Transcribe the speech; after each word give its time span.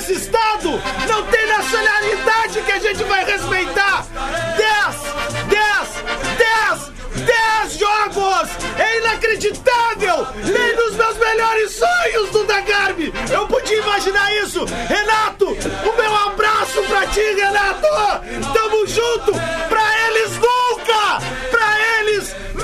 nosso 0.00 0.12
estado. 0.12 0.70
Não 1.08 1.22
tem 1.26 1.46
nacionalidade 1.46 2.62
que 2.62 2.72
a 2.72 2.78
gente 2.78 3.04
vai 3.04 3.24
respeitar. 3.24 4.06
10, 4.56 4.96
10, 5.48 5.88
10, 6.38 7.26
10 7.26 7.78
jogos! 7.78 8.48
É 8.78 8.98
inacreditável! 8.98 10.26
Nem 10.36 10.76
nos 10.76 10.96
meus 10.96 11.18
melhores 11.18 11.72
sonhos, 11.72 12.30
Duda 12.30 12.60
Garbi! 12.62 13.12
Eu 13.30 13.46
podia 13.46 13.78
imaginar 13.78 14.34
isso! 14.36 14.64
Renato, 14.64 15.48
o 15.48 15.96
meu 15.96 16.16
abraço 16.16 16.82
pra 16.84 17.06
ti, 17.08 17.20
Renato! 17.20 17.88
Tamo 18.54 18.86
junto! 18.86 19.32
Pra 19.68 20.08
eles 20.08 20.32
nunca! 20.32 21.20
Pra 21.50 21.59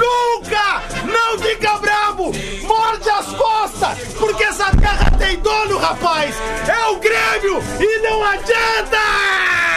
nunca! 0.06 0.82
Não 1.04 1.38
fica 1.38 1.78
bravo! 1.78 2.32
Morde 2.62 3.10
as 3.10 3.26
costas! 3.26 3.98
Porque 4.18 4.44
essa 4.44 4.70
terra 4.76 5.10
tem 5.18 5.36
dono, 5.38 5.78
rapaz! 5.78 6.34
É 6.68 6.86
o 6.86 6.96
Grêmio! 6.96 7.62
E 7.80 7.98
não 8.02 8.22
adianta! 8.24 9.75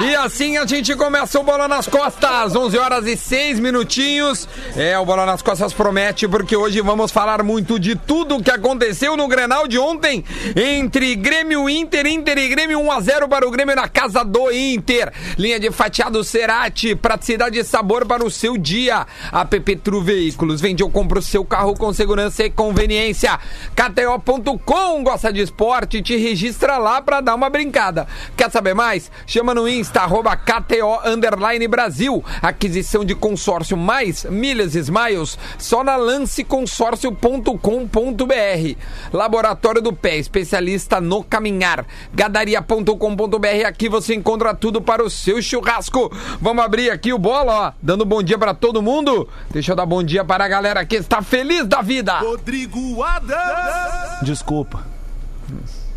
E 0.00 0.14
assim 0.14 0.56
a 0.56 0.64
gente 0.64 0.94
começa 0.94 1.40
o 1.40 1.42
Bola 1.42 1.66
nas 1.66 1.88
Costas, 1.88 2.54
11 2.54 2.78
horas 2.78 3.04
e 3.04 3.16
6 3.16 3.58
minutinhos. 3.58 4.48
É, 4.76 4.96
o 4.96 5.04
Bola 5.04 5.26
nas 5.26 5.42
Costas 5.42 5.72
promete, 5.72 6.28
porque 6.28 6.56
hoje 6.56 6.80
vamos 6.80 7.10
falar 7.10 7.42
muito 7.42 7.80
de 7.80 7.96
tudo 7.96 8.36
o 8.36 8.42
que 8.42 8.50
aconteceu 8.50 9.16
no 9.16 9.26
Grenal 9.26 9.66
de 9.66 9.76
ontem 9.76 10.24
entre 10.54 11.16
Grêmio 11.16 11.68
Inter, 11.68 12.06
Inter 12.06 12.38
e 12.38 12.48
Grêmio 12.48 12.78
1 12.78 12.92
a 12.92 13.00
0 13.00 13.28
para 13.28 13.46
o 13.46 13.50
Grêmio 13.50 13.74
na 13.74 13.88
casa 13.88 14.24
do 14.24 14.52
Inter. 14.52 15.12
Linha 15.36 15.58
de 15.58 15.68
fatiado 15.72 16.22
Cerati, 16.22 16.94
praticidade 16.94 17.58
e 17.58 17.64
sabor 17.64 18.06
para 18.06 18.24
o 18.24 18.30
seu 18.30 18.56
dia. 18.56 19.04
A 19.32 19.44
Tru 19.44 20.00
Veículos, 20.00 20.60
vende 20.60 20.84
ou 20.84 20.90
compra 20.90 21.18
o 21.18 21.22
seu 21.22 21.44
carro 21.44 21.74
com 21.74 21.92
segurança 21.92 22.44
e 22.44 22.50
conveniência. 22.50 23.36
KTO.com, 23.74 25.02
gosta 25.02 25.32
de 25.32 25.40
esporte, 25.40 26.00
te 26.00 26.16
registra 26.16 26.78
lá 26.78 27.02
para 27.02 27.20
dar 27.20 27.34
uma 27.34 27.50
brincada. 27.50 28.06
Quer 28.36 28.48
saber 28.48 28.74
mais? 28.74 29.10
Chama 29.26 29.52
no 29.52 29.68
Insta 29.68 29.87
Insta, 29.88 30.02
arroba 30.02 30.36
KTO 30.36 31.00
Underline 31.06 31.66
Brasil. 31.66 32.22
Aquisição 32.42 33.06
de 33.06 33.14
consórcio 33.14 33.74
mais 33.74 34.24
milhas 34.24 34.74
e 34.74 34.80
smiles 34.80 35.38
só 35.56 35.82
na 35.82 35.96
lanceconsórcio.com.br. 35.96 38.76
Laboratório 39.10 39.80
do 39.80 39.90
Pé, 39.92 40.18
especialista 40.18 41.00
no 41.00 41.24
caminhar. 41.24 41.86
Gadaria.com.br, 42.12 43.66
aqui 43.66 43.88
você 43.88 44.14
encontra 44.14 44.54
tudo 44.54 44.82
para 44.82 45.02
o 45.02 45.08
seu 45.08 45.40
churrasco. 45.40 46.12
Vamos 46.38 46.62
abrir 46.62 46.90
aqui 46.90 47.14
o 47.14 47.18
bola, 47.18 47.68
ó, 47.68 47.72
dando 47.80 48.04
bom 48.04 48.22
dia 48.22 48.36
para 48.36 48.52
todo 48.52 48.82
mundo. 48.82 49.26
Deixa 49.50 49.72
eu 49.72 49.76
dar 49.76 49.86
bom 49.86 50.02
dia 50.02 50.22
para 50.22 50.44
a 50.44 50.48
galera 50.48 50.84
que 50.84 50.96
está 50.96 51.22
feliz 51.22 51.66
da 51.66 51.80
vida. 51.80 52.18
Rodrigo 52.18 53.02
Adams! 53.02 54.20
Desculpa. 54.22 54.86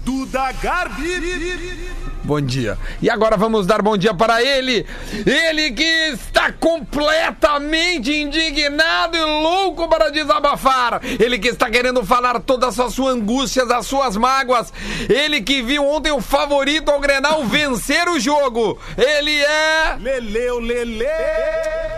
Duda 0.05 0.49
Garbi! 0.53 2.10
Bom 2.23 2.39
dia. 2.39 2.77
E 3.01 3.09
agora 3.09 3.35
vamos 3.35 3.65
dar 3.65 3.81
bom 3.81 3.97
dia 3.97 4.13
para 4.13 4.41
ele. 4.43 4.85
Ele 5.25 5.71
que 5.71 5.83
está 6.13 6.51
completamente 6.51 8.15
indignado 8.15 9.17
e 9.17 9.21
louco 9.21 9.87
para 9.89 10.11
desabafar. 10.11 11.01
Ele 11.03 11.39
que 11.39 11.47
está 11.47 11.69
querendo 11.69 12.05
falar 12.05 12.39
todas 12.39 12.79
as 12.79 12.93
suas 12.93 13.15
angústias, 13.15 13.69
as 13.71 13.87
suas 13.87 14.15
mágoas. 14.15 14.71
Ele 15.09 15.41
que 15.41 15.61
viu 15.63 15.83
ontem 15.87 16.11
o 16.11 16.21
favorito 16.21 16.89
ao 16.91 16.99
Grenal 16.99 17.43
vencer 17.43 18.07
o 18.07 18.19
jogo. 18.19 18.79
Ele 18.97 19.41
é. 19.41 19.97
Leleu 19.99 20.59
Lele! 20.59 21.05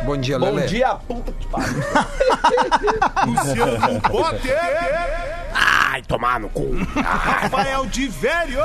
Bom 0.05 0.17
dia, 0.17 0.39
Bom 0.39 0.51
Lele. 0.51 0.67
dia, 0.67 0.95
puta 1.07 1.31
que 1.33 1.47
pariu. 1.47 1.83
Luciano 3.27 4.01
Potter! 4.01 4.57
Ai, 5.53 6.01
tomar 6.01 6.39
no 6.39 6.49
cu. 6.49 6.71
Rafael 6.95 7.85
de 7.87 8.07
Velho! 8.07 8.59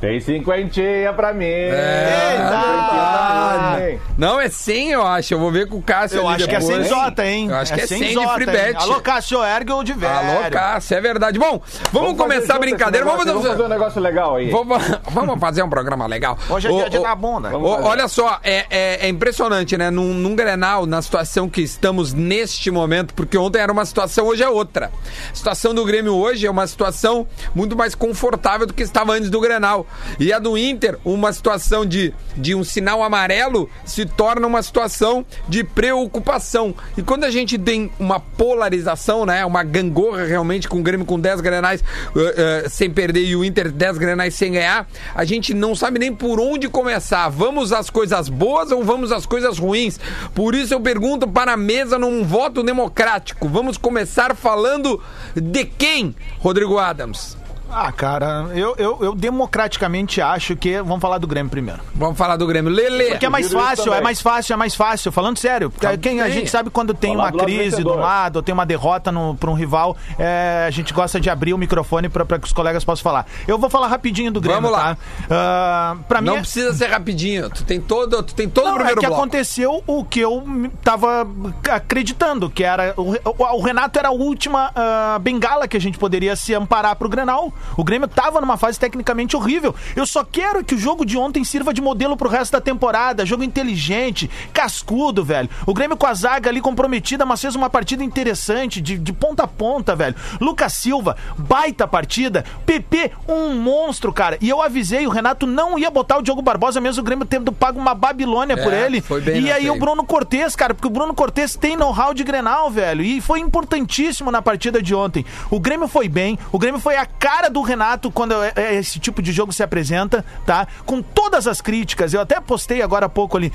Tem 0.00 0.20
cinquentinha 0.20 1.12
pra 1.14 1.32
mim. 1.32 1.44
É. 1.46 2.36
Pra 2.48 3.76
mim. 3.80 3.98
Não, 4.18 4.40
é 4.40 4.48
100, 4.48 4.90
eu 4.92 5.06
acho. 5.06 5.32
Eu 5.34 5.38
vou 5.38 5.50
ver 5.50 5.68
com 5.68 5.78
o 5.78 5.82
Cássio 5.82 6.18
Eu 6.18 6.28
ali 6.28 6.36
acho 6.42 6.48
que 6.48 6.54
é 6.54 6.58
depois. 6.58 6.86
sem 6.86 6.88
Zota, 6.88 7.26
hein? 7.26 7.48
Eu 7.48 7.56
acho 7.56 7.72
que 7.74 7.80
é 7.80 7.86
100 7.86 8.00
de 8.02 8.14
Zota, 8.14 8.34
free 8.34 8.46
bet. 8.46 8.76
Alô, 8.76 9.00
Cássio 9.00 9.42
Ergue 9.44 9.72
ou 9.72 9.82
de 9.82 9.92
velho? 9.94 10.12
Alô, 10.12 10.50
Cássio, 10.50 10.96
é 10.96 11.00
verdade. 11.00 11.38
Bom, 11.38 11.60
vamos, 11.92 12.08
Vamos 12.08 12.16
começar 12.18 12.56
a 12.56 12.58
brincadeira. 12.58 13.06
Vamos, 13.06 13.24
Vamos 13.24 13.46
fazer 13.46 13.62
um 13.62 13.68
negócio 13.68 14.00
legal 14.00 14.36
aí. 14.36 14.50
Vamos, 14.50 14.78
vamos 15.10 15.40
fazer 15.40 15.62
um 15.62 15.68
programa 15.70 16.06
legal. 16.06 16.38
Hoje 16.48 16.68
é 16.68 16.72
dia 16.72 16.90
de 16.90 16.98
ô, 16.98 17.02
dar 17.02 17.14
bunda. 17.16 17.56
ô, 17.56 17.76
fazer. 17.76 17.88
olha 17.88 18.08
só, 18.08 18.38
é, 18.42 18.66
é- 18.70 19.06
é 19.06 19.08
impressionante, 19.08 19.76
né? 19.76 19.90
Num, 19.90 20.12
num 20.14 20.34
Grenal, 20.36 20.84
na 20.86 21.00
situação 21.00 21.48
que 21.48 21.62
estamos 21.62 22.12
neste 22.12 22.70
momento, 22.70 23.14
porque 23.14 23.36
ontem 23.38 23.60
era 23.60 23.72
uma 23.72 23.84
situação, 23.84 24.26
hoje 24.26 24.42
é 24.42 24.48
outra. 24.48 24.90
A 25.32 25.34
situação 25.34 25.74
do 25.74 25.84
Grêmio 25.84 26.14
hoje 26.14 26.46
é 26.46 26.50
uma 26.50 26.66
situação 26.66 27.26
muito 27.54 27.76
mais 27.76 27.94
confortável 27.94 28.66
do 28.66 28.74
que 28.74 28.82
estava 28.82 29.12
antes 29.12 29.30
do 29.30 29.40
Grenal. 29.40 29.85
E 30.18 30.32
a 30.32 30.38
do 30.38 30.56
Inter, 30.56 30.98
uma 31.04 31.32
situação 31.32 31.84
de, 31.84 32.12
de 32.36 32.54
um 32.54 32.64
sinal 32.64 33.02
amarelo, 33.02 33.68
se 33.84 34.06
torna 34.06 34.46
uma 34.46 34.62
situação 34.62 35.24
de 35.48 35.64
preocupação. 35.64 36.74
E 36.96 37.02
quando 37.02 37.24
a 37.24 37.30
gente 37.30 37.58
tem 37.58 37.90
uma 37.98 38.20
polarização, 38.20 39.26
né? 39.26 39.44
Uma 39.44 39.62
gangorra 39.62 40.24
realmente 40.24 40.68
com 40.68 40.78
o 40.78 40.82
Grêmio 40.82 41.06
com 41.06 41.18
10 41.18 41.40
grenais 41.40 41.82
eh, 42.16 42.64
eh, 42.64 42.68
sem 42.68 42.90
perder 42.90 43.24
e 43.24 43.36
o 43.36 43.44
Inter 43.44 43.70
10 43.70 43.98
grenais 43.98 44.34
sem 44.34 44.52
ganhar, 44.52 44.88
a 45.14 45.24
gente 45.24 45.52
não 45.52 45.74
sabe 45.74 45.98
nem 45.98 46.14
por 46.14 46.40
onde 46.40 46.68
começar. 46.68 47.28
Vamos 47.28 47.72
às 47.72 47.90
coisas 47.90 48.28
boas 48.28 48.70
ou 48.70 48.82
vamos 48.84 49.12
às 49.12 49.26
coisas 49.26 49.58
ruins? 49.58 49.98
Por 50.34 50.54
isso 50.54 50.74
eu 50.74 50.80
pergunto 50.80 51.26
para 51.26 51.52
a 51.52 51.56
mesa 51.56 51.98
num 51.98 52.24
voto 52.24 52.62
democrático. 52.62 53.48
Vamos 53.48 53.76
começar 53.76 54.34
falando 54.34 55.02
de 55.34 55.64
quem, 55.64 56.14
Rodrigo 56.38 56.78
Adams? 56.78 57.36
Ah, 57.70 57.90
cara, 57.92 58.46
eu, 58.54 58.74
eu, 58.78 58.98
eu 59.02 59.14
democraticamente 59.14 60.20
acho 60.20 60.56
que. 60.56 60.80
Vamos 60.82 61.00
falar 61.00 61.18
do 61.18 61.26
Grêmio 61.26 61.50
primeiro. 61.50 61.80
Vamos 61.94 62.16
falar 62.16 62.36
do 62.36 62.46
Grêmio. 62.46 62.70
Lele. 62.72 63.10
Porque 63.10 63.26
é 63.26 63.28
mais 63.28 63.52
fácil, 63.52 63.92
é 63.92 64.00
mais 64.00 64.20
fácil, 64.20 64.52
é 64.54 64.56
mais 64.56 64.74
fácil. 64.74 65.12
Falando 65.12 65.38
sério, 65.38 65.70
porque 65.70 65.96
quem, 65.98 66.20
a 66.20 66.28
gente 66.28 66.50
sabe 66.50 66.70
quando 66.70 66.94
tem 66.94 67.12
Falar 67.14 67.24
uma 67.24 67.32
do 67.32 67.38
crise 67.38 67.58
do 67.58 67.76
vencedor. 67.90 67.96
lado, 67.98 68.36
ou 68.36 68.42
tem 68.42 68.52
uma 68.52 68.66
derrota 68.66 69.12
para 69.38 69.50
um 69.50 69.54
rival, 69.54 69.96
é, 70.18 70.64
a 70.66 70.70
gente 70.70 70.92
gosta 70.92 71.20
de 71.20 71.28
abrir 71.28 71.54
o 71.54 71.58
microfone 71.58 72.08
para 72.08 72.38
que 72.38 72.46
os 72.46 72.52
colegas 72.52 72.84
possam 72.84 73.02
falar. 73.02 73.26
Eu 73.46 73.58
vou 73.58 73.68
falar 73.70 73.88
rapidinho 73.88 74.30
do 74.30 74.40
Grêmio, 74.40 74.62
Vamos 74.62 74.76
lá. 74.76 74.96
tá? 75.28 75.96
Pra 76.08 76.20
mim, 76.20 76.26
Não 76.28 76.36
é- 76.36 76.40
precisa 76.40 76.72
ser 76.72 76.86
rapidinho. 76.86 77.50
Tu 77.50 77.64
tem 77.64 77.80
todo, 77.80 78.22
tu 78.22 78.34
tem 78.34 78.48
todo 78.48 78.64
o 78.64 78.68
Não, 78.68 78.72
é 78.74 78.76
primeiro 78.76 79.00
que 79.00 79.06
bloco. 79.06 79.20
aconteceu 79.22 79.82
o 79.86 80.04
que 80.04 80.20
eu 80.20 80.44
tava 80.82 81.26
acreditando, 81.70 82.48
que 82.50 82.64
era 82.64 82.94
o, 82.96 83.12
o- 83.12 83.56
o 83.58 83.62
Renato 83.62 83.98
era 83.98 84.08
a 84.08 84.12
última 84.12 84.70
ah, 84.74 85.18
bengala 85.20 85.68
que 85.68 85.76
a 85.76 85.80
gente 85.80 85.98
poderia 85.98 86.34
se 86.36 86.54
amparar 86.54 86.96
pro 86.96 87.08
Grenal. 87.08 87.52
O 87.76 87.84
Grêmio 87.84 88.08
tava 88.08 88.40
numa 88.40 88.56
fase 88.56 88.78
tecnicamente 88.78 89.36
horrível. 89.36 89.74
Eu 89.94 90.06
só 90.06 90.24
quero 90.24 90.64
que 90.64 90.74
o 90.74 90.78
jogo 90.78 91.04
de 91.04 91.16
ontem 91.16 91.44
sirva 91.44 91.72
de 91.72 91.80
modelo 91.80 92.16
pro 92.16 92.28
resto 92.28 92.52
da 92.52 92.60
temporada. 92.60 93.24
Jogo 93.26 93.42
inteligente, 93.44 94.30
cascudo, 94.52 95.24
velho. 95.24 95.48
O 95.66 95.74
Grêmio 95.74 95.96
com 95.96 96.06
a 96.06 96.14
zaga 96.14 96.50
ali 96.50 96.60
comprometida, 96.60 97.24
mas 97.26 97.40
fez 97.40 97.54
uma 97.54 97.68
partida 97.70 98.02
interessante, 98.02 98.80
de, 98.80 98.96
de 98.98 99.12
ponta 99.12 99.44
a 99.44 99.46
ponta, 99.46 99.94
velho. 99.94 100.14
Lucas 100.40 100.72
Silva, 100.72 101.16
baita 101.36 101.86
partida. 101.86 102.44
PP, 102.64 103.12
um 103.28 103.54
monstro, 103.60 104.12
cara. 104.12 104.38
E 104.40 104.48
eu 104.48 104.60
avisei, 104.62 105.06
o 105.06 105.10
Renato 105.10 105.46
não 105.46 105.78
ia 105.78 105.90
botar 105.90 106.18
o 106.18 106.22
Diogo 106.22 106.42
Barbosa, 106.42 106.80
mesmo 106.80 107.02
o 107.02 107.04
Grêmio 107.04 107.24
tendo 107.26 107.52
pago 107.52 107.78
uma 107.78 107.94
Babilônia 107.94 108.56
por 108.56 108.72
É, 108.72 108.86
ele. 108.86 109.00
foi 109.00 109.20
bem 109.20 109.38
e 109.38 109.40
nessa 109.42 109.56
aí 109.56 109.70
o 109.70 109.78
Bruno 109.78 110.04
Cortez, 110.04 110.56
cara, 110.56 110.74
porque 110.74 110.86
o 110.86 110.90
Bruno 110.90 111.14
Cortez 111.14 111.54
tem 111.56 111.76
know-how 111.76 112.12
de 112.14 112.24
Grenal, 112.24 112.70
velho. 112.70 113.02
E 113.02 113.20
foi 113.20 113.40
importantíssimo 113.40 114.30
na 114.30 114.40
partida 114.42 114.82
de 114.82 114.94
ontem. 114.94 115.24
O 115.50 115.60
Grêmio 115.60 115.88
foi 115.88 116.08
bem, 116.08 116.38
o 116.52 116.58
Grêmio 116.58 116.80
foi 116.80 116.96
a 116.96 117.06
cara 117.06 117.45
do 117.48 117.60
Renato 117.62 118.10
quando 118.10 118.34
é- 118.42 118.52
é 118.56 118.74
esse 118.74 118.98
tipo 118.98 119.20
de 119.22 119.32
jogo 119.32 119.52
se 119.52 119.62
apresenta, 119.62 120.24
tá? 120.44 120.66
Com 120.84 121.02
todas 121.02 121.46
as 121.46 121.60
críticas. 121.60 122.12
Eu 122.14 122.20
até 122.20 122.40
postei 122.40 122.82
agora 122.82 123.06
há 123.06 123.08
pouco 123.08 123.36
ali. 123.36 123.52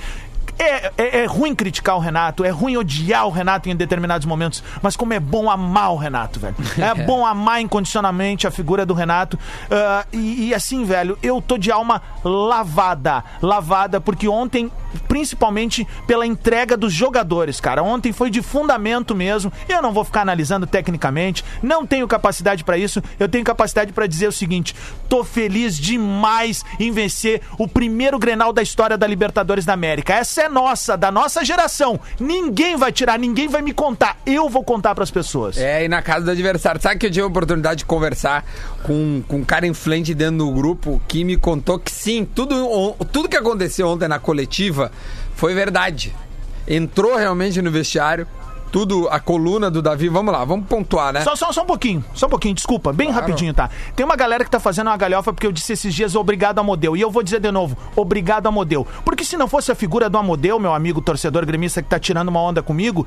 É, 0.63 0.91
é- 0.97 1.19
é 1.21 1.25
ruim 1.25 1.55
criticar 1.55 1.95
o 1.95 1.99
Renato, 1.99 2.43
é 2.43 2.49
ruim 2.49 2.77
odiar 2.77 3.25
o 3.25 3.31
Renato 3.31 3.69
em 3.69 3.75
determinados 3.75 4.25
momentos, 4.27 4.63
mas 4.81 4.95
como 4.95 5.13
é 5.13 5.19
bom 5.19 5.49
amar 5.49 5.91
o 5.93 5.97
Renato, 5.97 6.39
velho. 6.39 6.55
É 6.77 6.93
bom 7.05 7.25
amar 7.25 7.61
incondicionalmente 7.61 8.45
a 8.47 8.51
figura 8.51 8.85
do 8.85 8.93
Renato. 8.93 9.37
Ah, 9.69 10.05
e, 10.11 10.49
e 10.49 10.53
assim, 10.53 10.83
velho, 10.83 11.17
eu 11.23 11.41
tô 11.41 11.57
de 11.57 11.71
alma 11.71 12.01
lavada. 12.23 13.23
Lavada, 13.41 13.99
porque 14.01 14.27
ontem, 14.27 14.71
principalmente 15.07 15.87
pela 16.07 16.25
entrega 16.25 16.75
dos 16.77 16.93
jogadores, 16.93 17.59
cara. 17.59 17.81
Ontem 17.83 18.11
foi 18.11 18.29
de 18.29 18.41
fundamento 18.41 19.15
mesmo. 19.15 19.51
Eu 19.67 19.81
não 19.81 19.91
vou 19.93 20.03
ficar 20.03 20.21
analisando 20.21 20.67
tecnicamente, 20.67 21.43
não 21.61 21.85
tenho 21.85 22.07
capacidade 22.07 22.63
pra 22.63 22.77
isso. 22.77 23.01
Eu 23.19 23.27
tenho 23.29 23.43
capacidade 23.43 23.93
pra 23.93 24.07
dizer 24.07 24.27
o 24.27 24.31
seguinte: 24.31 24.75
tô 25.09 25.23
feliz 25.23 25.77
demais 25.77 26.63
em 26.79 26.91
vencer 26.91 27.41
o 27.57 27.67
primeiro 27.67 28.19
Grenal 28.19 28.51
da 28.53 28.61
história 28.61 28.97
da 28.97 29.07
Libertadores 29.07 29.65
da 29.65 29.73
América. 29.73 30.13
Essa 30.13 30.43
é 30.43 30.49
nossa, 30.51 30.95
da 30.95 31.11
nossa 31.11 31.43
geração. 31.43 31.99
Ninguém 32.19 32.75
vai 32.75 32.91
tirar, 32.91 33.17
ninguém 33.17 33.47
vai 33.47 33.61
me 33.61 33.73
contar. 33.73 34.17
Eu 34.25 34.49
vou 34.49 34.63
contar 34.63 34.93
pras 34.93 35.09
pessoas. 35.09 35.57
É, 35.57 35.85
e 35.85 35.87
na 35.87 36.01
casa 36.01 36.25
do 36.25 36.31
adversário. 36.31 36.81
Sabe 36.81 36.99
que 36.99 37.07
eu 37.07 37.11
tive 37.11 37.23
a 37.23 37.27
oportunidade 37.27 37.79
de 37.79 37.85
conversar 37.85 38.45
com, 38.83 39.23
com 39.27 39.37
um 39.37 39.43
cara 39.43 39.65
influente 39.65 40.13
dentro 40.13 40.37
do 40.37 40.51
grupo 40.51 41.01
que 41.07 41.23
me 41.23 41.37
contou 41.37 41.79
que 41.79 41.91
sim, 41.91 42.25
tudo, 42.25 42.95
tudo 43.11 43.29
que 43.29 43.37
aconteceu 43.37 43.87
ontem 43.87 44.07
na 44.07 44.19
coletiva 44.19 44.91
foi 45.35 45.53
verdade. 45.53 46.13
Entrou 46.67 47.15
realmente 47.15 47.61
no 47.61 47.71
vestiário, 47.71 48.27
tudo, 48.71 49.07
a 49.09 49.19
coluna 49.19 49.69
do 49.69 49.81
Davi. 49.81 50.07
Vamos 50.07 50.33
lá, 50.33 50.45
vamos 50.45 50.65
pontuar, 50.67 51.13
né? 51.13 51.21
Só, 51.21 51.35
só, 51.35 51.51
só 51.51 51.63
um 51.63 51.65
pouquinho, 51.65 52.03
só 52.13 52.27
um 52.27 52.29
pouquinho, 52.29 52.55
desculpa, 52.55 52.93
bem 52.93 53.11
rapidinho, 53.11 53.53
tá? 53.53 53.69
Tem 53.95 54.05
uma 54.05 54.15
galera 54.15 54.43
que 54.43 54.49
tá 54.49 54.59
fazendo 54.59 54.87
uma 54.87 54.97
galhofa 54.97 55.33
porque 55.33 55.45
eu 55.45 55.51
disse 55.51 55.73
esses 55.73 55.93
dias 55.93 56.15
obrigado 56.15 56.59
Amodeu. 56.59 56.95
E 56.95 57.01
eu 57.01 57.11
vou 57.11 57.21
dizer 57.21 57.39
de 57.39 57.51
novo, 57.51 57.77
obrigado 57.95 58.47
Amodeu. 58.47 58.87
Porque 59.03 59.25
se 59.25 59.35
não 59.35 59.47
fosse 59.47 59.71
a 59.71 59.75
figura 59.75 60.09
do 60.09 60.17
Amodeu, 60.17 60.59
meu 60.59 60.73
amigo 60.73 61.01
torcedor 61.01 61.45
gremista 61.45 61.81
que 61.81 61.89
tá 61.89 61.99
tirando 61.99 62.29
uma 62.29 62.41
onda 62.41 62.63
comigo, 62.63 63.05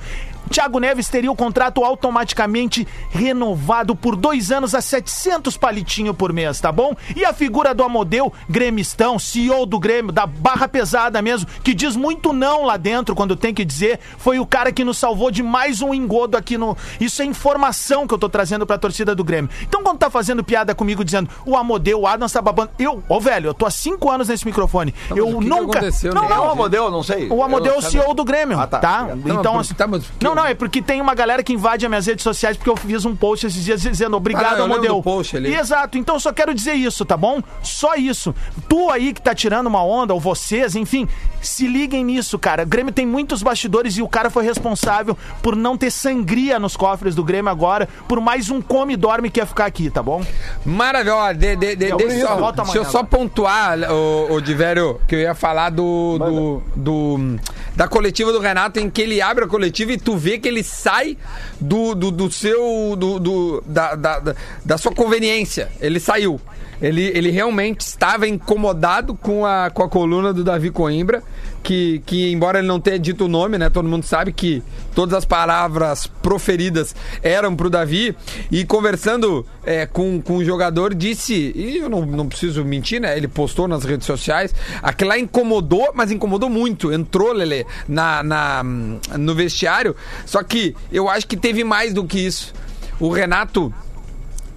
Thiago 0.50 0.78
Neves 0.78 1.08
teria 1.08 1.30
o 1.30 1.36
contrato 1.36 1.84
automaticamente 1.84 2.86
renovado 3.10 3.96
por 3.96 4.14
dois 4.16 4.52
anos 4.52 4.74
a 4.74 4.80
700 4.80 5.56
palitinho 5.56 6.12
por 6.14 6.32
mês, 6.32 6.60
tá 6.60 6.70
bom? 6.70 6.94
E 7.16 7.24
a 7.24 7.32
figura 7.32 7.74
do 7.74 7.82
Amodeu, 7.82 8.32
gremistão, 8.48 9.18
CEO 9.18 9.66
do 9.66 9.78
Grêmio, 9.78 10.12
da 10.12 10.26
barra 10.26 10.68
pesada 10.68 11.20
mesmo, 11.22 11.48
que 11.62 11.74
diz 11.74 11.96
muito 11.96 12.32
não 12.32 12.64
lá 12.64 12.76
dentro 12.76 13.14
quando 13.14 13.34
tem 13.36 13.52
que 13.54 13.64
dizer, 13.64 13.98
foi 14.18 14.38
o 14.38 14.46
cara 14.46 14.70
que 14.72 14.84
nos 14.84 14.98
salvou 14.98 15.30
de 15.30 15.42
mais 15.42 15.80
um 15.82 15.92
engodo 15.94 16.36
aqui 16.36 16.56
no. 16.58 16.76
Isso 17.00 17.22
é 17.22 17.24
informação 17.24 18.06
que 18.06 18.14
eu 18.14 18.18
tô 18.18 18.28
trazendo 18.28 18.66
pra 18.66 18.78
torcida 18.78 19.14
do 19.14 19.24
Grêmio. 19.24 19.50
Então, 19.62 19.82
quando 19.82 19.98
tá 19.98 20.10
fazendo 20.10 20.44
piada 20.44 20.74
comigo 20.74 21.04
dizendo 21.04 21.28
o 21.46 21.56
Amodeu, 21.56 22.00
o 22.02 22.06
Adams 22.06 22.32
tá 22.32 22.40
babando. 22.42 22.70
Eu, 22.78 23.02
ô 23.08 23.20
velho, 23.20 23.48
eu 23.48 23.54
tô 23.54 23.66
há 23.66 23.70
cinco 23.70 24.10
anos 24.10 24.28
nesse 24.28 24.44
microfone. 24.46 24.94
mas 25.08 25.18
eu 25.18 25.28
o 25.28 25.32
que 25.38 25.44
que 25.44 25.48
nunca. 25.48 25.78
aconteceu, 25.78 26.14
não, 26.14 26.22
né? 26.22 26.28
não, 26.28 26.44
Não, 26.46 26.52
o 26.52 26.56
modelo, 26.56 26.90
não 26.90 27.02
sei. 27.02 27.28
o 27.30 27.42
Amodeu 27.42 27.74
é 27.74 27.78
o 27.78 27.82
CEO 27.82 28.14
do 28.14 28.24
Grêmio, 28.24 28.58
Ah, 28.58 28.66
tá? 28.66 28.78
tá. 28.78 29.08
Então, 29.26 29.58
assim, 29.58 29.74
tá, 29.74 29.86
mas 29.86 30.04
que- 30.04 30.24
não, 30.34 30.42
não, 30.42 30.48
é 30.50 30.54
porque 30.54 30.80
tem 30.82 31.00
uma 31.00 31.14
galera 31.14 31.42
que 31.42 31.52
invade 31.52 31.84
as 31.86 31.88
minhas 31.90 32.06
redes 32.06 32.22
sociais 32.22 32.56
porque 32.56 32.70
eu 32.70 32.76
fiz 32.76 33.04
um 33.04 33.14
post 33.14 33.46
esses 33.46 33.64
dias 33.64 33.80
dizendo 33.82 34.16
obrigado, 34.16 34.54
Ah, 34.56 34.58
eu 34.58 34.64
Amodeu. 34.64 34.94
do 34.96 35.02
post 35.02 35.36
ali. 35.36 35.54
Exato, 35.54 35.96
então 35.98 36.16
eu 36.16 36.20
só 36.20 36.32
quero 36.32 36.54
dizer 36.54 36.74
isso, 36.74 37.04
tá 37.04 37.16
bom? 37.16 37.42
Só 37.62 37.94
isso. 37.94 38.34
Tu 38.68 38.90
aí 38.90 39.12
que 39.12 39.22
tá 39.22 39.34
tirando 39.34 39.66
uma 39.66 39.82
onda, 39.84 40.12
ou 40.14 40.20
vocês, 40.20 40.74
enfim, 40.76 41.08
se 41.40 41.66
liguem 41.66 42.04
nisso, 42.04 42.38
cara. 42.38 42.62
O 42.62 42.66
Grêmio 42.66 42.92
tem 42.92 43.06
muitos 43.06 43.42
bastidores 43.42 43.96
e 43.96 44.02
o 44.02 44.08
cara 44.08 44.30
foi 44.30 44.44
responsável 44.44 45.16
por 45.42 45.54
não 45.56 45.76
ter 45.76 45.90
sangria 45.90 46.58
nos 46.58 46.76
cofres 46.76 47.14
do 47.14 47.22
Grêmio 47.24 47.50
agora, 47.50 47.88
por 48.08 48.20
mais 48.20 48.50
um 48.50 48.60
come 48.62 48.94
e 48.94 48.96
dorme 48.96 49.30
que 49.30 49.40
ia 49.40 49.46
ficar 49.46 49.66
aqui, 49.66 49.90
tá 49.90 50.02
bom? 50.02 50.24
Maravilha, 50.64 51.34
de, 51.34 51.56
de, 51.56 51.76
de, 51.76 51.88
Eu 51.90 51.96
deixa, 51.96 52.16
isso, 52.16 52.26
só, 52.26 52.50
deixa 52.52 52.78
eu 52.78 52.84
só 52.84 53.02
pontuar, 53.02 53.78
o, 53.90 54.34
o 54.34 54.40
Divério, 54.40 55.00
que 55.06 55.14
eu 55.14 55.20
ia 55.20 55.34
falar 55.34 55.70
do, 55.70 56.18
do, 56.18 56.62
do- 56.76 57.40
da 57.76 57.88
coletiva 57.88 58.32
do 58.32 58.38
Renato, 58.40 58.78
em 58.78 58.88
que 58.88 59.02
ele 59.02 59.20
abre 59.20 59.44
a 59.44 59.48
coletiva 59.48 59.92
e 59.92 59.98
tu 59.98 60.16
vê 60.16 60.38
que 60.38 60.46
ele 60.48 60.62
sai 60.62 61.16
do, 61.60 61.94
do, 61.94 62.10
do 62.10 62.30
seu. 62.30 62.94
Do, 62.96 63.18
do- 63.18 63.64
da, 63.66 63.94
da, 63.94 64.34
da, 64.64 64.78
sua 64.78 64.92
conveniência. 64.92 65.70
Ele 65.80 65.98
saiu. 65.98 66.40
Ele, 66.80 67.10
ele 67.14 67.30
realmente 67.30 67.80
estava 67.80 68.26
incomodado 68.26 69.14
com 69.14 69.44
a, 69.44 69.70
com 69.70 69.82
a 69.82 69.88
coluna 69.88 70.32
do 70.32 70.44
Davi 70.44 70.70
Coimbra, 70.70 71.22
que, 71.62 72.02
que, 72.04 72.30
embora 72.30 72.58
ele 72.58 72.68
não 72.68 72.78
tenha 72.78 72.98
dito 72.98 73.24
o 73.24 73.28
nome, 73.28 73.56
né? 73.56 73.70
Todo 73.70 73.88
mundo 73.88 74.04
sabe 74.04 74.32
que 74.32 74.62
todas 74.94 75.14
as 75.14 75.24
palavras 75.24 76.06
proferidas 76.06 76.94
eram 77.22 77.56
pro 77.56 77.70
Davi. 77.70 78.14
E 78.50 78.64
conversando 78.64 79.46
é, 79.64 79.86
com, 79.86 80.20
com 80.20 80.36
o 80.36 80.44
jogador, 80.44 80.94
disse, 80.94 81.52
e 81.54 81.78
eu 81.78 81.88
não, 81.88 82.04
não 82.04 82.28
preciso 82.28 82.64
mentir, 82.64 83.00
né? 83.00 83.16
Ele 83.16 83.28
postou 83.28 83.66
nas 83.66 83.84
redes 83.84 84.06
sociais, 84.06 84.54
aquilo 84.82 85.10
lá 85.10 85.18
incomodou, 85.18 85.90
mas 85.94 86.10
incomodou 86.10 86.50
muito. 86.50 86.92
Entrou, 86.92 87.32
Lele, 87.32 87.66
na, 87.88 88.22
na, 88.22 88.62
no 88.62 89.34
vestiário. 89.34 89.96
Só 90.26 90.42
que 90.42 90.76
eu 90.92 91.08
acho 91.08 91.26
que 91.26 91.36
teve 91.36 91.64
mais 91.64 91.94
do 91.94 92.04
que 92.04 92.20
isso. 92.20 92.52
O 93.00 93.08
Renato 93.08 93.72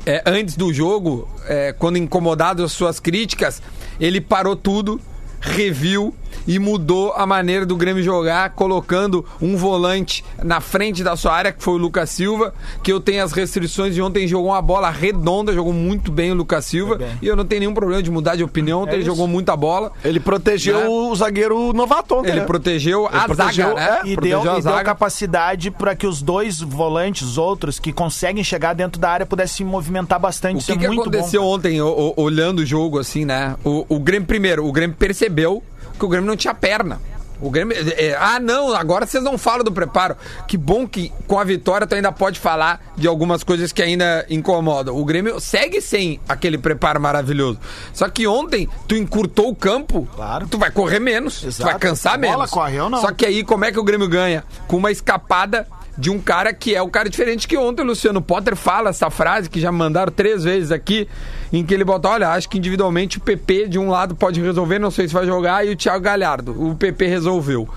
é, 0.08 0.24
antes 0.26 0.56
do 0.56 0.74
jogo, 0.74 1.28
é, 1.50 1.74
quando 1.74 1.98
incomodado 1.98 2.64
as 2.64 2.72
suas 2.72 2.98
críticas, 2.98 3.62
ele 4.00 4.22
parou 4.22 4.56
tudo, 4.56 5.02
reviu 5.42 6.16
e 6.46 6.60
mudou 6.60 7.14
a 7.14 7.26
maneira 7.26 7.66
do 7.66 7.76
Grêmio 7.76 8.04
jogar, 8.04 8.50
colocando 8.52 9.26
um 9.42 9.56
volante 9.56 10.24
na 10.44 10.60
frente 10.62 11.04
da 11.04 11.16
sua 11.16 11.34
área, 11.34 11.52
que 11.52 11.64
foi 11.64 11.76
o 11.76 11.78
Lucas 11.78 12.10
Silva, 12.10 12.54
que 12.84 12.92
eu 12.92 13.00
tenho 13.00 13.24
as 13.24 13.32
restrições 13.32 13.96
de 13.96 14.02
ontem 14.02 14.28
jogou 14.28 14.52
uma 14.52 14.62
bola 14.62 14.90
redonda, 14.90 15.54
jogou 15.54 15.74
muito 15.74 16.12
bem 16.12 16.32
o 16.32 16.36
Lucas 16.36 16.66
Silva, 16.66 17.00
e 17.22 17.28
eu 17.28 17.36
não 17.36 17.46
tenho 17.46 17.62
nenhum 17.62 17.74
problema 17.74 18.02
de 18.04 18.12
mudar 18.12 18.36
de 18.36 18.44
opinião, 18.44 18.82
ontem 18.84 18.94
ele 18.94 19.02
isso. 19.02 19.12
jogou 19.12 19.28
muita 19.28 19.56
bola. 19.56 19.92
Ele 20.04 20.20
protegeu 20.20 20.80
Né? 20.80 20.88
o 20.88 21.16
zagueiro 21.16 21.74
novato 21.74 22.16
ontem, 22.16 22.32
Ele 22.32 22.40
né? 22.42 22.46
protegeu 22.46 23.08
a 23.08 23.26
protegeu, 23.26 23.70
zaga, 23.70 23.80
né? 23.80 24.00
E 24.06 24.14
protegeu 24.16 24.42
deu, 24.42 24.52
a 24.54 24.60
e 24.60 24.62
deu 24.62 24.84
capacidade 24.84 25.72
para 25.72 25.96
que 25.96 26.06
os 26.08 26.22
dois 26.22 26.60
volantes, 26.62 27.22
os 27.28 27.38
outros, 27.38 27.80
que 27.80 27.92
conseguem 27.94 28.44
chegar 28.44 28.74
dentro 28.74 29.00
da 29.00 29.10
área, 29.10 29.26
pudessem 29.26 29.58
se 29.58 29.64
movimentar 29.64 30.20
bastante. 30.20 30.56
O 30.56 30.58
Isso 30.60 30.68
que, 30.68 30.72
é 30.74 30.78
que 30.78 30.88
muito 30.88 31.02
aconteceu 31.02 31.42
bom. 31.42 31.54
ontem, 31.56 31.82
o- 31.82 32.14
o- 32.16 32.22
olhando 32.22 32.60
o 32.60 32.66
jogo 32.66 33.00
assim, 33.00 33.24
né? 33.26 33.56
O, 33.64 33.86
o 33.88 34.00
Grêmio, 34.00 34.28
primeiro, 34.28 34.66
o 34.68 34.72
Grêmio 34.72 34.96
percebeu 34.98 35.64
que 35.98 36.06
o 36.06 36.08
Grêmio 36.08 36.28
não 36.28 36.36
tinha 36.38 36.54
perna. 36.54 37.00
O 37.40 37.52
Grêmio. 37.52 37.78
é, 37.78 38.08
é, 38.08 38.18
ah, 38.20 38.40
não, 38.40 38.74
agora 38.74 39.06
vocês 39.06 39.24
não 39.24 39.38
falam 39.38 39.64
do 39.64 39.72
preparo. 39.72 40.16
Que 40.48 40.58
bom 40.58 40.88
que 40.88 41.14
com 41.28 41.40
a 41.40 41.44
vitória 41.44 41.86
tu 41.86 41.94
ainda 41.94 42.12
pode 42.12 42.40
falar 42.40 42.82
de 42.98 43.08
algumas 43.08 43.44
coisas 43.44 43.72
que 43.72 43.80
ainda 43.80 44.26
incomodam. 44.28 44.96
O 44.98 45.06
Grêmio 45.06 45.40
segue 45.40 45.80
sem 45.80 46.20
aquele 46.28 46.58
preparo 46.58 47.00
maravilhoso. 47.00 47.60
Só 47.94 48.10
que 48.10 48.26
ontem 48.26 48.68
tu 48.88 48.96
encurtou 48.96 49.50
o 49.50 49.56
campo, 49.56 50.08
Claro. 50.16 50.48
tu 50.48 50.58
vai 50.58 50.72
correr 50.72 51.00
menos, 51.00 51.42
tu 51.42 51.48
Exato. 51.48 51.70
vai 51.70 51.80
cansar 51.80 52.16
A 52.16 52.18
bola 52.18 52.32
menos. 52.38 52.50
corre, 52.50 52.76
eu 52.76 52.90
não. 52.90 53.02
Só 53.02 53.12
que 53.12 53.24
aí 53.24 53.44
como 53.44 53.66
é 53.66 53.72
que 53.72 53.80
o 53.80 53.84
Grêmio 53.84 54.08
ganha? 54.08 54.44
Com 54.68 54.78
uma 54.78 54.90
escapada 54.92 55.68
de 55.96 56.10
um 56.10 56.20
cara 56.20 56.52
que 56.54 56.74
é 56.76 56.82
o 56.82 56.90
cara 56.90 57.08
diferente 57.08 57.48
que 57.48 57.58
ontem 57.58 57.82
o 57.84 57.86
Luciano 57.86 58.22
Potter 58.22 58.56
fala 58.56 58.90
essa 58.90 59.10
frase 59.12 59.48
que 59.50 59.60
já 59.60 59.72
mandaram 59.72 60.12
três 60.12 60.44
vezes 60.44 60.72
aqui, 60.72 61.08
em 61.52 61.66
que 61.66 61.74
ele 61.74 61.84
bota, 61.84 62.10
olha, 62.10 62.30
acho 62.30 62.50
que 62.50 62.58
individualmente 62.58 63.18
o 63.18 63.22
PP 63.22 63.68
de 63.68 63.80
um 63.80 63.90
lado 63.90 64.16
pode 64.16 64.42
resolver, 64.42 64.80
não 64.80 64.92
sei 64.92 65.08
se 65.08 65.14
vai 65.14 65.26
jogar, 65.26 65.66
e 65.66 65.72
o 65.72 65.76
Thiago 65.76 66.04
Galhardo, 66.04 66.52
o 66.70 66.76
PP 66.76 67.08
resolveu. 67.08 67.68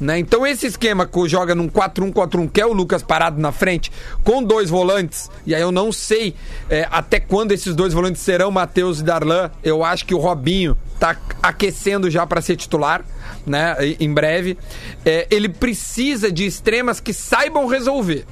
Né? 0.00 0.18
Então 0.18 0.46
esse 0.46 0.66
esquema 0.66 1.04
que 1.06 1.28
joga 1.28 1.54
num 1.56 1.68
4-1-4-1, 1.68 2.48
que 2.50 2.60
é 2.60 2.66
o 2.66 2.72
Lucas 2.72 3.02
parado 3.02 3.40
na 3.40 3.50
frente, 3.50 3.90
com 4.22 4.42
dois 4.42 4.70
volantes, 4.70 5.28
e 5.44 5.54
aí 5.54 5.60
eu 5.60 5.72
não 5.72 5.90
sei 5.90 6.34
é, 6.70 6.86
até 6.90 7.18
quando 7.18 7.50
esses 7.50 7.74
dois 7.74 7.92
volantes 7.92 8.22
serão 8.22 8.50
Matheus 8.50 9.00
e 9.00 9.02
Darlan, 9.02 9.50
eu 9.62 9.82
acho 9.82 10.06
que 10.06 10.14
o 10.14 10.18
Robinho 10.18 10.76
tá 11.00 11.16
aquecendo 11.42 12.08
já 12.10 12.24
para 12.26 12.40
ser 12.40 12.56
titular, 12.56 13.04
né, 13.44 13.76
em- 13.98 14.12
breve. 14.12 14.56
É, 15.04 15.26
ele 15.30 15.48
precisa 15.48 16.30
de 16.30 16.44
extremas 16.46 17.00
que 17.00 17.12
saibam 17.12 17.66
resolver. 17.66 18.24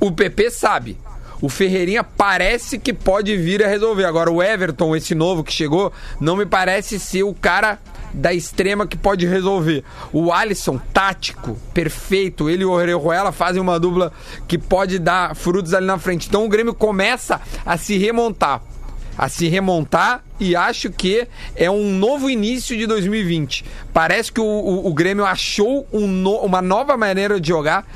O 0.00 0.12
PP 0.12 0.50
sabe. 0.50 0.96
O 1.40 1.48
Ferreirinha 1.48 2.02
parece 2.02 2.78
que 2.78 2.92
pode 2.92 3.36
vir 3.36 3.62
a 3.64 3.68
resolver. 3.68 4.04
Agora, 4.04 4.30
o 4.30 4.42
Everton, 4.42 4.96
esse 4.96 5.14
novo 5.14 5.44
que 5.44 5.52
chegou, 5.52 5.92
não 6.20 6.34
me 6.36 6.46
parece 6.46 6.98
ser 6.98 7.24
o 7.24 7.34
cara 7.34 7.78
da 8.14 8.32
extrema 8.32 8.86
que 8.86 8.96
pode 8.96 9.26
resolver. 9.26 9.84
O 10.12 10.32
Alisson, 10.32 10.78
tático, 10.94 11.58
perfeito. 11.74 12.48
Ele 12.48 12.62
e 12.62 12.64
o 12.64 12.70
Orejuela 12.70 13.32
fazem 13.32 13.60
uma 13.60 13.78
dupla 13.78 14.12
que 14.48 14.56
pode 14.56 14.98
dar 14.98 15.36
frutos 15.36 15.74
ali 15.74 15.86
na 15.86 15.98
frente. 15.98 16.26
Então 16.26 16.44
o 16.44 16.48
Grêmio 16.48 16.72
começa 16.74 17.40
a 17.66 17.76
se 17.76 17.98
remontar. 17.98 18.62
A 19.18 19.28
se 19.30 19.48
remontar 19.48 20.22
e 20.40 20.54
acho 20.54 20.90
que 20.90 21.26
é 21.54 21.70
um 21.70 21.90
novo 21.92 22.28
início 22.30 22.76
de 22.76 22.86
2020. 22.86 23.64
Parece 23.92 24.30
que 24.32 24.40
o, 24.40 24.44
o- 24.44 24.86
o 24.88 24.94
Grêmio 24.94 25.24
achou 25.24 25.86
um 25.92 26.06
no- 26.06 26.38
uma 26.40 26.60
nova 26.62 26.96
maneira 26.96 27.38
de 27.40 27.48
jogar. 27.48 27.86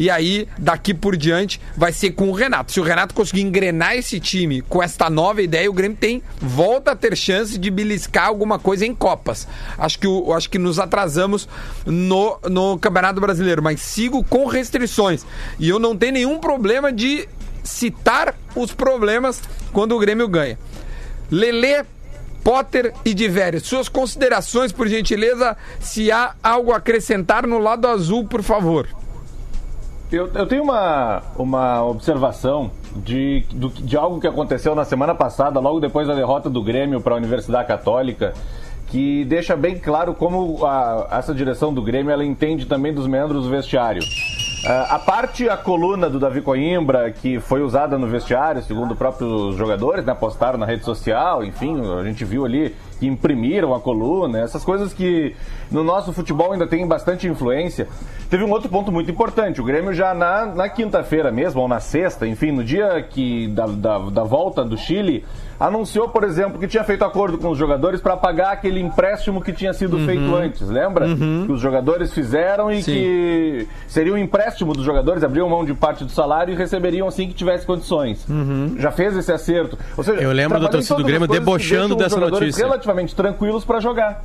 E 0.00 0.08
aí, 0.08 0.48
daqui 0.56 0.94
por 0.94 1.14
diante, 1.14 1.60
vai 1.76 1.92
ser 1.92 2.12
com 2.12 2.30
o 2.30 2.32
Renato. 2.32 2.72
Se 2.72 2.80
o 2.80 2.82
Renato 2.82 3.14
conseguir 3.14 3.42
engrenar 3.42 3.94
esse 3.94 4.18
time 4.18 4.62
com 4.62 4.82
esta 4.82 5.10
nova 5.10 5.42
ideia, 5.42 5.68
o 5.68 5.74
Grêmio 5.74 5.98
tem 5.98 6.22
volta 6.40 6.92
a 6.92 6.96
ter 6.96 7.14
chance 7.14 7.58
de 7.58 7.70
beliscar 7.70 8.26
alguma 8.26 8.58
coisa 8.58 8.86
em 8.86 8.94
Copas. 8.94 9.46
Acho 9.76 9.98
que, 9.98 10.06
acho 10.34 10.48
que 10.48 10.58
nos 10.58 10.78
atrasamos 10.78 11.46
no, 11.84 12.38
no 12.48 12.78
Campeonato 12.78 13.20
Brasileiro, 13.20 13.62
mas 13.62 13.82
sigo 13.82 14.24
com 14.24 14.46
restrições. 14.46 15.26
E 15.58 15.68
eu 15.68 15.78
não 15.78 15.94
tenho 15.94 16.14
nenhum 16.14 16.38
problema 16.38 16.90
de 16.90 17.28
citar 17.62 18.34
os 18.56 18.72
problemas 18.72 19.42
quando 19.70 19.94
o 19.94 19.98
Grêmio 19.98 20.28
ganha. 20.28 20.58
Lelê, 21.30 21.84
Potter 22.42 22.94
e 23.04 23.12
Diveres, 23.12 23.64
suas 23.64 23.86
considerações, 23.86 24.72
por 24.72 24.88
gentileza, 24.88 25.58
se 25.78 26.10
há 26.10 26.34
algo 26.42 26.72
a 26.72 26.78
acrescentar 26.78 27.46
no 27.46 27.58
lado 27.58 27.86
azul, 27.86 28.24
por 28.24 28.42
favor. 28.42 28.88
Eu, 30.12 30.28
eu 30.34 30.46
tenho 30.46 30.64
uma, 30.64 31.22
uma 31.36 31.84
observação 31.84 32.70
de, 32.96 33.44
do- 33.52 33.68
de 33.68 33.96
algo 33.96 34.20
que 34.20 34.26
aconteceu 34.26 34.74
na 34.74 34.84
semana 34.84 35.14
passada, 35.14 35.60
logo 35.60 35.78
depois 35.78 36.08
da 36.08 36.14
derrota 36.16 36.50
do 36.50 36.62
Grêmio 36.62 37.00
para 37.00 37.14
a 37.14 37.16
Universidade 37.16 37.68
Católica, 37.68 38.34
que 38.88 39.24
deixa 39.26 39.54
bem 39.54 39.78
claro 39.78 40.12
como 40.12 40.66
a- 40.66 41.06
essa 41.12 41.32
direção 41.32 41.72
do 41.72 41.80
Grêmio 41.80 42.10
ela 42.10 42.24
entende 42.24 42.66
também 42.66 42.92
dos 42.92 43.06
meandros 43.06 43.44
do 43.44 43.50
vestiário. 43.50 44.02
Ah, 44.62 44.96
a 44.96 44.98
parte, 44.98 45.48
a 45.48 45.56
coluna 45.56 46.10
do 46.10 46.18
Davi 46.18 46.42
Coimbra, 46.42 47.10
que 47.10 47.40
foi 47.40 47.62
usada 47.62 47.96
no 47.96 48.06
vestiário, 48.06 48.62
segundo 48.62 48.90
os 48.92 48.98
próprios 48.98 49.56
jogadores, 49.56 50.04
né, 50.04 50.14
postaram 50.14 50.58
na 50.58 50.66
rede 50.66 50.84
social, 50.84 51.42
enfim, 51.42 51.80
a 51.98 52.04
gente 52.04 52.26
viu 52.26 52.44
ali 52.44 52.76
que 52.98 53.06
imprimiram 53.06 53.74
a 53.74 53.80
coluna, 53.80 54.38
essas 54.38 54.62
coisas 54.62 54.92
que 54.92 55.34
no 55.70 55.82
nosso 55.82 56.12
futebol 56.12 56.52
ainda 56.52 56.66
tem 56.66 56.86
bastante 56.86 57.26
influência. 57.26 57.88
Teve 58.28 58.44
um 58.44 58.50
outro 58.50 58.68
ponto 58.68 58.92
muito 58.92 59.10
importante, 59.10 59.62
o 59.62 59.64
Grêmio 59.64 59.94
já 59.94 60.12
na, 60.12 60.44
na 60.44 60.68
quinta-feira 60.68 61.32
mesmo, 61.32 61.62
ou 61.62 61.66
na 61.66 61.80
sexta, 61.80 62.26
enfim, 62.26 62.52
no 62.52 62.62
dia 62.62 63.02
que 63.02 63.48
da, 63.48 63.66
da, 63.66 63.98
da 63.98 64.24
volta 64.24 64.62
do 64.62 64.76
Chile, 64.76 65.24
anunciou, 65.60 66.08
por 66.08 66.24
exemplo, 66.24 66.58
que 66.58 66.66
tinha 66.66 66.82
feito 66.82 67.04
acordo 67.04 67.36
com 67.36 67.50
os 67.50 67.58
jogadores 67.58 68.00
para 68.00 68.16
pagar 68.16 68.52
aquele 68.52 68.80
empréstimo 68.80 69.42
que 69.42 69.52
tinha 69.52 69.74
sido 69.74 69.98
feito 70.06 70.34
antes, 70.34 70.66
lembra? 70.68 71.06
Que 71.06 71.52
os 71.52 71.60
jogadores 71.60 72.12
fizeram 72.14 72.72
e 72.72 72.82
Sim. 72.82 72.92
que 72.92 73.68
seria 73.86 74.14
um 74.14 74.18
empréstimo 74.18 74.72
dos 74.72 74.84
jogadores, 74.84 75.22
abriam 75.22 75.48
mão 75.50 75.62
de 75.64 75.74
parte 75.74 76.02
do 76.02 76.10
salário 76.10 76.54
e 76.54 76.56
receberiam 76.56 77.06
assim 77.06 77.28
que 77.28 77.34
tivesse 77.34 77.66
condições. 77.66 78.26
Já 78.78 78.90
fez 78.90 79.14
esse 79.16 79.30
acerto. 79.30 79.78
Seja, 80.02 80.20
Eu 80.22 80.32
lembro 80.32 80.58
da 80.58 80.68
torcida 80.68 80.96
do 80.96 81.04
Grêmio 81.04 81.28
debochando 81.28 81.94
dessa 81.94 82.14
jogadores 82.16 82.40
notícia. 82.40 82.64
relativamente 82.64 83.14
tranquilos 83.14 83.64
para 83.64 83.80
jogar. 83.80 84.24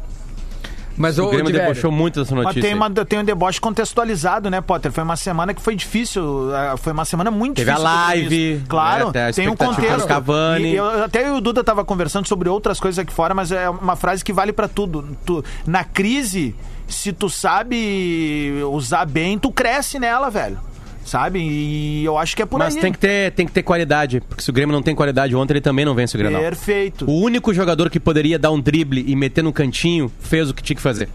Mas 0.97 1.17
O 1.19 1.25
ô, 1.25 1.29
Grêmio 1.29 1.47
Diverio, 1.47 1.67
debochou 1.69 1.91
muito 1.91 2.21
dessa 2.21 2.33
Mas 2.35 2.45
notícia. 2.45 2.61
tem, 2.61 2.73
uma, 2.73 2.89
tem 2.89 3.19
um 3.19 3.23
deboche 3.23 3.59
contextualizado, 3.59 4.49
né, 4.49 4.61
Potter? 4.61 4.91
Foi 4.91 5.03
uma 5.03 5.15
semana 5.17 5.53
que 5.53 5.61
foi 5.61 5.75
difícil. 5.75 6.53
eh, 6.55 6.75
Foi 6.77 6.93
uma 6.93 7.03
semana 7.05 7.29
muito 7.29 7.57
Teve 7.57 7.71
a 7.71 7.73
difícil. 7.75 7.91
do 7.91 7.95
live, 8.05 8.27
Grêmio. 8.29 8.63
Claro, 8.69 9.11
né, 9.13 9.29
a 9.29 9.33
tem 9.33 9.49
um 9.49 9.55
contexto. 9.55 9.97
do 10.01 10.07
Cavani. 10.07 10.71
E 10.71 10.75
eu- 10.75 11.03
até 11.03 11.23
eu 11.27 11.35
e 11.35 11.37
o 11.37 11.41
Duda 11.41 11.63
tava 11.63 11.83
conversando 11.83 12.27
sobre 12.27 12.47
outras 12.47 12.79
coisas 12.79 12.99
aqui 12.99 13.11
fora, 13.13 13.33
mas 13.33 13.51
é 13.51 13.69
uma 13.69 13.95
frase 13.95 14.23
que 14.23 14.31
vale 14.33 14.53
pra 14.53 14.67
tudo. 14.67 15.05
Tu- 15.25 15.43
na 15.67 15.83
crise, 15.83 16.55
se 16.87 17.11
tu 17.11 17.29
sabe 17.29 18.61
usar 18.71 19.05
bem, 19.05 19.37
tu 19.37 19.51
cresce 19.51 19.99
nela, 19.99 20.29
velho. 20.29 20.57
Sabe? 21.05 21.39
E 21.39 22.03
eu 22.03 22.17
acho 22.17 22.35
que 22.35 22.41
é 22.41 22.45
por 22.47 22.57
Mas 22.57 22.75
aí. 22.75 22.81
tem 22.81 22.91
que, 22.91 22.97
ter, 22.97 23.31
tem 23.33 23.45
que 23.45 23.51
ter 23.51 23.61
qualidade, 23.61 24.19
porque 24.21 24.43
se 24.43 24.49
o 24.49 24.53
Grêmio 24.53 24.73
não 24.73 24.81
tem 24.81 24.95
qualidade 24.95 25.35
ontem, 25.35 25.53
ele 25.53 25.61
também 25.61 25.85
não 25.85 25.93
vence 25.93 26.17
o 26.17 26.17
Grenal. 26.17 26.41
Perfeito. 26.41 27.05
O 27.07 27.21
único 27.21 27.53
jogador 27.53 27.91
que 27.91 27.99
poderia 27.99 28.39
dar 28.39 28.49
um 28.49 28.59
drible 28.59 29.05
e 29.07 29.15
meter 29.15 29.43
no 29.43 29.53
cantinho 29.53 30.11
fez 30.19 30.49
o 30.49 30.53
que 30.53 30.63
tinha 30.63 30.75
que 30.75 30.81
fazer. 30.81 31.07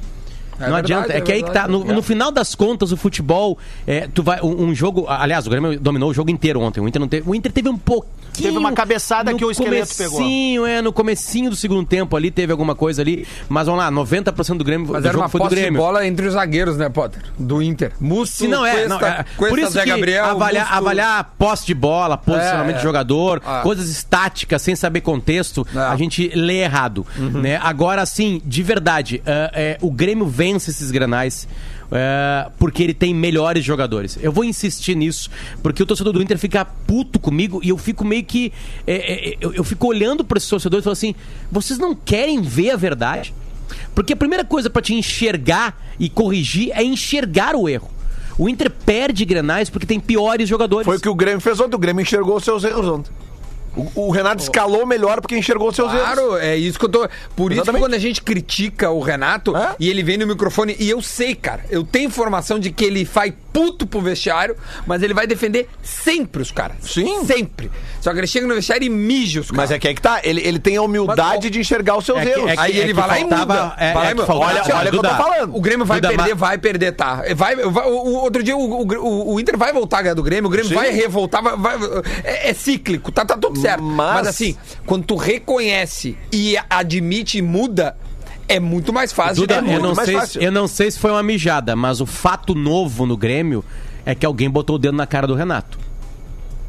Não 0.60 0.74
verdade, 0.74 0.92
adianta, 0.92 1.12
é, 1.12 1.16
é 1.18 1.20
que 1.20 1.32
aí 1.32 1.42
que 1.42 1.50
tá. 1.50 1.66
No, 1.66 1.84
no 1.84 2.02
final 2.02 2.30
das 2.30 2.54
contas, 2.54 2.92
o 2.92 2.96
futebol, 2.96 3.58
é, 3.86 4.08
tu 4.12 4.22
vai. 4.22 4.40
Um, 4.40 4.66
um 4.66 4.74
jogo. 4.74 5.06
Aliás, 5.08 5.46
o 5.46 5.50
Grêmio 5.50 5.78
dominou 5.80 6.10
o 6.10 6.14
jogo 6.14 6.30
inteiro 6.30 6.60
ontem. 6.60 6.80
O 6.80 6.86
Inter 6.88 7.00
não 7.00 7.08
teve. 7.08 7.28
O 7.28 7.34
Inter 7.34 7.50
teve 7.52 7.68
um 7.68 7.76
pouquinho. 7.78 8.10
Teve 8.32 8.56
uma 8.56 8.72
cabeçada 8.72 9.34
que 9.34 9.44
o 9.44 9.50
esqueleto 9.50 9.94
pegou. 9.96 10.66
é, 10.66 10.80
no 10.80 10.92
comecinho 10.92 11.50
do 11.50 11.56
segundo 11.56 11.84
tempo 11.84 12.16
ali 12.16 12.30
teve 12.30 12.52
alguma 12.52 12.74
coisa 12.76 13.02
ali. 13.02 13.26
Mas 13.48 13.66
vamos 13.66 13.82
lá, 13.82 13.90
90% 13.90 14.56
do 14.56 14.64
Grêmio 14.64 14.86
Mas 14.90 15.02
do 15.02 15.08
era 15.08 15.12
jogo 15.12 15.24
uma 15.24 15.28
foi 15.28 15.40
do 15.40 15.42
posse 15.44 15.54
de 15.56 15.60
Grêmio. 15.62 15.80
bola 15.80 16.06
entre 16.06 16.26
os 16.26 16.34
zagueiros, 16.34 16.76
né, 16.76 16.88
Potter? 16.88 17.22
Do 17.38 17.60
Inter. 17.60 17.92
Musto, 18.00 18.36
Se 18.36 18.48
não 18.48 18.64
é, 18.64 18.70
Cuesta, 18.72 18.88
não, 18.88 18.96
é 19.00 19.24
Cuesta, 19.36 19.48
por 19.48 19.58
isso 19.58 19.72
Zé 19.72 19.82
que 19.82 19.88
Gabriel, 19.90 20.24
avaliar, 20.26 20.64
Musto- 20.66 20.78
avaliar 20.78 21.34
posse 21.36 21.66
de 21.66 21.74
bola, 21.74 22.16
posicionamento 22.16 22.76
É, 22.76 22.78
de 22.78 22.82
jogador, 22.84 23.42
Ah. 23.44 23.60
coisas 23.62 23.88
estáticas, 23.90 24.62
sem 24.62 24.76
saber 24.76 25.00
contexto, 25.00 25.66
É. 25.74 25.78
a 25.78 25.96
gente 25.96 26.30
lê 26.34 26.58
errado, 26.62 27.04
né? 27.18 27.58
Agora, 27.62 28.06
sim, 28.06 28.40
de 28.44 28.62
verdade, 28.62 29.20
é, 29.26 29.50
é, 29.54 29.78
o 29.82 29.90
Grêmio 29.90 30.26
vence 30.50 30.70
esses 30.70 30.90
granais. 30.90 31.48
é, 31.92 32.48
porque 32.58 32.82
ele 32.82 32.94
tem 32.94 33.14
melhores 33.14 33.64
jogadores. 33.64 34.18
Eu 34.20 34.32
vou 34.32 34.44
insistir 34.44 34.94
nisso, 34.94 35.30
porque 35.62 35.82
o 35.82 35.86
torcedor 35.86 36.12
do 36.12 36.22
Inter 36.22 36.38
fica 36.38 36.64
puto 36.64 37.18
comigo 37.18 37.60
e 37.62 37.68
eu 37.68 37.78
fico 37.78 38.04
meio 38.04 38.24
que. 38.24 38.52
é, 38.86 39.30
é, 39.30 39.36
eu, 39.40 39.52
eu 39.54 39.64
fico 39.64 39.86
olhando 39.88 40.24
para 40.24 40.38
esses 40.38 40.48
torcedores 40.48 40.82
e 40.82 40.84
falo 40.84 40.92
assim: 40.92 41.14
vocês 41.50 41.78
não 41.78 41.94
querem 41.94 42.40
ver 42.40 42.70
a 42.70 42.76
verdade? 42.76 43.34
Porque 43.94 44.12
a 44.12 44.16
primeira 44.16 44.44
coisa 44.44 44.68
pra 44.68 44.82
te 44.82 44.94
enxergar 44.94 45.80
e 45.98 46.08
corrigir 46.08 46.70
é 46.72 46.82
enxergar 46.82 47.54
o 47.54 47.68
erro. 47.68 47.90
O 48.36 48.48
Inter 48.48 48.70
perde 48.70 49.24
grenais 49.24 49.68
porque 49.68 49.86
tem 49.86 50.00
piores 50.00 50.48
jogadores. 50.48 50.86
Foi 50.86 50.96
o 50.96 51.00
que 51.00 51.08
o 51.08 51.14
Grêmio 51.14 51.40
fez 51.40 51.60
ontem. 51.60 51.76
O 51.76 51.78
Grêmio 51.78 52.02
enxergou 52.02 52.36
os 52.36 52.44
seus 52.44 52.64
erros 52.64 52.86
ontem. 52.86 53.12
O, 53.76 54.06
o 54.06 54.10
Renato 54.10 54.42
escalou 54.42 54.84
melhor 54.84 55.20
porque 55.20 55.36
enxergou 55.36 55.72
seus 55.72 55.92
erros. 55.92 56.02
Claro, 56.04 56.36
é 56.36 56.56
isso 56.56 56.78
que 56.78 56.84
eu 56.84 56.88
tô. 56.88 57.08
Por 57.36 57.52
isso 57.52 57.62
que 57.62 57.68
Exatamente. 57.68 57.82
quando 57.82 57.94
a 57.94 57.98
gente 57.98 58.22
critica 58.22 58.90
o 58.90 59.00
Renato 59.00 59.56
É? 59.56 59.76
e 59.78 59.88
ele 59.88 60.02
vem 60.02 60.18
no 60.18 60.26
microfone, 60.26 60.74
e 60.78 60.90
eu 60.90 61.00
sei, 61.00 61.34
cara, 61.34 61.64
eu 61.70 61.84
tenho 61.84 62.06
informação 62.06 62.58
de 62.58 62.70
que 62.70 62.84
ele 62.84 63.04
faz 63.04 63.32
puto 63.52 63.86
pro 63.86 64.00
vestiário, 64.00 64.56
mas 64.86 65.02
ele 65.02 65.12
vai 65.14 65.26
defender 65.26 65.68
sempre 65.82 66.40
os 66.42 66.50
caras. 66.50 66.76
Sim. 66.82 67.24
Sempre. 67.24 67.70
Só 68.00 68.12
que 68.12 68.18
ele 68.18 68.26
chega 68.26 68.46
no 68.46 68.54
vestiário 68.54 68.84
e 68.86 68.88
mija 68.90 69.40
os 69.40 69.50
caras. 69.50 69.56
Mas 69.64 69.70
é 69.70 69.78
que 69.78 69.88
aí 69.88 69.94
que 69.94 70.00
tá. 70.02 70.20
Ele, 70.22 70.40
ele 70.46 70.58
tem 70.58 70.76
a 70.76 70.82
humildade 70.82 71.42
Mas, 71.44 71.50
de 71.50 71.60
enxergar 71.60 71.96
os 71.96 72.04
seus 72.04 72.18
É 72.18 72.24
que- 72.24 72.30
erros. 72.30 72.50
é 72.50 72.54
que- 72.54 72.60
Aí 72.60 72.78
ele 72.78 72.92
vai 72.94 73.08
lá 73.08 73.20
e 73.20 73.24
muda. 73.24 73.74
é- 73.78 73.92
Vai 73.92 74.04
é 74.04 74.08
que 74.08 74.14
muda. 74.14 74.26
faltava- 74.26 74.50
Olha, 74.52 74.76
olha 74.76 74.88
o 74.88 74.90
que 74.92 74.96
eu 74.98 75.02
tô 75.02 75.16
falando. 75.16 75.56
O 75.56 75.60
Grêmio 75.60 75.84
vai 75.86 76.00
Duda, 76.00 76.14
perder, 76.14 76.34
vai 76.34 76.58
perder, 76.58 76.92
tá? 76.92 77.22
Vai, 77.36 77.56
vai- 77.56 77.86
o, 77.86 77.90
o 77.90 78.14
outro 78.22 78.42
dia 78.42 78.56
o, 78.56 78.82
o- 78.82 79.34
o 79.34 79.40
Inter 79.40 79.56
vai 79.58 79.72
voltar 79.72 79.98
a 79.98 80.02
ganhar 80.02 80.14
do 80.14 80.22
Grêmio, 80.22 80.46
o 80.48 80.50
Grêmio 80.50 80.68
Sim. 80.68 80.74
vai 80.74 80.90
revoltar, 80.90 81.42
vai, 81.42 81.56
vai- 81.56 82.02
é, 82.24 82.50
é 82.50 82.54
cíclico, 82.54 83.10
tá, 83.12 83.24
tá 83.24 83.36
tudo 83.36 83.58
certo. 83.60 83.82
Mas- 83.82 84.14
Mas... 84.14 84.26
assim, 84.28 84.56
quando 84.86 85.04
tu 85.04 85.16
reconhece 85.16 86.16
e 86.32 86.56
admite 86.68 87.38
e 87.38 87.42
muda, 87.42 87.96
é 88.54 88.60
muito 88.60 88.92
mais 88.92 89.12
fácil. 89.12 89.36
Duda, 89.36 89.54
é 89.54 89.58
eu 89.58 89.62
muito 89.62 89.82
não, 89.82 89.94
mais 89.94 90.08
sei, 90.08 90.16
fácil. 90.18 90.40
se- 90.40 90.46
eu 90.46 90.52
não 90.52 90.66
sei 90.66 90.90
se 90.90 90.98
foi 90.98 91.10
uma 91.10 91.22
mijada, 91.22 91.74
mas 91.76 92.00
o 92.00 92.06
fato 92.06 92.54
novo 92.54 93.06
no 93.06 93.16
Grêmio 93.16 93.64
é 94.04 94.14
que 94.14 94.24
alguém 94.26 94.48
botou 94.50 94.76
o 94.76 94.78
dedo 94.78 94.96
na 94.96 95.06
cara 95.06 95.26
do 95.26 95.34
Renato. 95.34 95.78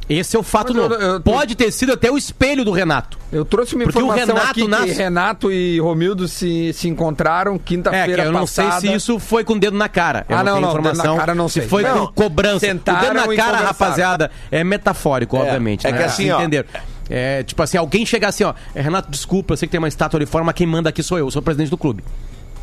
Esse 0.10 0.36
é 0.36 0.40
o 0.40 0.44
fato 0.44 0.74
Mas 0.74 0.84
eu- 0.84 0.90
novo. 0.90 1.02
eu- 1.02 1.22
Pode 1.22 1.56
ter 1.56 1.72
sido 1.72 1.94
até 1.94 2.12
o 2.12 2.18
espelho 2.18 2.66
do 2.66 2.72
Renato. 2.72 3.18
Eu 3.32 3.46
trouxe 3.46 3.76
uma 3.76 3.86
Porque 3.86 3.98
o 4.00 4.02
informação 4.02 4.36
Renato 4.36 4.50
aqui 4.52 4.68
nas- 4.68 4.84
que 4.84 4.92
Renato 4.92 5.52
e 5.52 5.80
Romildo 5.80 6.28
se, 6.28 6.74
se 6.74 6.90
encontraram 6.90 7.56
É, 7.56 7.58
que 7.58 7.64
quinta-feira 7.64 8.24
eu 8.26 8.32
não 8.34 8.42
passada. 8.42 8.82
sei 8.82 8.90
se 8.90 8.96
isso 8.98 9.20
foi 9.20 9.46
com 9.46 9.54
o 9.54 9.60
dedo 9.60 9.78
na 9.78 9.88
cara. 9.88 10.26
Eu 10.28 10.36
Ah, 10.38 10.44
não, 10.44 10.46
não, 10.46 10.54
tenho 10.54 10.62
não, 10.68 10.74
dedo 10.74 10.84
na 10.84 10.90
informação 10.92 11.18
cara 11.18 11.32
eu 11.32 11.36
não 11.36 11.48
sei. 11.48 11.64
se 11.64 11.70
foi 11.70 11.84
Não. 11.84 12.08
com 12.08 12.14
cobrança. 12.14 12.60
Sentaram 12.60 13.00
o 13.24 13.28
dedo 13.30 13.30
na 13.30 13.36
cara, 13.44 13.58
rapaziada, 13.60 14.32
é 14.52 14.64
metafórico, 14.66 15.38
obviamente. 15.38 15.88
é 15.88 15.94
que 15.94 16.04
assim, 16.04 16.30
ó, 16.30 16.40
Entenderam? 16.42 16.68
É, 17.10 17.44
tipo 17.44 17.62
assim, 17.62 17.78
alguém 17.78 18.06
chegar 18.06 18.30
assim, 18.30 18.44
ó, 18.44 18.54
"É, 18.74 18.82
Renato, 18.82 19.12
desculpa, 19.12 19.54
eu 19.54 19.58
sei 19.58 19.68
que 19.68 19.72
tem 19.72 19.80
uma 19.80 19.88
estátua 19.88 20.18
ali 20.18 20.26
fora, 20.26 20.44
mas 20.44 20.56
quem 20.56 20.66
manda 20.68 20.90
aqui 20.90 21.04
sou 21.04 21.18
eu, 21.18 21.26
eu 21.28 21.32
sou 21.32 21.42
o 21.42 21.44
presidente 21.44 21.70
do 21.70 21.78
clube. 21.78 22.04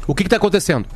O 0.07 0.15
que 0.15 0.23
que 0.25 0.31
tá 0.31 0.37
acontecendo? 0.37 0.87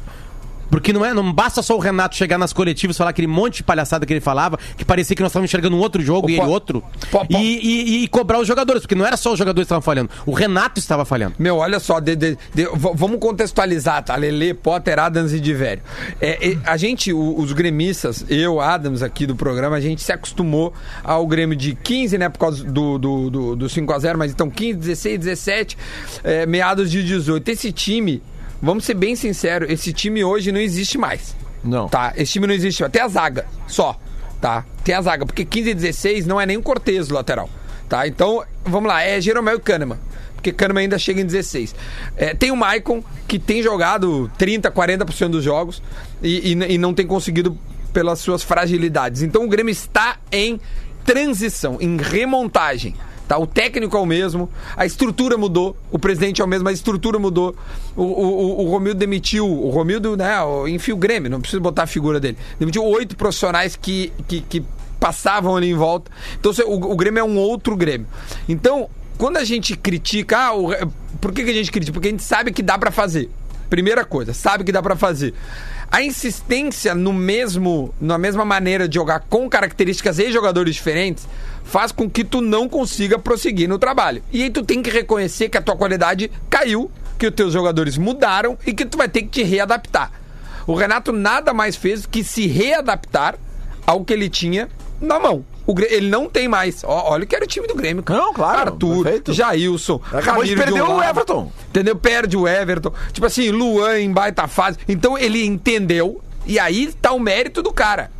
Porque 0.71 0.93
não 0.93 1.05
é, 1.05 1.13
não 1.13 1.33
basta 1.33 1.61
só 1.63 1.77
o 1.77 1.79
Renato 1.79 2.17
chegar 2.17 2.39
nas 2.39 2.53
coletivas 2.53 2.97
e 2.97 2.99
falar 2.99 3.11
aquele 3.11 3.27
monte 3.27 3.57
de 3.57 3.63
palhaçada 3.63 4.07
que 4.07 4.13
ele 4.13 4.21
falava, 4.21 4.59
que 4.77 4.85
parecia 4.85 5.15
que 5.15 5.23
nós 5.23 5.31
estávamos 5.31 5.51
enxergando 5.51 5.77
um 5.77 5.81
outro 5.81 6.01
jogo 6.03 6.27
O 6.27 6.31
e 6.31 6.35
ele 6.39 6.47
outro, 6.47 6.83
E, 7.31 8.01
e- 8.01 8.05
e 8.05 8.09
cobrar 8.09 8.39
os 8.41 8.47
jogadores, 8.49 8.83
porque 8.83 8.95
não 8.95 9.05
era 9.07 9.17
só 9.17 9.33
os 9.33 9.39
jogadores 9.39 9.65
que 9.67 9.67
estavam 9.67 9.83
falhando, 9.83 10.11
o 10.25 10.33
Renato 10.33 10.79
estava 10.79 11.05
falhando. 11.05 11.35
Meu, 11.39 11.57
olha 11.57 11.79
só, 11.79 12.01
de- 12.01 12.17
de- 12.17 12.39
de- 12.55 12.69
vamos 12.95 13.19
contextualizar, 13.21 14.03
tá? 14.03 14.17
Lele, 14.17 14.55
Potter, 14.55 14.99
Adams 14.99 15.33
e 15.33 15.41
Divério. 15.41 15.83
É, 16.21 16.53
é, 16.53 16.57
a 16.65 16.77
gente, 16.77 17.13
o- 17.13 17.39
os 17.39 17.53
gremistas, 17.53 18.25
eu, 18.29 18.61
Adams 18.61 19.03
aqui 19.03 19.27
do 19.27 19.37
programa, 19.37 19.77
a 19.77 19.81
gente 19.81 20.03
se 20.03 20.13
acostumou 20.13 20.73
ao 21.05 21.27
Grêmio 21.27 21.57
de 21.57 21.75
15, 21.75 22.17
né? 22.17 22.29
Por 22.29 22.39
causa 22.39 22.65
do, 22.65 22.99
do, 22.99 23.31
do, 23.31 23.57
do 23.57 23.67
5x0, 23.69 24.17
mas 24.17 24.31
então 24.33 24.49
15, 24.49 24.79
16, 24.79 25.19
17, 25.19 25.77
é, 26.25 26.47
meados 26.47 26.91
de 26.91 27.03
18. 27.03 27.49
Esse 27.51 27.73
time, 27.73 28.23
vamos 28.63 28.85
ser 28.85 28.95
bem 28.95 29.15
sinceros, 29.17 29.69
esse 29.69 29.93
time 29.93 30.25
hoje 30.25 30.51
não 30.53 30.61
existe 30.61 30.97
mais. 30.97 31.35
Não. 31.63 31.89
Tá, 31.89 32.13
esse 32.17 32.33
time 32.33 32.47
não 32.47 32.55
existe, 32.55 32.83
até 32.85 33.01
a 33.03 33.09
zaga, 33.09 33.45
só, 33.67 33.99
tá? 34.41 34.65
Tem 34.85 34.95
a 34.95 35.03
zaga, 35.03 35.27
porque 35.27 35.45
15 35.45 35.71
e 35.71 35.75
16 35.75 36.27
não 36.27 36.41
é 36.41 36.47
nem 36.47 36.57
o 36.57 36.63
Cortez 36.63 37.09
lateral, 37.09 37.51
tá? 37.89 38.07
Então, 38.07 38.43
vamos 38.65 38.89
lá, 38.89 39.03
é 39.03 39.21
Jeromel 39.21 39.57
e 39.57 39.61
Kahneman, 39.61 39.99
porque 40.35 40.53
Kahneman 40.53 40.83
ainda 40.83 40.99
chega 40.99 41.21
em 41.21 41.27
16. 41.27 41.75
É, 42.17 42.35
tem 42.35 42.51
o 42.51 42.57
Maicon, 42.57 43.03
que 43.29 43.39
tem 43.39 43.63
jogado 43.63 44.31
30, 44.39 44.71
40% 44.71 45.29
dos 45.29 45.45
jogos 45.45 45.83
e, 46.23 46.53
e- 46.53 46.73
e 46.75 46.79
não 46.79 46.93
tem 46.93 47.07
conseguido 47.07 47.57
pelas 47.93 48.19
suas 48.21 48.43
fragilidades. 48.43 49.23
Então, 49.23 49.45
o 49.45 49.49
Grêmio 49.49 49.71
está 49.71 50.17
em 50.33 50.59
transição, 51.05 51.77
em 51.81 51.97
remontagem. 51.97 52.95
Tá, 53.33 53.39
o 53.39 53.47
técnico 53.47 53.97
é 53.97 54.01
o 54.01 54.05
mesmo, 54.05 54.47
a 54.77 54.85
estrutura 54.85 55.39
mudou, 55.39 55.75
o 55.91 55.99
presidente 55.99 56.43
é 56.43 56.45
o 56.45 56.47
mesmo, 56.47 56.69
a 56.69 56.73
estrutura 56.73 57.19
mudou. 57.19 57.57
O, 57.97 58.03
o, 58.03 58.67
o- 58.67 58.71
Romildo 58.71 58.99
demitiu, 59.01 59.47
o 59.51 59.71
Romildo, 59.71 60.19
né, 60.19 60.35
enfim, 60.69 60.93
o 60.93 60.99
Grêmio, 60.99 61.31
não 61.31 61.41
preciso 61.41 61.59
botar 61.63 61.85
a 61.85 61.87
figura 61.87 62.21
dele. 62.21 62.37
Demitiu 62.59 62.85
oito 62.85 63.17
profissionais 63.17 63.75
que, 63.75 64.13
que, 64.29 64.43
que 64.43 64.63
passavam 65.01 65.57
ali 65.57 65.71
em 65.71 65.75
volta. 65.75 66.11
Então 66.39 66.53
o, 66.67 66.93
o 66.93 66.95
Grêmio 66.95 67.21
é 67.21 67.25
um 67.25 67.39
outro 67.39 67.75
Grêmio. 67.75 68.07
Então, 68.47 68.91
quando 69.17 69.39
a 69.39 69.45
gente 69.45 69.79
critica, 69.79 70.37
ah, 70.49 70.55
o, 70.55 70.69
por 71.19 71.33
que, 71.33 71.43
que 71.43 71.51
a 71.51 71.55
gente 71.55 71.73
critica? 71.73 71.95
Porque 71.95 72.09
a 72.09 72.11
gente 72.11 72.23
sabe 72.23 72.53
que 72.53 72.63
dá 72.63 72.77
pra 72.77 72.91
fazer. 72.91 73.31
Primeira 73.71 74.05
coisa, 74.05 74.35
sabe 74.35 74.63
que 74.63 74.73
dá 74.73 74.83
pra 74.83 74.95
fazer. 74.95 75.33
A 75.91 76.03
insistência 76.03 76.95
no 76.95 77.13
mesmo, 77.15 77.95
na 77.99 78.19
mesma 78.19 78.45
maneira 78.45 78.87
de 78.87 78.95
jogar 78.97 79.21
com 79.21 79.49
características 79.49 80.19
e 80.19 80.31
jogadores 80.31 80.75
diferentes 80.75 81.27
faz 81.65 81.93
com 81.93 82.09
que 82.09 82.25
tu 82.25 82.41
não 82.41 82.69
consiga 82.69 83.19
prosseguir 83.19 83.69
no 83.69 83.79
trabalho. 83.79 84.23
E 84.33 84.43
aí 84.43 84.51
tu 84.51 84.63
tem 84.65 84.83
que 84.83 84.91
reconhecer 84.91 85.49
que 85.49 85.57
a 85.59 85.63
tua 85.63 85.77
qualidade 85.77 86.31
caiu, 86.51 86.91
que 87.19 87.27
os 87.27 87.35
teus 87.35 87.53
jogadores 87.53 87.97
mudaram 87.97 88.59
e 88.67 88.73
que 88.73 88.85
tu 88.85 88.99
vai 88.99 89.09
ter 89.09 89.23
que 89.23 89.29
te 89.29 89.43
readaptar. 89.43 90.11
O 90.67 90.75
Renato 90.75 91.13
nada 91.13 91.53
mais 91.53 91.75
fez 91.77 92.07
que 92.07 92.23
se 92.23 92.47
readaptar 92.47 93.37
ao 93.87 94.05
que 94.05 94.13
ele 94.13 94.29
tinha 94.29 94.69
na 95.01 95.19
mão. 95.19 95.45
O 95.67 95.75
Grê- 95.75 95.89
ele 95.91 96.09
não 96.09 96.29
tem 96.29 96.49
mais. 96.49 96.83
Ó, 96.85 97.13
olha 97.13 97.25
que 97.25 97.35
era 97.37 97.45
o 97.45 97.49
time 97.49 97.67
do 97.69 97.75
Grêmio. 97.75 98.03
cara. 98.03 98.19
Não, 98.21 98.33
claro, 98.33 98.73
Arthur, 98.73 99.03
perfeito. 99.05 99.33
Jailson. 99.33 100.01
Acabou 100.13 100.43
de 100.45 100.57
perder 100.57 100.83
um 100.83 100.97
o. 100.97 101.03
Everton. 101.03 101.53
Entendeu? 101.69 101.95
Perde 101.97 102.37
o 102.37 102.49
Everton. 102.49 102.93
Tipo 103.13 103.27
assim, 103.27 103.51
Luan 103.51 104.01
em 104.01 104.13
baita 104.13 104.47
fase. 104.49 104.79
Então 104.89 105.17
ele 105.17 105.45
entendeu. 105.45 106.21
E 106.47 106.59
aí 106.59 106.93
tá 107.01 107.13
o 107.13 107.21
mérito 107.21 107.63
do 107.63 107.73
cara. 107.73 108.11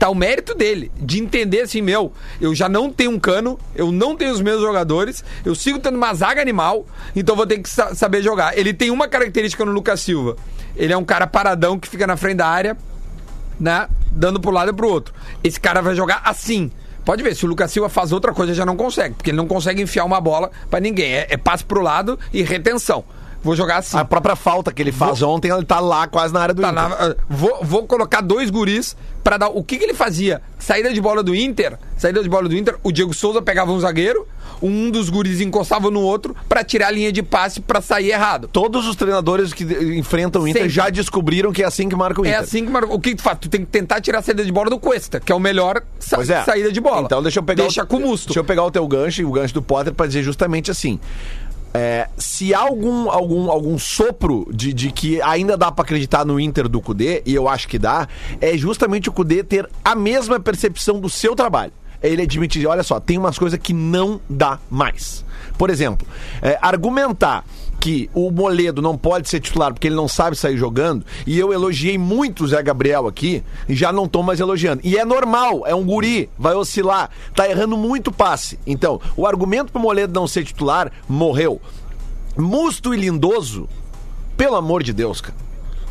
Tá 0.00 0.08
o 0.08 0.14
mérito 0.14 0.54
dele. 0.54 0.90
De 0.96 1.20
entender 1.22 1.60
assim, 1.60 1.82
meu, 1.82 2.10
eu 2.40 2.54
já 2.54 2.70
não 2.70 2.90
tenho 2.90 3.10
um 3.10 3.20
cano, 3.20 3.58
eu 3.76 3.92
não 3.92 4.16
tenho 4.16 4.32
os 4.32 4.40
meus 4.40 4.62
jogadores, 4.62 5.22
eu 5.44 5.54
sigo 5.54 5.78
tendo 5.78 5.96
uma 5.96 6.14
zaga 6.14 6.40
animal, 6.40 6.86
então 7.14 7.36
vou 7.36 7.46
ter 7.46 7.58
que 7.58 7.68
sa- 7.68 7.94
saber 7.94 8.22
jogar. 8.22 8.56
Ele 8.58 8.72
tem 8.72 8.90
uma 8.90 9.06
característica 9.06 9.62
no 9.62 9.72
Lucas 9.72 10.00
Silva. 10.00 10.36
Ele 10.74 10.90
é 10.90 10.96
um 10.96 11.04
cara 11.04 11.26
paradão 11.26 11.78
que 11.78 11.86
fica 11.86 12.06
na 12.06 12.16
frente 12.16 12.38
da 12.38 12.46
área, 12.48 12.78
né? 13.60 13.86
Dando 14.10 14.40
pro 14.40 14.50
lado 14.50 14.70
e 14.70 14.74
pro 14.74 14.88
outro. 14.88 15.12
Esse 15.44 15.60
cara 15.60 15.82
vai 15.82 15.94
jogar 15.94 16.22
assim. 16.24 16.70
Pode 17.04 17.22
ver, 17.22 17.36
se 17.36 17.44
o 17.44 17.48
Lucas 17.48 17.70
Silva 17.70 17.90
faz 17.90 18.10
outra 18.10 18.32
coisa, 18.32 18.54
já 18.54 18.64
não 18.64 18.76
consegue, 18.76 19.14
porque 19.16 19.28
ele 19.30 19.36
não 19.36 19.46
consegue 19.46 19.82
enfiar 19.82 20.06
uma 20.06 20.20
bola 20.20 20.50
pra 20.70 20.80
ninguém. 20.80 21.12
É, 21.12 21.26
é 21.28 21.36
passe 21.36 21.62
pro 21.62 21.82
lado 21.82 22.18
e 22.32 22.42
retenção. 22.42 23.04
Vou 23.42 23.56
jogar 23.56 23.78
assim. 23.78 23.96
A 23.96 24.04
própria 24.04 24.36
falta 24.36 24.70
que 24.72 24.82
ele 24.82 24.92
faz 24.92 25.22
ontem, 25.22 25.50
ele 25.50 25.64
tá 25.64 25.80
lá 25.80 26.06
quase 26.06 26.32
na 26.34 26.40
área 26.40 26.54
do 26.54 26.60
Tá 26.60 26.70
Inter. 26.70 26.88
na- 26.88 26.94
ah, 26.94 27.16
vou, 27.28 27.58
vou 27.62 27.86
colocar 27.86 28.20
dois 28.20 28.50
guris 28.50 28.94
pra 29.24 29.36
dar. 29.38 29.48
O 29.48 29.62
que, 29.64 29.78
que 29.78 29.84
ele 29.84 29.94
fazia? 29.94 30.42
Saída 30.58 30.92
de 30.92 31.00
bola 31.00 31.22
do 31.22 31.34
Inter, 31.34 31.78
saída 31.96 32.22
de 32.22 32.28
bola 32.28 32.48
do 32.48 32.54
Inter, 32.56 32.76
o 32.82 32.92
Diego 32.92 33.14
Souza 33.14 33.40
pegava 33.40 33.72
um 33.72 33.80
zagueiro, 33.80 34.26
um 34.62 34.90
dos 34.90 35.08
guris 35.08 35.40
encostava 35.40 35.90
no 35.90 36.00
outro 36.02 36.36
pra 36.46 36.62
tirar 36.62 36.88
a 36.88 36.90
linha 36.90 37.10
de 37.10 37.22
passe 37.22 37.62
pra 37.62 37.80
sair 37.80 38.10
errado. 38.10 38.46
Todos 38.52 38.86
os 38.86 38.94
treinadores 38.94 39.54
que 39.54 39.64
enfrentam 39.96 40.42
o 40.42 40.48
Inter 40.48 40.62
Sempre. 40.62 40.74
já 40.74 40.90
descobriram 40.90 41.50
que 41.50 41.62
é 41.62 41.66
assim 41.66 41.88
que 41.88 41.96
marca 41.96 42.20
o 42.20 42.26
É 42.26 42.28
Inter. 42.28 42.40
assim 42.40 42.64
que 42.66 42.70
marca. 42.70 42.92
O 42.92 43.00
que 43.00 43.14
tu 43.14 43.22
faz? 43.22 43.38
Tu 43.40 43.48
tem 43.48 43.60
que 43.62 43.68
tentar 43.70 44.02
tirar 44.02 44.18
a 44.18 44.22
saída 44.22 44.44
de 44.44 44.52
bola 44.52 44.68
do 44.68 44.78
Cuesta, 44.78 45.18
que 45.18 45.32
é 45.32 45.34
o 45.34 45.40
melhor 45.40 45.80
sa- 45.98 46.20
é. 46.20 46.44
saída 46.44 46.70
de 46.70 46.80
bola. 46.80 47.02
Então 47.06 47.22
deixa 47.22 47.38
eu 47.38 47.42
pegar 47.42 47.62
Deixa 47.62 47.84
o, 47.84 47.86
com 47.86 47.96
o 47.96 48.00
Musto. 48.00 48.26
Deixa 48.28 48.40
eu 48.40 48.44
pegar 48.44 48.64
o 48.64 48.70
teu 48.70 48.86
gancho 48.86 49.22
e 49.22 49.24
o 49.24 49.32
gancho 49.32 49.54
do 49.54 49.62
Potter 49.62 49.94
pra 49.94 50.06
dizer 50.06 50.22
justamente 50.22 50.70
assim. 50.70 51.00
É, 51.72 52.08
se 52.18 52.52
há 52.52 52.60
algum, 52.60 53.08
algum, 53.10 53.50
algum 53.50 53.78
sopro 53.78 54.48
de, 54.52 54.72
de 54.72 54.90
que 54.90 55.22
ainda 55.22 55.56
dá 55.56 55.70
pra 55.70 55.84
acreditar 55.84 56.24
no 56.24 56.40
Inter 56.40 56.68
do 56.68 56.80
Cudê, 56.80 57.22
e 57.24 57.34
eu 57.34 57.48
acho 57.48 57.68
que 57.68 57.78
dá, 57.78 58.08
é 58.40 58.56
justamente 58.56 59.08
o 59.08 59.12
Cudê 59.12 59.44
ter 59.44 59.68
a 59.84 59.94
mesma 59.94 60.40
percepção 60.40 60.98
do 61.00 61.08
seu 61.08 61.36
trabalho. 61.36 61.72
É 62.02 62.08
Ele 62.08 62.22
admitir, 62.22 62.66
olha 62.66 62.82
só, 62.82 62.98
tem 62.98 63.18
umas 63.18 63.38
coisas 63.38 63.58
que 63.58 63.72
não 63.72 64.20
dá 64.28 64.58
mais. 64.70 65.24
Por 65.56 65.70
exemplo, 65.70 66.06
é, 66.42 66.58
argumentar 66.60 67.44
que 67.80 68.10
o 68.14 68.30
Moledo 68.30 68.82
não 68.82 68.96
pode 68.96 69.28
ser 69.28 69.40
titular 69.40 69.72
porque 69.72 69.88
ele 69.88 69.96
não 69.96 70.06
sabe 70.06 70.36
sair 70.36 70.56
jogando, 70.56 71.04
e 71.26 71.38
eu 71.38 71.52
elogiei 71.52 71.96
muito 71.96 72.44
o 72.44 72.48
Zé 72.48 72.62
Gabriel 72.62 73.06
aqui, 73.06 73.42
e 73.66 73.74
já 73.74 73.90
não 73.90 74.06
tô 74.06 74.22
mais 74.22 74.38
elogiando. 74.38 74.82
E 74.84 74.98
é 74.98 75.04
normal, 75.04 75.62
é 75.66 75.74
um 75.74 75.84
guri, 75.84 76.28
vai 76.38 76.54
oscilar, 76.54 77.10
tá 77.34 77.48
errando 77.48 77.76
muito 77.76 78.12
passe. 78.12 78.58
Então, 78.66 79.00
o 79.16 79.26
argumento 79.26 79.72
pro 79.72 79.80
Moledo 79.80 80.12
não 80.12 80.28
ser 80.28 80.44
titular 80.44 80.92
morreu. 81.08 81.60
Musto 82.36 82.92
e 82.94 82.98
Lindoso, 82.98 83.68
pelo 84.36 84.56
amor 84.56 84.82
de 84.82 84.92
Deus, 84.92 85.20
cara. 85.20 85.36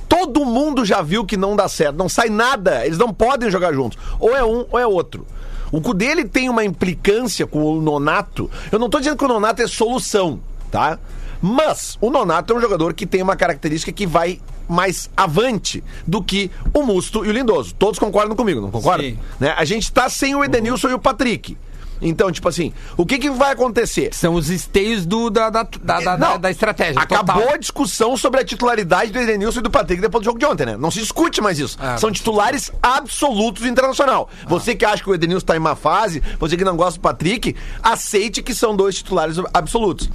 Todo 0.07 0.45
mundo 0.45 0.83
já 0.85 1.01
viu 1.01 1.25
que 1.25 1.37
não 1.37 1.55
dá 1.55 1.67
certo, 1.67 1.95
não 1.95 2.09
sai 2.09 2.29
nada, 2.29 2.85
eles 2.85 2.97
não 2.97 3.13
podem 3.13 3.51
jogar 3.51 3.73
juntos. 3.73 3.97
Ou 4.19 4.35
é 4.35 4.43
um 4.43 4.65
ou 4.71 4.79
é 4.79 4.85
outro. 4.85 5.25
O 5.71 5.79
cu 5.79 5.93
dele 5.93 6.25
tem 6.25 6.49
uma 6.49 6.65
implicância 6.65 7.45
com 7.45 7.63
o 7.63 7.79
Nonato. 7.79 8.49
Eu 8.71 8.79
não 8.79 8.89
tô 8.89 8.97
dizendo 8.97 9.17
que 9.17 9.23
o 9.23 9.27
Nonato 9.27 9.61
é 9.61 9.67
solução, 9.67 10.39
tá? 10.71 10.97
Mas 11.41 11.97
o 12.01 12.09
Nonato 12.09 12.53
é 12.53 12.55
um 12.57 12.61
jogador 12.61 12.93
que 12.93 13.05
tem 13.05 13.21
uma 13.21 13.35
característica 13.35 13.91
que 13.91 14.05
vai 14.05 14.39
mais 14.67 15.09
avante 15.17 15.83
do 16.05 16.23
que 16.23 16.51
o 16.73 16.83
Musto 16.83 17.25
e 17.25 17.29
o 17.29 17.31
Lindoso. 17.31 17.73
Todos 17.73 17.97
concordam 17.97 18.35
comigo, 18.35 18.61
não 18.61 18.69
concordam? 18.69 19.17
Né? 19.39 19.53
A 19.57 19.65
gente 19.65 19.91
tá 19.91 20.09
sem 20.09 20.35
o 20.35 20.43
Edenilson 20.43 20.89
e 20.89 20.93
o 20.93 20.99
Patrick. 20.99 21.57
Então, 22.01 22.31
tipo 22.31 22.47
assim, 22.47 22.71
o 22.95 23.05
que, 23.05 23.17
que 23.17 23.29
vai 23.29 23.51
acontecer? 23.51 24.13
São 24.13 24.33
os 24.33 24.49
esteios 24.49 25.05
do, 25.05 25.29
da, 25.29 25.49
da, 25.49 25.63
da, 25.63 25.99
da, 25.99 26.17
Não, 26.17 26.39
da 26.39 26.49
estratégia. 26.49 27.01
Acabou 27.01 27.35
total. 27.35 27.53
a 27.53 27.57
discussão 27.57 28.15
sobre 28.15 28.39
a 28.39 28.45
titularidade 28.45 29.11
do 29.11 29.19
Edenilson 29.19 29.59
e 29.59 29.63
do 29.63 29.69
Patrick 29.69 30.01
depois 30.01 30.21
do 30.21 30.25
jogo 30.25 30.39
de 30.39 30.45
ontem, 30.45 30.65
né? 30.65 30.77
Não 30.77 30.89
se 30.89 30.99
discute 30.99 31.41
mais 31.41 31.59
isso. 31.59 31.77
Ah, 31.79 31.97
São 31.97 32.11
titulares 32.11 32.71
absolutos 32.81 33.63
do 33.63 33.67
Internacional. 33.67 34.29
Você 34.47 34.75
que 34.75 34.85
acha 34.85 35.03
que 35.03 35.09
o 35.09 35.13
Edenilson 35.13 35.45
tá 35.45 35.55
em 35.55 35.59
má 35.59 35.75
fase, 35.75 36.23
você 36.39 36.55
que 36.55 36.63
não 36.63 36.77
gosta 36.77 36.99
do 36.99 37.01
Patrick, 37.01 37.55
aceite 37.83 38.41
que 38.41 38.53
são 38.53 38.75
dois 38.75 38.95
titulares 38.95 39.35
absolutos. 39.53 40.09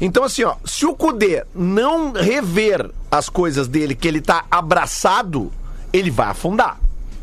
Então, 0.00 0.24
assim, 0.24 0.44
ó, 0.44 0.56
se 0.64 0.84
o 0.84 0.94
Cudê 0.94 1.44
não 1.54 2.12
rever 2.12 2.90
as 3.10 3.28
coisas 3.28 3.66
dele, 3.66 3.94
que 3.94 4.06
ele 4.06 4.20
tá 4.20 4.44
abraçado, 4.50 5.50
ele 5.92 6.10
vai 6.10 6.28
afundar. 6.28 6.78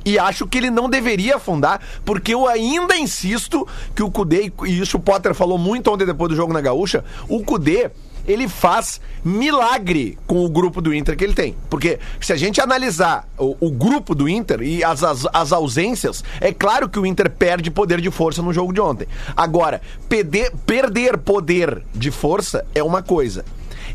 E 0.06 0.20
acho 0.20 0.46
que 0.48 0.58
ele 0.58 0.70
não 0.70 0.90
deveria 0.90 1.38
afundar, 1.38 1.80
porque 2.04 2.34
eu 2.34 2.48
ainda 2.48 2.98
insisto 2.98 3.66
que 3.96 4.04
o 4.04 4.12
Cudê, 4.12 4.52
e 4.66 4.80
isso 4.80 4.98
o 4.98 5.00
Potter 5.00 5.34
falou 5.34 5.58
muito 5.58 5.90
ontem 5.92 6.06
depois 6.06 6.30
do 6.30 6.36
jogo 6.36 6.52
na 6.52 6.60
Gaúcha, 6.60 7.06
o 7.30 7.44
Cudê, 7.44 7.90
ele 8.28 8.48
faz 8.48 9.02
milagre 9.24 10.18
com 10.26 10.46
o 10.46 10.50
grupo 10.50 10.82
do 10.82 10.94
Inter 10.94 11.16
que 11.16 11.24
ele 11.24 11.34
tem. 11.34 11.56
Porque 11.70 12.00
se 12.20 12.34
a 12.34 12.36
gente 12.36 12.62
analisar 12.62 13.28
o, 13.38 13.56
o 13.60 13.72
grupo 13.72 14.16
do 14.16 14.28
Inter 14.28 14.62
e 14.62 14.84
as, 14.84 15.04
as, 15.04 15.26
as 15.34 15.52
ausências, 15.52 16.24
é 16.40 16.54
claro 16.54 16.90
que 16.90 17.00
o 17.00 17.06
Inter 17.06 17.30
perde 17.30 17.72
poder 17.72 18.02
de 18.02 18.12
força 18.12 18.42
no 18.42 18.54
jogo 18.54 18.74
de 18.74 18.82
ontem. 18.82 19.08
Agora, 19.36 19.82
perder, 20.08 20.52
perder 20.66 21.18
poder 21.18 21.84
de 21.94 22.12
força 22.12 22.66
é 22.74 22.84
uma 22.84 23.02
coisa 23.02 23.46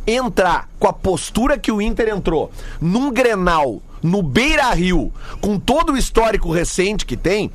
entrar 0.07 0.68
com 0.79 0.88
a 0.88 0.92
postura 0.92 1.59
que 1.59 1.70
o 1.70 1.83
Inter 1.83 2.09
entrou 2.09 2.50
num 2.81 3.12
Grenal, 3.12 3.83
no 4.02 4.22
Beira 4.22 4.72
Rio, 4.72 5.12
com 5.40 5.59
todo 5.59 5.92
o 5.92 5.98
histórico 5.98 6.50
recente 6.50 7.05
que 7.05 7.16
tem, 7.16 7.50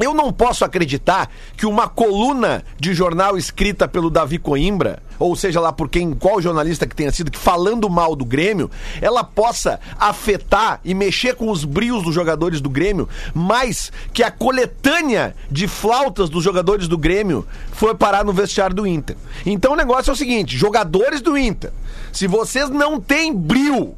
eu 0.00 0.14
não 0.14 0.32
posso 0.32 0.64
acreditar 0.64 1.30
que 1.56 1.66
uma 1.66 1.88
coluna 1.88 2.64
de 2.78 2.94
jornal 2.94 3.36
escrita 3.36 3.86
pelo 3.86 4.10
Davi 4.10 4.38
Coimbra, 4.38 5.02
ou 5.18 5.36
seja 5.36 5.60
lá 5.60 5.70
por 5.72 5.88
quem, 5.88 6.14
qual 6.14 6.40
jornalista 6.40 6.86
que 6.86 6.96
tenha 6.96 7.12
sido, 7.12 7.30
que 7.30 7.38
falando 7.38 7.88
mal 7.90 8.16
do 8.16 8.24
Grêmio, 8.24 8.70
ela 9.02 9.22
possa 9.22 9.78
afetar 9.98 10.80
e 10.82 10.94
mexer 10.94 11.34
com 11.36 11.50
os 11.50 11.64
brios 11.64 12.02
dos 12.02 12.14
jogadores 12.14 12.60
do 12.60 12.70
Grêmio, 12.70 13.08
mais 13.34 13.92
que 14.12 14.22
a 14.22 14.30
coletânea 14.30 15.36
de 15.50 15.68
flautas 15.68 16.30
dos 16.30 16.42
jogadores 16.42 16.88
do 16.88 16.96
Grêmio 16.96 17.46
foi 17.72 17.94
parar 17.94 18.24
no 18.24 18.32
vestiário 18.32 18.74
do 18.74 18.86
Inter. 18.86 19.16
Então 19.44 19.74
o 19.74 19.76
negócio 19.76 20.10
é 20.10 20.14
o 20.14 20.16
seguinte: 20.16 20.56
jogadores 20.56 21.20
do 21.20 21.36
Inter, 21.36 21.70
se 22.12 22.26
vocês 22.26 22.70
não 22.70 22.98
têm 22.98 23.34
brio 23.34 23.94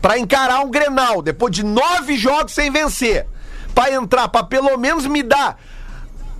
para 0.00 0.18
encarar 0.18 0.60
um 0.60 0.70
Grenal 0.70 1.22
depois 1.22 1.54
de 1.54 1.62
nove 1.62 2.16
jogos 2.16 2.52
sem 2.52 2.70
vencer, 2.70 3.26
para 3.74 3.92
entrar, 3.92 4.28
para 4.28 4.44
pelo 4.44 4.76
menos 4.78 5.06
me 5.06 5.22
dar, 5.22 5.58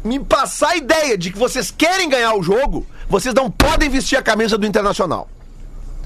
me 0.05 0.21
passar 0.21 0.71
a 0.71 0.77
ideia 0.77 1.17
de 1.19 1.31
que 1.33 1.39
vocês 1.39 1.71
querem 1.71 2.09
ganhar 2.09 2.35
o 2.35 2.43
jogo, 2.43 2.87
vocês 3.09 3.35
não 3.35 3.51
podem 3.51 3.89
vestir 3.89 4.17
a 4.17 4.23
camisa 4.23 4.57
do 4.57 4.67
Internacional. 4.67 5.29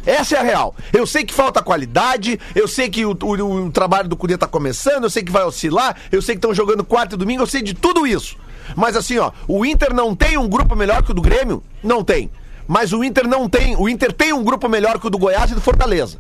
Essa 0.06 0.36
é 0.36 0.38
a 0.38 0.42
real. 0.42 0.74
Eu 0.92 1.06
sei 1.06 1.24
que 1.24 1.34
falta 1.34 1.60
qualidade, 1.62 2.40
eu 2.54 2.66
sei 2.66 2.88
que 2.88 3.04
o, 3.04 3.10
o- 3.22 3.66
o 3.66 3.70
trabalho 3.70 4.08
do 4.08 4.16
Cudê 4.16 4.38
tá 4.38 4.46
começando, 4.46 5.04
eu 5.04 5.10
sei 5.10 5.22
que 5.22 5.30
vai 5.32 5.44
oscilar, 5.44 5.96
eu 6.10 6.22
sei 6.22 6.34
que 6.34 6.38
estão 6.38 6.54
jogando 6.54 6.82
quarta 6.84 7.14
e 7.14 7.18
domingo, 7.18 7.42
eu 7.42 7.46
sei 7.46 7.60
de 7.60 7.74
tudo 7.74 8.06
isso. 8.06 8.36
Mas 8.74 8.96
assim, 8.96 9.18
ó, 9.18 9.32
o 9.46 9.66
Inter 9.66 9.92
não 9.92 10.14
tem 10.14 10.38
um 10.38 10.48
grupo 10.48 10.74
melhor 10.76 11.02
que 11.02 11.10
o 11.10 11.14
do 11.14 11.20
Grêmio? 11.20 11.62
Não 11.82 12.02
tem. 12.02 12.30
Mas 12.66 12.92
o 12.92 13.02
Inter 13.02 13.26
não 13.26 13.48
tem. 13.48 13.76
O 13.76 13.88
Inter 13.88 14.12
tem 14.12 14.32
um 14.32 14.44
grupo 14.44 14.68
melhor 14.68 14.98
que 14.98 15.06
o 15.06 15.10
do 15.10 15.18
Goiás 15.18 15.50
e 15.50 15.54
do 15.54 15.60
Fortaleza. 15.60 16.18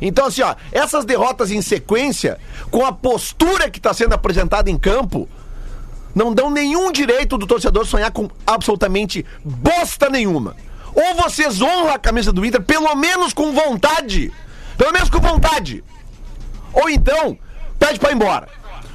Então, 0.00 0.26
assim, 0.26 0.42
ó, 0.42 0.54
essas 0.72 1.04
derrotas 1.04 1.50
em 1.50 1.60
sequência, 1.60 2.38
com 2.70 2.84
a 2.84 2.92
postura 2.92 3.70
que 3.70 3.78
está 3.78 3.92
sendo 3.92 4.14
apresentada 4.14 4.70
em 4.70 4.78
campo, 4.78 5.28
não 6.14 6.34
dão 6.34 6.50
nenhum 6.50 6.90
direito 6.90 7.36
do 7.36 7.46
torcedor 7.46 7.86
sonhar 7.86 8.10
com 8.10 8.28
absolutamente 8.46 9.24
bosta 9.44 10.08
nenhuma. 10.08 10.56
Ou 10.94 11.22
vocês 11.22 11.60
honram 11.62 11.92
a 11.92 11.98
camisa 11.98 12.32
do 12.32 12.44
Inter, 12.44 12.62
pelo 12.62 12.94
menos 12.94 13.32
com 13.32 13.52
vontade. 13.52 14.32
Pelo 14.76 14.92
menos 14.92 15.08
com 15.08 15.20
vontade. 15.20 15.84
Ou 16.72 16.88
então, 16.88 17.38
pede 17.78 17.98
pra 17.98 18.10
ir 18.10 18.14
embora. 18.14 18.48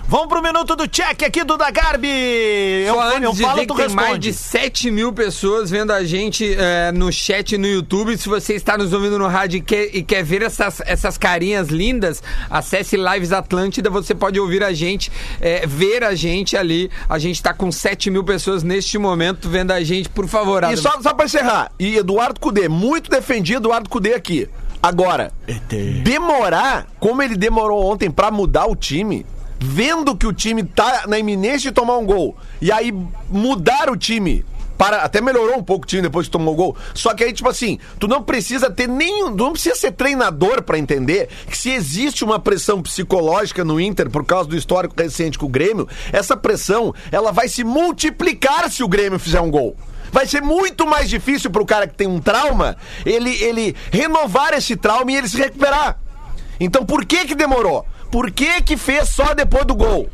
Vamos 0.07 0.27
pro 0.27 0.39
minuto 0.41 0.75
do 0.75 0.87
check 0.87 1.23
aqui 1.23 1.43
do 1.43 1.57
Dagarbi. 1.57 2.07
Eu, 2.07 2.93
Só 2.93 3.17
eu 3.17 3.33
falo, 3.33 3.55
dizer 3.55 3.65
tu 3.65 3.73
que 3.73 3.81
tem 3.87 3.95
mais 3.95 4.07
responde. 4.09 4.19
de 4.31 4.33
7 4.33 4.91
mil 4.91 5.11
pessoas 5.11 5.71
vendo 5.71 5.91
a 5.91 6.03
gente 6.03 6.53
é, 6.59 6.91
no 6.91 7.11
chat 7.11 7.57
no 7.57 7.65
YouTube. 7.65 8.15
Se 8.15 8.29
você 8.29 8.53
está 8.53 8.77
nos 8.77 8.93
ouvindo 8.93 9.17
no 9.17 9.27
rádio 9.27 9.57
e 9.57 9.61
quer, 9.61 9.89
e 9.95 10.03
quer 10.03 10.23
ver 10.23 10.43
essas, 10.43 10.79
essas 10.85 11.17
carinhas 11.17 11.69
lindas, 11.69 12.21
acesse 12.51 12.95
Lives 12.95 13.31
Atlântida. 13.31 13.89
Você 13.89 14.13
pode 14.13 14.39
ouvir 14.39 14.63
a 14.63 14.71
gente, 14.73 15.11
é, 15.41 15.65
ver 15.65 16.03
a 16.03 16.13
gente 16.13 16.55
ali. 16.55 16.91
A 17.09 17.17
gente 17.17 17.37
está 17.37 17.51
com 17.51 17.71
7 17.71 18.11
mil 18.11 18.23
pessoas 18.23 18.61
neste 18.61 18.99
momento 18.99 19.49
vendo 19.49 19.71
a 19.71 19.83
gente. 19.83 20.07
Por 20.07 20.27
favor, 20.27 20.61
E 20.61 20.65
Adam. 20.67 20.77
só, 20.77 21.01
só 21.01 21.15
pra 21.15 21.25
encerrar, 21.25 21.71
e 21.79 21.97
Eduardo 21.97 22.39
Cudê, 22.39 22.69
muito 22.69 23.09
defendi 23.09 23.55
Eduardo 23.55 23.89
Cudê 23.89 24.13
aqui. 24.13 24.47
Agora, 24.83 25.31
demorar, 26.03 26.85
como 26.99 27.23
ele 27.23 27.35
demorou 27.35 27.91
ontem 27.91 28.11
pra 28.11 28.29
mudar 28.29 28.67
o 28.67 28.75
time, 28.75 29.25
vendo 29.65 30.15
que 30.15 30.27
o 30.27 30.33
time 30.33 30.63
tá 30.63 31.05
na 31.07 31.17
iminência 31.17 31.69
de 31.69 31.71
tomar 31.71 31.97
um 31.97 32.05
gol, 32.05 32.37
e 32.61 32.71
aí 32.71 32.93
mudar 33.29 33.89
o 33.89 33.97
time. 33.97 34.45
Para, 34.77 35.03
até 35.03 35.21
melhorou 35.21 35.57
um 35.57 35.63
pouco 35.63 35.85
o 35.85 35.87
time 35.87 36.01
depois 36.01 36.27
que 36.27 36.31
tomou 36.31 36.53
o 36.53 36.57
gol. 36.57 36.77
Só 36.93 37.13
que 37.13 37.23
aí, 37.23 37.31
tipo 37.31 37.47
assim, 37.47 37.79
tu 37.97 38.09
não 38.09 38.21
precisa 38.21 38.69
ter 38.69 38.89
nenhum. 38.89 39.33
Tu 39.33 39.41
não 39.41 39.53
precisa 39.53 39.73
ser 39.73 39.93
treinador 39.93 40.61
pra 40.63 40.77
entender 40.77 41.29
que 41.47 41.57
se 41.57 41.69
existe 41.69 42.25
uma 42.25 42.39
pressão 42.39 42.81
psicológica 42.81 43.63
no 43.63 43.79
Inter 43.79 44.09
por 44.09 44.25
causa 44.25 44.49
do 44.49 44.57
histórico 44.57 44.93
recente 44.97 45.39
com 45.39 45.45
o 45.45 45.49
Grêmio, 45.49 45.87
essa 46.11 46.35
pressão 46.35 46.93
ela 47.09 47.31
vai 47.31 47.47
se 47.47 47.63
multiplicar 47.63 48.69
se 48.69 48.83
o 48.83 48.87
Grêmio 48.89 49.17
fizer 49.17 49.39
um 49.39 49.49
gol 49.49 49.77
vai 50.11 50.25
ser 50.25 50.41
muito 50.41 50.85
mais 50.85 51.09
difícil 51.09 51.49
pro 51.49 51.65
cara 51.65 51.87
que 51.87 51.95
tem 51.95 52.07
um 52.07 52.21
trauma 52.21 52.77
ele, 53.05 53.31
ele 53.43 53.75
renovar 53.91 54.53
esse 54.53 54.77
trauma 54.77 55.11
e 55.11 55.15
ele 55.15 55.27
se 55.27 55.37
recuperar. 55.37 55.99
Então 56.59 56.85
por 56.85 57.05
que 57.05 57.25
que 57.25 57.35
demorou? 57.35 57.85
Por 58.11 58.31
que 58.31 58.61
que 58.61 58.77
fez 58.77 59.09
só 59.09 59.33
depois 59.33 59.65
do 59.65 59.75
gol? 59.75 60.09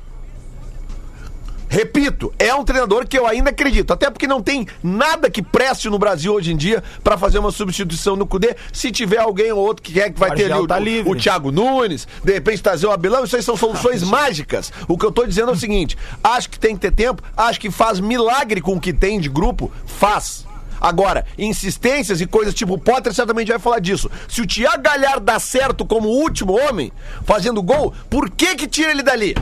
Repito, 1.70 2.34
é 2.38 2.54
um 2.54 2.66
treinador 2.66 3.08
que 3.08 3.18
eu 3.18 3.26
ainda 3.26 3.50
acredito, 3.50 3.94
até 3.94 4.10
porque 4.10 4.28
não 4.28 4.42
tem 4.44 4.68
nada 4.84 5.30
que 5.32 5.42
preste 5.42 5.90
no 5.90 5.98
Brasil 5.98 6.34
hoje 6.34 6.52
em 6.52 6.58
dia 6.58 6.84
pra 7.02 7.18
fazer 7.18 7.40
uma 7.40 7.50
substituição 7.50 8.18
no 8.18 8.26
Cudê. 8.28 8.58
Se 8.74 8.92
tiver 8.92 9.20
alguém 9.20 9.54
ou 9.54 9.60
outro 9.60 9.82
que 9.82 9.94
quer 9.94 10.12
que 10.12 10.20
vai 10.20 10.32
ter 10.36 10.52
ali 10.52 10.62
o, 10.64 10.68
tá 10.68 10.76
o- 10.76 10.80
o 11.12 11.16
Thiago 11.16 11.50
Nunes, 11.50 12.06
de 12.22 12.34
repente 12.34 12.62
trazer 12.62 12.88
o 12.88 12.92
Abelão, 12.92 13.24
isso 13.24 13.38
aí 13.38 13.42
são 13.42 13.56
soluções 13.56 14.04
mágicas. 14.04 14.70
O 14.86 14.98
que 14.98 15.06
eu 15.06 15.14
tô 15.14 15.26
dizendo 15.26 15.52
é 15.52 15.54
o 15.54 15.58
seguinte: 15.58 15.98
acho 16.22 16.50
que 16.50 16.60
tem 16.60 16.76
que 16.76 16.82
ter 16.82 16.92
tempo, 16.92 17.24
acho 17.38 17.58
que 17.58 17.72
faz 17.72 18.02
milagre 18.02 18.60
com 18.60 18.74
o 18.76 18.80
que 18.82 18.92
tem 18.92 19.18
de 19.18 19.30
grupo, 19.30 19.72
faz. 19.86 20.46
Agora, 20.82 21.26
insistências 21.38 22.20
e 22.20 22.26
coisas 22.26 22.56
tipo, 22.56 22.74
o 22.74 22.80
Potter 22.80 23.14
certamente 23.14 23.50
vai 23.50 23.60
falar 23.60 23.80
disso. 23.80 24.10
Se 24.28 24.42
o 24.42 24.48
Thiago 24.48 24.82
Galhardo 24.82 25.24
dá 25.26 25.40
certo 25.40 25.86
como 25.86 26.10
último 26.10 26.60
homem, 26.60 26.92
fazendo 27.24 27.62
gol, 27.62 27.94
por 28.10 28.32
que 28.32 28.56
que 28.56 28.68
tira 28.68 28.90
ele 28.90 29.04
dali? 29.04 29.36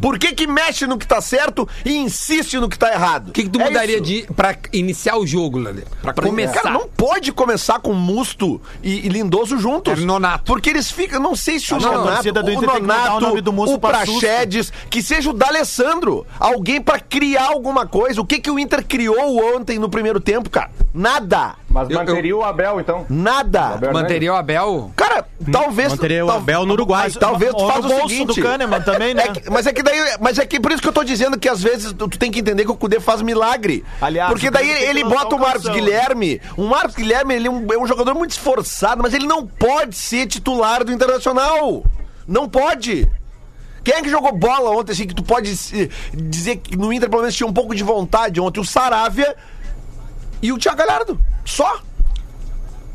Por 0.00 0.18
que 0.18 0.32
que 0.34 0.46
mexe 0.46 0.86
no 0.86 0.98
que 0.98 1.06
tá 1.06 1.20
certo 1.20 1.68
e 1.84 1.94
insiste 1.96 2.58
no 2.58 2.68
que 2.68 2.78
tá 2.78 2.92
errado? 2.92 3.28
O 3.28 3.32
que, 3.32 3.44
que 3.44 3.48
tu 3.48 3.60
É 3.60 3.64
mudaria 3.64 3.96
isso. 3.96 4.04
de 4.04 4.26
pra 4.34 4.56
iniciar 4.72 5.16
o 5.16 5.26
jogo, 5.26 5.58
Lelê? 5.58 5.82
Pra 6.02 6.12
começar. 6.12 6.62
Cara, 6.62 6.70
não 6.70 6.88
pode 6.88 7.32
começar 7.32 7.80
com 7.80 7.92
Musto 7.92 8.60
e, 8.82 9.06
e 9.06 9.08
Lindoso 9.08 9.58
juntos. 9.58 9.92
Era 9.92 10.00
Nonato. 10.02 10.44
Porque 10.44 10.70
eles 10.70 10.90
ficam, 10.90 11.20
não 11.20 11.34
sei 11.34 11.58
se 11.58 11.72
o 11.72 11.76
a 11.76 11.80
Nonato, 11.80 12.28
o 12.28 12.62
Nonato, 12.62 13.16
o 13.16 13.20
nome 13.20 13.40
do 13.40 13.52
Musto 13.52 13.76
o 13.76 13.78
pra 13.78 14.04
Susto. 14.04 14.20
Praxedes, 14.20 14.72
que 14.90 15.02
seja 15.02 15.30
o 15.30 15.32
D'Alessandro. 15.32 16.26
Alguém 16.38 16.80
pra 16.80 16.98
criar 17.00 17.46
alguma 17.46 17.86
coisa. 17.86 18.20
O 18.20 18.26
que 18.26 18.40
que 18.40 18.50
o 18.50 18.58
Inter 18.58 18.84
criou 18.84 19.56
ontem 19.56 19.78
no 19.78 19.88
primeiro 19.88 20.20
tempo, 20.20 20.48
cara? 20.50 20.70
Nada. 20.94 21.54
Mas 21.76 21.90
Eu- 21.90 21.98
manteria 21.98 22.34
o 22.34 22.42
Abel, 22.42 22.80
então. 22.80 23.04
Nada. 23.10 23.74
Abel 23.74 23.92
Manteria 23.92 24.32
o 24.32 24.36
Abel? 24.36 24.90
Cara, 24.96 25.26
talvez... 25.52 25.90
Manteria 25.90 26.24
o 26.24 26.28
tal- 26.28 26.36
Abel 26.38 26.64
no 26.64 26.72
Uruguai. 26.72 27.02
Mas- 27.04 27.16
Talvez 27.16 27.52
tu 27.52 27.66
faça 27.66 27.80
o 27.80 27.88
bolso 27.90 28.08
seguinte... 28.08 28.40
do 28.40 28.42
Kahneman 28.42 28.80
também, 28.80 29.12
né? 29.12 29.24
É 29.24 29.28
que- 29.28 29.50
mas 29.50 29.66
é 29.66 29.72
que 29.74 29.82
daí, 29.82 29.98
mas 30.18 30.38
é 30.38 30.46
que 30.46 30.58
por 30.58 30.72
isso 30.72 30.80
que 30.80 30.88
eu 30.88 30.92
tô 30.92 31.04
dizendo 31.04 31.38
que 31.38 31.46
às 31.50 31.62
vezes 31.62 31.92
tu, 31.92 32.08
tu 32.08 32.18
tem 32.18 32.30
que 32.30 32.40
entender 32.40 32.64
que 32.64 32.70
o 32.70 32.74
Cudê 32.76 32.98
faz 32.98 33.20
milagre. 33.20 33.84
Aliás, 34.00 34.30
Porque 34.30 34.48
o 34.48 34.50
daí 34.50 34.70
ele 34.70 35.04
bota 35.04 35.36
o 35.36 35.38
Marcos 35.38 35.64
calção, 35.64 35.74
Guilherme. 35.74 36.40
O 36.56 36.64
Marcos 36.66 36.94
Guilherme 36.94 37.34
ele 37.34 37.46
é, 37.46 37.50
um, 37.50 37.66
é 37.70 37.76
um 37.78 37.86
jogador 37.86 38.14
muito 38.14 38.30
esforçado, 38.30 39.02
mas 39.02 39.12
ele 39.12 39.26
não 39.26 39.46
pode 39.46 39.96
ser 39.96 40.26
titular 40.26 40.82
do 40.82 40.90
Internacional. 40.90 41.84
Não 42.26 42.48
pode. 42.48 43.06
Quem 43.84 43.94
é 43.96 44.02
que 44.02 44.08
jogou 44.08 44.32
bola 44.34 44.70
ontem, 44.70 44.92
assim, 44.92 45.06
que 45.06 45.14
tu 45.14 45.22
pode 45.22 45.52
eh, 45.74 45.88
dizer 46.14 46.56
que 46.56 46.74
no 46.74 46.90
Inter 46.92 47.10
pelo 47.10 47.20
menos 47.22 47.36
tinha 47.36 47.46
um 47.46 47.52
pouco 47.52 47.74
de 47.74 47.84
vontade 47.84 48.40
ontem? 48.40 48.60
O 48.60 48.64
Saravia 48.64 49.36
e 50.42 50.52
o 50.52 50.58
Thiago 50.58 50.78
Galhardo. 50.78 51.20
Só. 51.46 51.80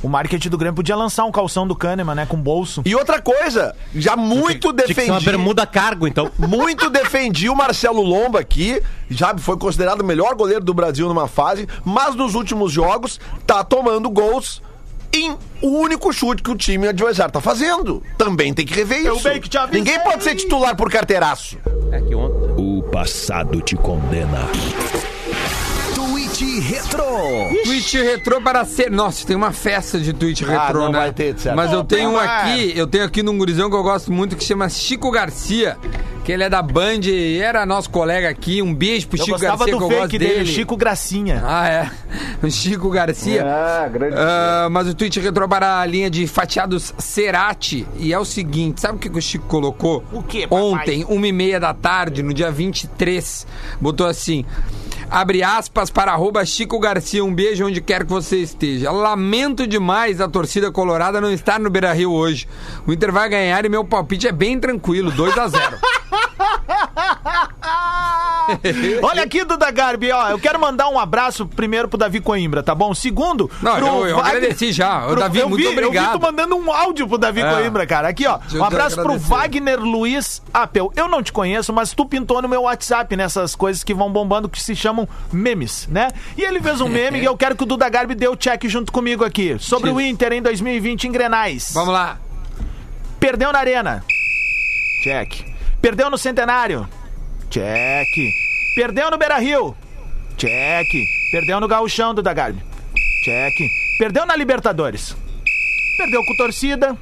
O 0.03 0.09
marketing 0.09 0.49
do 0.49 0.57
Grêmio 0.57 0.75
podia 0.75 0.95
lançar 0.95 1.25
um 1.25 1.31
calção 1.31 1.67
do 1.67 1.75
Kahneman, 1.75 2.15
né? 2.15 2.25
Com 2.25 2.35
bolso. 2.35 2.81
E 2.83 2.95
outra 2.95 3.21
coisa, 3.21 3.75
já 3.93 4.15
muito 4.15 4.73
Tinha 4.73 4.87
que 4.87 4.93
ser 4.95 5.01
uma 5.01 5.19
defendi. 5.19 5.25
bermuda 5.25 5.63
cargo, 5.67 6.07
então. 6.07 6.31
Muito 6.39 6.89
defendi 6.89 7.47
o 7.49 7.55
Marcelo 7.55 8.01
Lomba 8.01 8.39
aqui, 8.39 8.81
já 9.11 9.37
foi 9.37 9.57
considerado 9.57 10.01
o 10.01 10.03
melhor 10.03 10.33
goleiro 10.33 10.63
do 10.65 10.73
Brasil 10.73 11.07
numa 11.07 11.27
fase, 11.27 11.67
mas 11.85 12.15
nos 12.15 12.33
últimos 12.33 12.71
jogos 12.71 13.19
tá 13.45 13.63
tomando 13.63 14.09
gols 14.09 14.59
em 15.13 15.37
o 15.61 15.67
único 15.67 16.11
chute 16.11 16.41
que 16.41 16.49
o 16.49 16.55
time 16.55 16.87
adversário 16.87 17.31
tá 17.31 17.39
fazendo. 17.41 18.01
Também 18.17 18.55
tem 18.55 18.65
que 18.65 18.73
rever 18.73 19.05
Eu 19.05 19.17
isso. 19.17 19.29
bem 19.29 19.39
que 19.39 19.49
te 19.49 19.57
avisei. 19.59 19.81
Ninguém 19.81 19.99
pode 19.99 20.23
ser 20.23 20.33
titular 20.33 20.75
por 20.75 20.89
carteiraço. 20.91 21.59
É 21.91 22.01
que 22.01 22.15
ontem. 22.15 22.53
O 22.57 22.81
passado 22.91 23.61
te 23.61 23.75
condena. 23.75 24.47
Tweet 26.41 26.59
Retro. 26.59 27.05
Twitch 27.65 27.93
retrô 27.93 28.41
para 28.41 28.65
ser. 28.65 28.89
Nossa, 28.89 29.27
tem 29.27 29.35
uma 29.35 29.51
festa 29.51 29.99
de 29.99 30.11
Twitch 30.11 30.41
retrô, 30.41 30.55
Ah, 30.59 30.73
não 30.85 30.91
né? 30.91 30.99
vai 31.01 31.11
ter, 31.13 31.35
de 31.35 31.41
certo. 31.41 31.55
Mas 31.55 31.71
eu 31.71 31.83
tenho 31.83 32.09
um 32.09 32.17
aqui, 32.17 32.73
eu 32.75 32.87
tenho 32.87 33.03
aqui 33.03 33.21
num 33.21 33.37
gurizão 33.37 33.69
que 33.69 33.75
eu 33.75 33.83
gosto 33.83 34.11
muito 34.11 34.35
que 34.35 34.43
chama 34.43 34.67
Chico 34.67 35.11
Garcia, 35.11 35.77
que 36.25 36.31
ele 36.31 36.41
é 36.43 36.49
da 36.49 36.63
Band, 36.63 37.01
e 37.03 37.37
era 37.37 37.63
nosso 37.63 37.91
colega 37.91 38.27
aqui. 38.27 38.59
Um 38.59 38.73
beijo 38.73 39.07
pro 39.07 39.19
Eu 39.19 39.25
Chico 39.25 39.37
Garcia, 39.37 39.65
do 39.71 39.77
que 39.77 39.83
eu 39.83 39.89
gosto 39.89 40.11
dele, 40.17 40.25
dele. 40.33 40.45
Chico 40.47 40.75
Gracinha. 40.75 41.43
Ah, 41.45 41.69
é. 41.69 41.91
O 42.41 42.49
Chico 42.49 42.89
Garcia. 42.89 43.45
Ah, 43.45 43.87
grande. 43.87 44.15
Ah, 44.17 44.67
mas 44.71 44.87
o 44.87 44.95
tweet 44.95 45.19
retrô 45.19 45.47
para 45.47 45.79
a 45.79 45.85
linha 45.85 46.09
de 46.09 46.25
fatiados 46.25 46.91
Cerati. 46.97 47.85
E 47.99 48.11
é 48.11 48.17
o 48.17 48.25
seguinte: 48.25 48.81
sabe 48.81 48.95
o 48.95 48.99
que 48.99 49.11
que 49.11 49.19
o 49.19 49.21
Chico 49.21 49.45
colocou? 49.45 50.03
O 50.11 50.23
quê, 50.23 50.47
papai? 50.47 50.59
Ontem, 50.63 51.05
uma 51.07 51.27
e 51.27 51.31
meia 51.31 51.59
da 51.59 51.71
tarde, 51.71 52.23
no 52.23 52.33
dia 52.33 52.49
23, 52.49 53.45
botou 53.79 54.07
assim. 54.07 54.43
Abre 55.11 55.43
aspas 55.43 55.89
para 55.89 56.13
arroba 56.13 56.45
Chico 56.45 56.79
Garcia. 56.79 57.21
Um 57.21 57.35
beijo 57.35 57.67
onde 57.67 57.81
quer 57.81 58.05
que 58.05 58.09
você 58.09 58.37
esteja. 58.37 58.89
Lamento 58.89 59.67
demais 59.67 60.21
a 60.21 60.29
torcida 60.29 60.71
colorada 60.71 61.19
não 61.19 61.29
estar 61.29 61.59
no 61.59 61.69
Beira 61.69 61.91
Rio 61.91 62.13
hoje. 62.13 62.47
O 62.87 62.93
Inter 62.93 63.11
vai 63.11 63.27
ganhar 63.27 63.65
e 63.65 63.69
meu 63.69 63.83
palpite 63.83 64.29
é 64.29 64.31
bem 64.31 64.57
tranquilo: 64.57 65.11
2 65.11 65.37
a 65.37 65.47
0 65.49 65.79
Olha 69.01 69.23
aqui, 69.23 69.43
Duda 69.45 69.71
Garbi, 69.71 70.11
ó, 70.11 70.29
eu 70.29 70.39
quero 70.39 70.59
mandar 70.59 70.89
um 70.89 70.99
abraço 70.99 71.45
primeiro 71.45 71.87
pro 71.87 71.97
Davi 71.97 72.19
Coimbra, 72.19 72.61
tá 72.61 72.75
bom? 72.75 72.93
Segundo, 72.93 73.49
Não, 73.61 73.75
pro 73.77 73.85
eu- 73.87 74.07
eu 74.07 74.19
agradeci 74.19 74.71
já. 74.71 75.07
Ô, 75.07 75.15
Davi, 75.15 75.39
eu 75.39 75.47
muito 75.49 75.61
vi, 75.61 75.65
Eu 75.67 75.71
obrigado. 75.71 76.13
vi 76.13 76.19
tu 76.19 76.21
mandando 76.21 76.55
um 76.57 76.71
áudio 76.71 77.07
pro 77.07 77.17
Davi 77.17 77.41
É. 77.41 77.49
Coimbra, 77.53 77.85
cara. 77.87 78.09
Aqui, 78.09 78.27
ó, 78.27 78.39
eu 78.51 78.61
um 78.61 78.65
abraço 78.65 79.01
pro. 79.01 79.17
Wagner 79.17 79.79
Luiz 79.79 80.41
Apel. 80.53 80.91
Eu 80.95 81.07
não 81.07 81.23
te 81.23 81.31
conheço, 81.31 81.71
mas 81.71 81.93
tu 81.93 82.05
pintou 82.05 82.41
no 82.41 82.49
meu 82.49 82.63
WhatsApp 82.63 83.15
nessas 83.15 83.55
coisas 83.55 83.83
que 83.83 83.93
vão 83.93 84.11
bombando 84.11 84.49
que 84.49 84.61
se 84.61 84.75
chamam 84.75 85.07
memes, 85.31 85.87
né? 85.89 86.09
E 86.37 86.43
ele 86.43 86.61
fez 86.61 86.81
um 86.81 86.89
meme 86.89 87.19
e 87.19 87.25
eu 87.25 87.37
quero 87.37 87.55
que 87.55 87.63
o 87.63 87.65
Duda 87.65 87.87
Garbi 87.87 88.15
dê 88.15 88.27
o 88.27 88.35
check 88.35 88.65
junto 88.67 88.91
comigo 88.91 89.23
aqui. 89.23 89.55
Sobre 89.59 89.89
o 89.89 90.01
Inter 90.01 90.33
em 90.33 90.41
2020 90.41 91.07
em 91.07 91.11
Grenais. 91.11 91.71
Vamos 91.73 91.93
lá. 91.93 92.17
Perdeu 93.19 93.51
na 93.53 93.59
Arena. 93.59 94.03
Check. 95.03 95.50
Perdeu 95.81 96.09
no 96.09 96.17
Centenário. 96.17 96.87
Check. 97.49 98.07
Perdeu 98.75 99.09
no 99.09 99.17
Beira 99.17 99.37
Rio. 99.39 99.75
Check. 100.37 100.87
Perdeu 101.31 101.59
no 101.59 101.67
Gauchão 101.67 102.13
do 102.13 102.21
Dagarbi. 102.21 102.61
Check. 103.23 103.55
Perdeu 103.97 104.25
na 104.25 104.35
Libertadores. 104.35 105.15
Perdeu 105.97 106.23
com 106.25 106.35
torcida. 106.35 106.97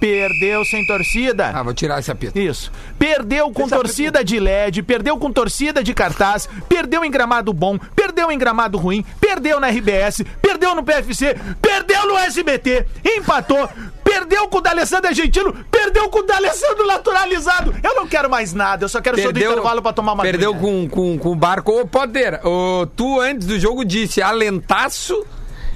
Perdeu 0.00 0.64
sem 0.64 0.86
torcida. 0.86 1.50
Ah, 1.52 1.62
vou 1.62 1.74
tirar 1.74 1.98
esse 1.98 2.10
apito. 2.10 2.38
Isso. 2.38 2.70
Perdeu 2.98 3.50
com 3.50 3.68
torcida 3.68 4.24
de 4.24 4.38
LED, 4.38 4.82
perdeu 4.82 5.18
com 5.18 5.32
torcida 5.32 5.82
de 5.82 5.92
cartaz, 5.92 6.48
perdeu 6.68 7.04
em 7.04 7.10
gramado 7.10 7.52
bom, 7.52 7.76
perdeu 7.96 8.30
em 8.30 8.38
gramado 8.38 8.78
ruim, 8.78 9.04
perdeu 9.20 9.58
na 9.58 9.68
RBS, 9.68 10.24
perdeu 10.40 10.74
no 10.74 10.84
PFC, 10.84 11.36
perdeu 11.60 12.06
no 12.06 12.16
SBT, 12.16 12.86
empatou, 13.04 13.68
perdeu 14.08 14.48
com 14.48 14.58
o 14.58 14.60
D'Alessandro 14.60 15.08
Argentino, 15.08 15.52
perdeu 15.70 16.08
com 16.08 16.20
o 16.20 16.22
D'Alessandro 16.22 16.86
naturalizado. 16.86 17.74
Eu 17.82 17.94
não 17.94 18.06
quero 18.06 18.30
mais 18.30 18.54
nada, 18.54 18.84
eu 18.84 18.88
só 18.88 19.00
quero 19.00 19.20
show 19.20 19.32
do 19.32 19.38
intervalo 19.38 19.82
pra 19.82 19.92
tomar 19.92 20.14
uma 20.14 20.22
Perdeu 20.22 20.54
aguinha. 20.54 20.88
com, 20.88 20.88
com, 20.88 21.18
com 21.18 21.32
o 21.32 21.34
barco. 21.34 21.72
Ô, 21.72 21.86
Poder, 21.86 22.40
ô, 22.44 22.86
tu 22.96 23.20
antes 23.20 23.46
do 23.46 23.58
jogo 23.58 23.84
disse 23.84 24.22
alentaço 24.22 25.24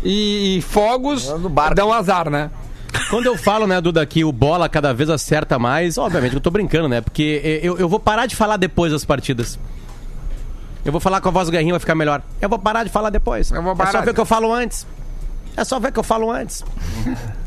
e, 0.02 0.58
e 0.58 0.62
fogos 0.62 1.28
dão 1.74 1.92
azar, 1.92 2.30
né? 2.30 2.50
Quando 3.10 3.26
eu 3.26 3.36
falo, 3.36 3.66
né, 3.66 3.80
Duda, 3.80 4.04
que 4.06 4.24
o 4.24 4.32
bola 4.32 4.68
cada 4.68 4.92
vez 4.92 5.08
acerta 5.10 5.58
mais, 5.58 5.96
obviamente 5.98 6.34
eu 6.34 6.40
tô 6.40 6.50
brincando, 6.50 6.88
né? 6.88 7.00
Porque 7.00 7.60
eu, 7.62 7.78
eu 7.78 7.88
vou 7.88 7.98
parar 8.00 8.26
de 8.26 8.36
falar 8.36 8.56
depois 8.56 8.92
das 8.92 9.04
partidas. 9.04 9.58
Eu 10.84 10.90
vou 10.92 11.00
falar 11.00 11.20
com 11.20 11.28
a 11.28 11.32
voz 11.32 11.46
do 11.48 11.52
Guerrinho, 11.52 11.72
vai 11.72 11.80
ficar 11.80 11.94
melhor. 11.94 12.22
Eu 12.40 12.48
vou 12.48 12.58
parar 12.58 12.84
de 12.84 12.90
falar 12.90 13.10
depois. 13.10 13.50
Eu 13.50 13.62
vou 13.62 13.72
É 13.72 13.76
parar 13.76 13.92
só 13.92 14.00
ver 14.02 14.10
o 14.10 14.14
que 14.14 14.20
eu 14.20 14.26
falo 14.26 14.52
antes. 14.52 14.86
É 15.56 15.64
só 15.64 15.78
ver 15.78 15.92
que 15.92 15.98
eu 15.98 16.02
falo 16.02 16.30
antes. 16.30 16.64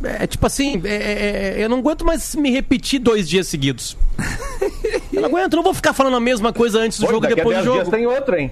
É 0.03 0.27
tipo 0.27 0.45
assim, 0.45 0.81
é- 0.85 0.89
é- 0.89 1.59
é- 1.59 1.63
eu 1.63 1.69
não 1.69 1.79
aguento 1.79 2.05
mais 2.05 2.35
me 2.35 2.51
repetir 2.51 2.99
dois 2.99 3.27
dias 3.27 3.47
seguidos. 3.47 3.97
Eu 5.11 5.21
não 5.21 5.29
aguento, 5.29 5.55
não 5.55 5.63
vou 5.63 5.73
ficar 5.73 5.93
falando 5.93 6.15
a 6.15 6.19
mesma 6.19 6.53
coisa 6.53 6.79
antes 6.79 6.99
do 6.99 7.05
Pô, 7.07 7.13
jogo 7.13 7.25
e 7.25 7.29
depois 7.29 7.57
do 7.57 7.63
10 7.63 7.73
dias 7.73 7.85
jogo. 7.85 7.91
tem 7.97 8.05
outro, 8.05 8.35
hein? 8.35 8.51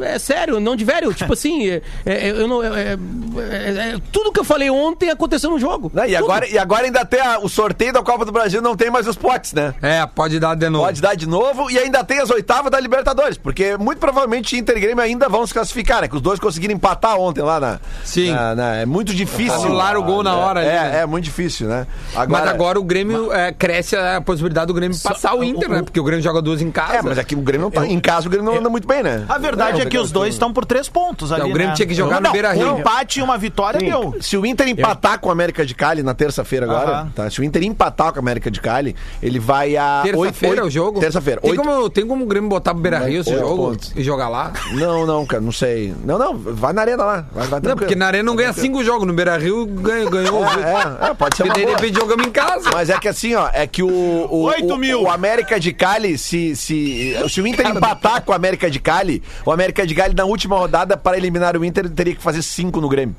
É 0.00 0.18
sério, 0.18 0.58
não 0.60 0.74
de 0.76 0.84
velho. 0.84 1.12
Tipo 1.14 1.32
assim, 1.32 1.68
é- 1.68 1.82
é- 2.06 2.30
eu 2.30 2.48
não. 2.48 2.62
é- 2.62 2.92
é- 2.94 3.92
é- 3.94 3.96
tudo 4.10 4.32
que 4.32 4.40
eu 4.40 4.44
falei 4.44 4.70
ontem 4.70 5.10
aconteceu 5.10 5.50
no 5.50 5.58
jogo. 5.58 5.90
Né? 5.94 6.10
E, 6.10 6.12
Tudo. 6.14 6.24
agora, 6.24 6.48
e 6.48 6.58
agora 6.58 6.84
ainda 6.84 7.04
tem 7.04 7.20
a- 7.20 7.38
o 7.38 7.48
sorteio 7.48 7.92
da 7.92 8.02
Copa 8.02 8.24
do 8.24 8.32
Brasil, 8.32 8.60
não 8.62 8.76
tem 8.76 8.90
mais 8.90 9.06
os 9.06 9.16
potes, 9.16 9.52
né? 9.52 9.74
É, 9.82 10.04
pode 10.06 10.38
dar 10.40 10.54
de 10.56 10.68
novo. 10.68 10.84
Pode 10.84 11.00
dar 11.00 11.14
de 11.14 11.26
novo 11.28 11.70
e 11.70 11.78
ainda 11.78 12.02
tem 12.04 12.18
as 12.20 12.30
oitavas 12.30 12.70
da 12.70 12.78
Libertadores, 12.80 13.36
porque 13.36 13.76
muito 13.76 13.98
provavelmente 13.98 14.56
Inter 14.56 14.76
e 14.76 14.80
Grêmio 14.80 15.02
ainda 15.02 15.28
vão 15.28 15.46
se 15.46 15.52
classificar, 15.52 16.02
né? 16.02 16.08
Que 16.08 16.16
os 16.16 16.22
dois 16.22 16.38
conseguiram 16.40 16.74
empatar 16.74 17.16
ontem 17.18 17.42
lá 17.42 17.60
na. 17.60 17.80
Sim. 18.04 18.30
na- 18.32 18.54
na- 18.54 18.76
é 18.76 18.86
muito 18.86 19.14
difícil. 19.14 19.54
Anularam 19.54 20.00
o 20.00 20.04
gol 20.04 20.22
na 20.22 20.34
hora 20.36 20.60
ali, 20.60 20.68
É, 20.68 20.72
né? 20.72 21.00
é, 21.00 21.06
muito 21.06 21.24
difícil, 21.24 21.68
né? 21.68 21.86
Mas 22.28 22.46
agora 22.48 22.78
o 22.78 22.82
Grêmio 22.84 23.32
é, 23.32 23.52
cresce 23.52 23.96
a 23.96 24.20
possibilidade 24.20 24.66
do 24.66 24.74
Grêmio 24.74 24.96
passar 25.02 25.34
o 25.34 25.44
Inter, 25.44 25.68
né? 25.68 25.82
Porque 25.82 25.98
o 26.00 26.04
Grêmio 26.04 26.22
joga 26.22 26.40
duas 26.40 26.60
em 26.60 26.70
casa. 26.70 26.96
É, 26.96 27.02
mas 27.02 27.18
aqui 27.18 27.34
o 27.34 27.40
Grêmio 27.40 27.64
não 27.66 27.70
tá. 27.70 27.86
Em 27.86 28.00
casa 28.00 28.26
o 28.26 28.30
Grêmio 28.30 28.50
não 28.50 28.58
anda 28.58 28.68
muito 28.70 28.86
bem, 28.86 29.02
né? 29.02 29.24
A 29.28 29.38
verdade 29.38 29.81
é 29.82 29.86
que 29.86 29.98
os 29.98 30.10
dois 30.10 30.34
estão 30.34 30.52
por 30.52 30.64
três 30.64 30.88
pontos 30.88 31.32
ali, 31.32 31.42
o 31.42 31.52
Grêmio 31.52 31.68
né? 31.68 31.74
tinha 31.74 31.86
que 31.86 31.94
jogar 31.94 32.16
no 32.16 32.22
Não, 32.22 32.32
Beira-Rio. 32.32 32.74
Um 32.74 32.78
empate 32.80 33.20
e 33.20 33.22
uma 33.22 33.38
vitória 33.38 33.80
deu. 33.80 34.14
Se 34.20 34.36
o 34.36 34.46
Inter 34.46 34.68
empatar 34.68 35.18
com 35.18 35.28
o 35.28 35.32
América 35.32 35.64
de 35.64 35.74
Cali 35.74 36.02
na 36.02 36.14
terça-feira 36.14 36.66
agora, 36.66 36.90
Aham. 36.90 37.12
tá? 37.14 37.30
Se 37.30 37.40
o 37.40 37.44
Inter 37.44 37.62
empatar 37.64 38.12
com 38.12 38.18
o 38.18 38.22
América 38.22 38.50
de 38.50 38.60
Cali, 38.60 38.94
ele 39.22 39.38
vai 39.38 39.76
a. 39.76 40.00
Terça-feira 40.02 40.60
é 40.60 40.64
o 40.64 40.70
jogo? 40.70 41.00
Terça-feira. 41.00 41.40
Tem, 41.40 41.54
como, 41.54 41.90
tem 41.90 42.06
como 42.06 42.24
o 42.24 42.26
Grêmio 42.26 42.48
botar 42.48 42.72
pro 42.72 42.82
Beira 42.82 42.98
Rio 42.98 43.20
esse 43.20 43.34
jogo 43.36 43.70
pontos. 43.70 43.92
e 43.96 44.02
jogar 44.02 44.28
lá? 44.28 44.52
Não, 44.72 45.06
não, 45.06 45.26
cara, 45.26 45.40
não 45.40 45.52
sei. 45.52 45.94
Não, 46.04 46.18
não, 46.18 46.36
vai 46.36 46.72
na 46.72 46.82
arena 46.82 47.04
lá. 47.04 47.26
Vai, 47.32 47.46
vai 47.46 47.60
Não, 47.60 47.76
porque 47.76 47.94
na 47.94 48.06
Arena 48.06 48.24
não 48.24 48.36
ganha 48.36 48.52
cinco 48.52 48.82
jogos. 48.84 49.06
No 49.06 49.12
Beira 49.12 49.36
Rio 49.36 49.66
ganha, 49.66 50.08
ganhou. 50.08 50.44
É, 50.44 51.06
é, 51.06 51.10
é, 51.10 51.14
pode 51.14 51.36
ser 51.36 51.44
uma 51.44 51.54
de 51.54 51.64
repente 51.64 51.98
jogamos 51.98 52.26
em 52.26 52.30
casa. 52.30 52.70
Mas 52.72 52.90
é 52.90 52.98
que 52.98 53.08
assim, 53.08 53.34
ó, 53.34 53.48
é 53.52 53.66
que 53.66 53.82
o, 53.82 53.88
o, 53.88 54.76
mil. 54.76 55.02
o 55.02 55.10
América 55.10 55.58
de 55.58 55.72
Cali, 55.72 56.18
se, 56.18 56.54
se, 56.56 57.16
se 57.28 57.40
o 57.40 57.46
Inter 57.46 57.68
empatar 57.68 58.22
com 58.22 58.32
o 58.32 58.34
América 58.34 58.70
de 58.70 58.78
Cali, 58.78 59.22
o 59.44 59.50
América 59.50 59.71
de 59.72 59.94
Cali 59.94 60.14
na 60.14 60.24
última 60.24 60.56
rodada, 60.56 60.96
para 60.96 61.16
eliminar 61.16 61.56
o 61.56 61.64
Inter, 61.64 61.88
teria 61.90 62.14
que 62.14 62.22
fazer 62.22 62.42
cinco 62.42 62.80
no 62.80 62.88
Grêmio. 62.88 63.16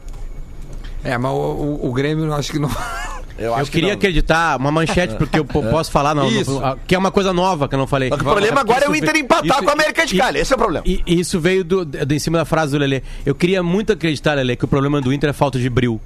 É, 1.03 1.17
mas 1.17 1.31
o, 1.31 1.35
o- 1.35 1.87
o 1.89 1.93
Grêmio 1.93 2.25
eu 2.25 2.33
acho 2.33 2.51
que 2.51 2.59
não. 2.59 2.69
Eu, 3.37 3.57
Eu, 3.57 3.65
que 3.65 3.71
queria 3.71 3.89
não. 3.89 3.95
acreditar, 3.95 4.57
uma 4.59 4.71
manchete, 4.71 5.15
porque 5.15 5.39
eu 5.39 5.43
po- 5.43 5.63
posso 5.63 5.91
falar, 5.91 6.13
não, 6.13 6.27
Isso. 6.29 6.59
não, 6.59 6.77
que 6.87 6.93
é 6.93 6.97
uma 6.97 7.09
coisa 7.11 7.33
nova 7.33 7.67
que 7.67 7.73
eu 7.73 7.79
não 7.79 7.87
falei. 7.87 8.09
Que 8.09 8.15
o 8.15 8.19
problema 8.19 8.61
agora 8.61 8.85
é 8.85 8.89
o 8.89 8.95
Inter 8.95 9.15
empatar 9.17 9.43
isso- 9.57 9.63
com 9.63 9.69
a 9.69 9.73
América 9.73 10.05
de 10.05 10.15
Cali. 10.15 10.37
Esse 10.39 10.53
é 10.53 10.55
o 10.55 10.59
problema. 10.59 10.85
E 10.87 11.01
e 11.05 11.19
isso 11.19 11.39
veio 11.39 11.63
do, 11.63 11.83
de, 11.83 12.15
em 12.15 12.19
cima 12.19 12.37
da 12.37 12.45
frase 12.45 12.73
do 12.73 12.77
Lelê. 12.77 13.01
Eu 13.25 13.33
queria 13.33 13.63
muito 13.63 13.91
acreditar, 13.91 14.35
Lelê, 14.35 14.55
que 14.55 14.65
o 14.65 14.67
problema 14.67 15.01
do 15.01 15.11
Inter 15.11 15.31
é 15.31 15.33
falta 15.33 15.57
de 15.57 15.67
bril. 15.67 15.99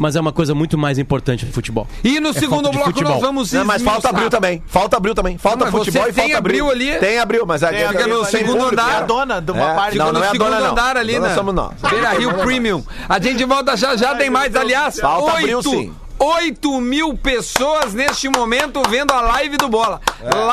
Mas 0.00 0.16
é 0.16 0.20
uma 0.20 0.32
coisa 0.32 0.54
muito 0.54 0.78
mais 0.78 0.98
importante 0.98 1.44
no 1.44 1.52
futebol. 1.52 1.86
E 2.02 2.18
no 2.20 2.32
segundo 2.32 2.62
falta 2.64 2.70
de 2.70 2.76
bloco 2.76 2.90
futebol. 2.90 3.12
nós 3.12 3.20
vamos 3.20 3.52
Não, 3.52 3.66
mas 3.66 3.82
falta 3.82 4.08
abril 4.08 4.30
também. 4.30 4.62
Falta 4.66 4.96
abril 4.96 5.14
também. 5.14 5.36
Falta 5.36 5.66
Não, 5.66 5.72
futebol 5.72 6.02
você 6.04 6.08
e 6.08 6.12
falta 6.14 6.26
tem 6.28 6.34
abril 6.34 6.70
ali? 6.70 6.96
Tem 6.98 7.18
abril, 7.18 7.44
mas 7.46 7.60
Tem 7.60 7.68
aqui 7.68 7.98
abril 7.98 8.08
no 8.08 8.20
ali, 8.22 8.30
segundo 8.30 8.64
andar. 8.64 8.90
É 8.90 8.96
a 8.96 9.00
dona 9.02 9.40
de 9.42 9.52
uma 9.52 9.70
É, 9.72 9.74
parte. 9.74 9.98
não, 9.98 10.06
não 10.06 10.12
no 10.14 10.24
é 10.24 10.28
a 10.28 10.30
segundo 10.30 10.48
dona, 10.48 10.60
não. 10.60 10.70
andar 10.70 10.96
ali, 10.96 11.14
Dona 11.16 11.28
né? 11.28 11.34
somos 11.34 11.54
nós. 11.54 11.72
Beira 11.90 12.10
Rio 12.14 12.32
Premium. 12.38 12.82
A 13.06 13.20
gente 13.20 13.44
volta 13.44 13.76
já 13.76 13.94
já, 13.94 14.14
tem 14.14 14.30
mais. 14.30 14.56
Aliás, 14.56 14.98
Falta 14.98 15.32
abril, 15.32 15.58
oito, 15.58 15.68
sim. 15.70 15.92
8 16.22 16.80
mil 16.82 17.16
pessoas 17.16 17.94
neste 17.94 18.28
momento 18.28 18.82
vendo 18.90 19.10
a 19.10 19.22
live 19.22 19.56
do 19.56 19.68
Bola. 19.70 20.00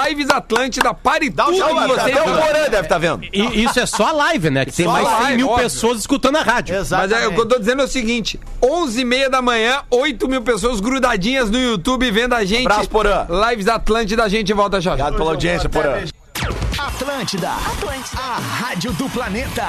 Lives 0.06 0.30
Atlântida, 0.30 0.94
pare 0.94 1.30
tudo 1.30 1.52
Não, 1.52 1.68
que 1.82 1.88
você 1.88 2.00
até 2.00 2.22
o 2.22 2.26
Porã 2.26 2.70
deve 2.70 2.80
estar 2.82 2.98
vendo. 2.98 3.22
E 3.34 3.64
isso 3.66 3.78
é 3.78 3.86
só 3.86 4.08
a 4.08 4.12
live, 4.14 4.50
né? 4.50 4.64
Que 4.66 4.72
tem 4.72 4.86
Só 4.86 4.92
mais 4.94 5.06
a 5.06 5.10
100 5.12 5.20
live, 5.20 5.38
mil 5.38 5.50
óbvio. 5.50 5.64
pessoas 5.64 6.00
escutando 6.00 6.38
a 6.38 6.42
rádio. 6.42 6.74
Mas 6.74 6.86
Exatamente. 6.88 7.22
é, 7.24 7.28
o 7.28 7.34
que 7.34 7.42
eu 7.42 7.46
tô 7.46 7.60
dizendo 7.60 7.82
é 7.82 7.86
o 7.86 7.88
seguinte: 7.88 8.40
11h30 8.62 9.30
da 9.30 9.42
manhã, 9.42 9.82
8 9.92 10.28
mil 10.30 10.42
pessoas 10.42 10.80
grudadinhas 10.80 11.50
no 11.50 11.60
YouTube 11.60 12.10
vendo 12.12 12.34
a 12.34 12.46
gente. 12.46 12.66
Abraço, 12.66 12.90
Porã. 12.90 13.28
Lives 13.50 13.68
Atlântida, 13.68 14.24
a 14.24 14.30
gente 14.30 14.54
volta 14.54 14.80
já. 14.80 14.92
já. 14.92 15.04
Obrigado 15.08 15.18
pela 15.18 15.32
audiência, 15.32 15.68
Porã. 15.68 15.98
Atlântida. 16.78 17.52
Atlântida. 17.52 18.20
A 18.22 18.40
rádio 18.40 18.94
do 18.94 19.10
planeta. 19.10 19.66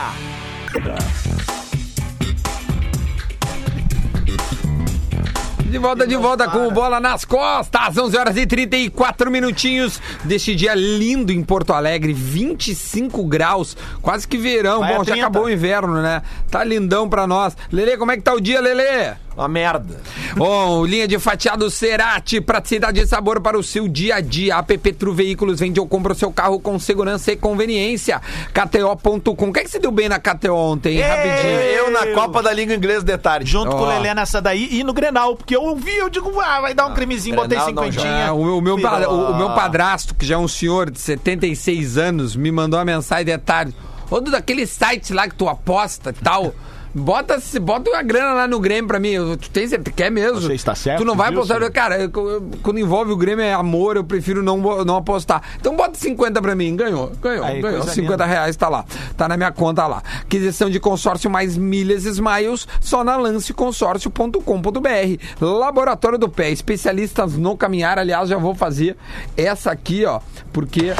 De 5.71 5.77
volta, 5.77 6.07
de 6.07 6.17
volta 6.17 6.49
com 6.49 6.67
o 6.67 6.71
Bola 6.71 6.99
nas 6.99 7.27
costas, 7.27 7.99
11 7.99 8.17
horas 8.17 8.37
e 8.39 8.47
34 8.47 9.31
minutinhos 9.31 10.01
deste 10.25 10.55
dia 10.55 10.75
lindo 10.75 11.31
em 11.31 11.43
Porto 11.43 11.75
Alegre, 11.75 12.15
25 12.15 13.23
graus, 13.25 13.77
quase 14.01 14.27
que 14.27 14.39
verão. 14.39 14.81
Vai 14.81 14.95
Bom, 14.97 15.05
já 15.05 15.13
30. 15.13 15.21
acabou 15.21 15.45
o 15.45 15.51
inverno, 15.51 16.01
né? 16.01 16.23
Tá 16.51 16.65
lindão 16.65 17.07
pra 17.07 17.27
nós. 17.27 17.55
Lele, 17.71 17.99
como 17.99 18.11
é 18.13 18.17
que 18.17 18.23
tá 18.23 18.33
o 18.33 18.41
dia, 18.41 18.61
Lele? 18.61 19.17
Uma 19.39 19.47
merda. 19.47 20.01
Bom, 20.37 20.85
linha 20.85 21.07
de 21.07 21.17
fatiado 21.19 21.71
Cerati, 21.71 22.41
praticidade 22.41 23.01
e 23.01 23.07
sabor 23.07 23.41
para 23.41 23.57
o 23.57 23.63
seu 23.63 23.87
dia 23.87 24.17
a 24.17 24.21
dia. 24.21 24.57
APP 24.57 24.93
Tru 24.95 25.15
Veículos 25.15 25.61
vende 25.61 25.79
ou 25.79 25.87
compra 25.87 26.13
o 26.13 26.17
seu 26.17 26.33
carro 26.33 26.59
com 26.59 26.77
segurança 26.79 27.31
e 27.31 27.37
conveniência. 27.37 28.21
KTO.com. 28.53 29.49
O 29.49 29.53
que 29.53 29.61
é 29.61 29.63
que 29.65 29.71
você 29.71 29.79
deu 29.79 29.91
bem 29.93 30.09
na 30.09 30.19
KTO 30.19 30.53
ontem, 30.55 30.97
hein? 30.97 31.03
Rapidinho. 31.03 31.61
Eu 31.61 31.91
na 31.93 32.07
Copa 32.15 32.43
da 32.43 32.53
Língua 32.53 32.75
Inglesa 32.75 33.05
de 33.05 33.17
tarde. 33.17 33.49
Junto 33.51 33.71
com 33.71 33.83
o 33.83 33.87
Ó. 33.87 33.89
Lelé 33.89 34.13
nessa 34.15 34.41
daí 34.43 34.69
e 34.73 34.83
no 34.83 34.93
Grenal, 34.93 35.37
porque 35.37 35.55
eu 35.55 35.63
ouvi, 35.63 35.95
eu 35.97 36.09
digo, 36.11 36.39
ah, 36.41 36.61
vai 36.61 36.75
dar 36.75 36.87
um 36.87 36.95
cremezinho, 36.95 37.37
botei 37.37 37.57
Grenal 37.59 37.73
não 37.73 37.83
cinquentinha. 37.85 38.13
É, 38.27 38.33
o, 38.33 38.59
o 38.59 38.61
meu, 38.61 38.77
Virou. 38.77 38.91
pa- 38.91 39.09
o, 39.09 39.31
o 39.33 39.37
meu 39.37 39.51
padrasto, 39.51 40.15
que 40.15 40.27
já 40.27 40.35
é 40.35 40.39
um 40.39 40.49
senhor 40.49 40.91
de 40.91 40.99
76 41.01 41.97
anos, 41.97 42.35
me 42.35 42.51
mandou 42.51 42.79
uma 42.79 42.85
mensagem 42.85 43.25
de 43.27 43.39
tarde. 43.39 43.75
Ô, 44.11 44.21
do 44.21 44.31
daquele 44.31 44.67
site 44.67 45.13
lá 45.13 45.29
que 45.29 45.35
tu 45.35 45.49
aposta 45.49 46.11
e 46.11 46.25
tal. 46.25 46.55
Bota, 46.95 47.39
bota 47.61 47.91
uma 47.91 48.03
grana 48.03 48.33
lá 48.33 48.49
no 48.49 48.59
Grêmio 48.59 48.89
pra 48.89 48.99
mim. 48.99 49.13
Tu 49.41 49.51
tem 49.51 49.69
certeza? 49.69 49.95
Quer 49.97 50.11
mesmo? 50.11 50.41
Você 50.41 50.55
está 50.55 50.75
certo 50.75 50.99
Tu 51.01 51.05
não 51.05 51.15
vai 51.15 51.29
apostar. 51.31 51.59
Cara, 51.71 51.99
eu- 51.99 52.11
eu- 52.15 52.51
quando 52.63 52.79
envolve 52.79 53.13
o 53.13 53.17
Grêmio 53.17 53.45
é 53.45 53.53
amor, 53.53 53.97
eu 53.97 54.05
prefiro 54.05 54.43
não, 54.43 54.57
não 54.85 54.97
apostar. 54.97 55.43
Então 55.61 55.77
bota 55.77 55.97
50 55.99 56.41
pra 56.43 56.55
mim. 56.55 56.75
Ganhou, 56.75 57.13
ganhou, 57.23 57.45
Aí, 57.45 57.61
ganhou. 57.61 57.79
coisa 57.81 57.95
50 57.95 58.25
reais 58.25 58.57
tá 58.57 58.69
lá. 58.69 58.85
Tá 59.17 59.29
na 59.29 59.37
minha 59.37 59.53
conta 59.53 59.87
lá. 59.87 60.03
Aquisição 60.23 60.71
de 60.71 60.81
consórcio 60.81 61.31
mais 61.31 61.57
milhas 61.57 62.05
Smiles 62.05 62.67
só 62.81 63.05
na 63.05 63.17
lanceconsórcio.com.br. 63.17 65.19
Laboratório 65.41 66.19
do 66.19 66.29
Pé, 66.29 66.51
especialistas 66.51 67.37
no 67.37 67.57
caminhar. 67.57 67.99
Aliás, 67.99 68.29
já 68.29 68.39
vou 68.39 68.55
fazer 68.55 68.97
essa 69.37 69.71
aqui, 69.71 70.05
ó, 70.05 70.21
porque 70.53 70.93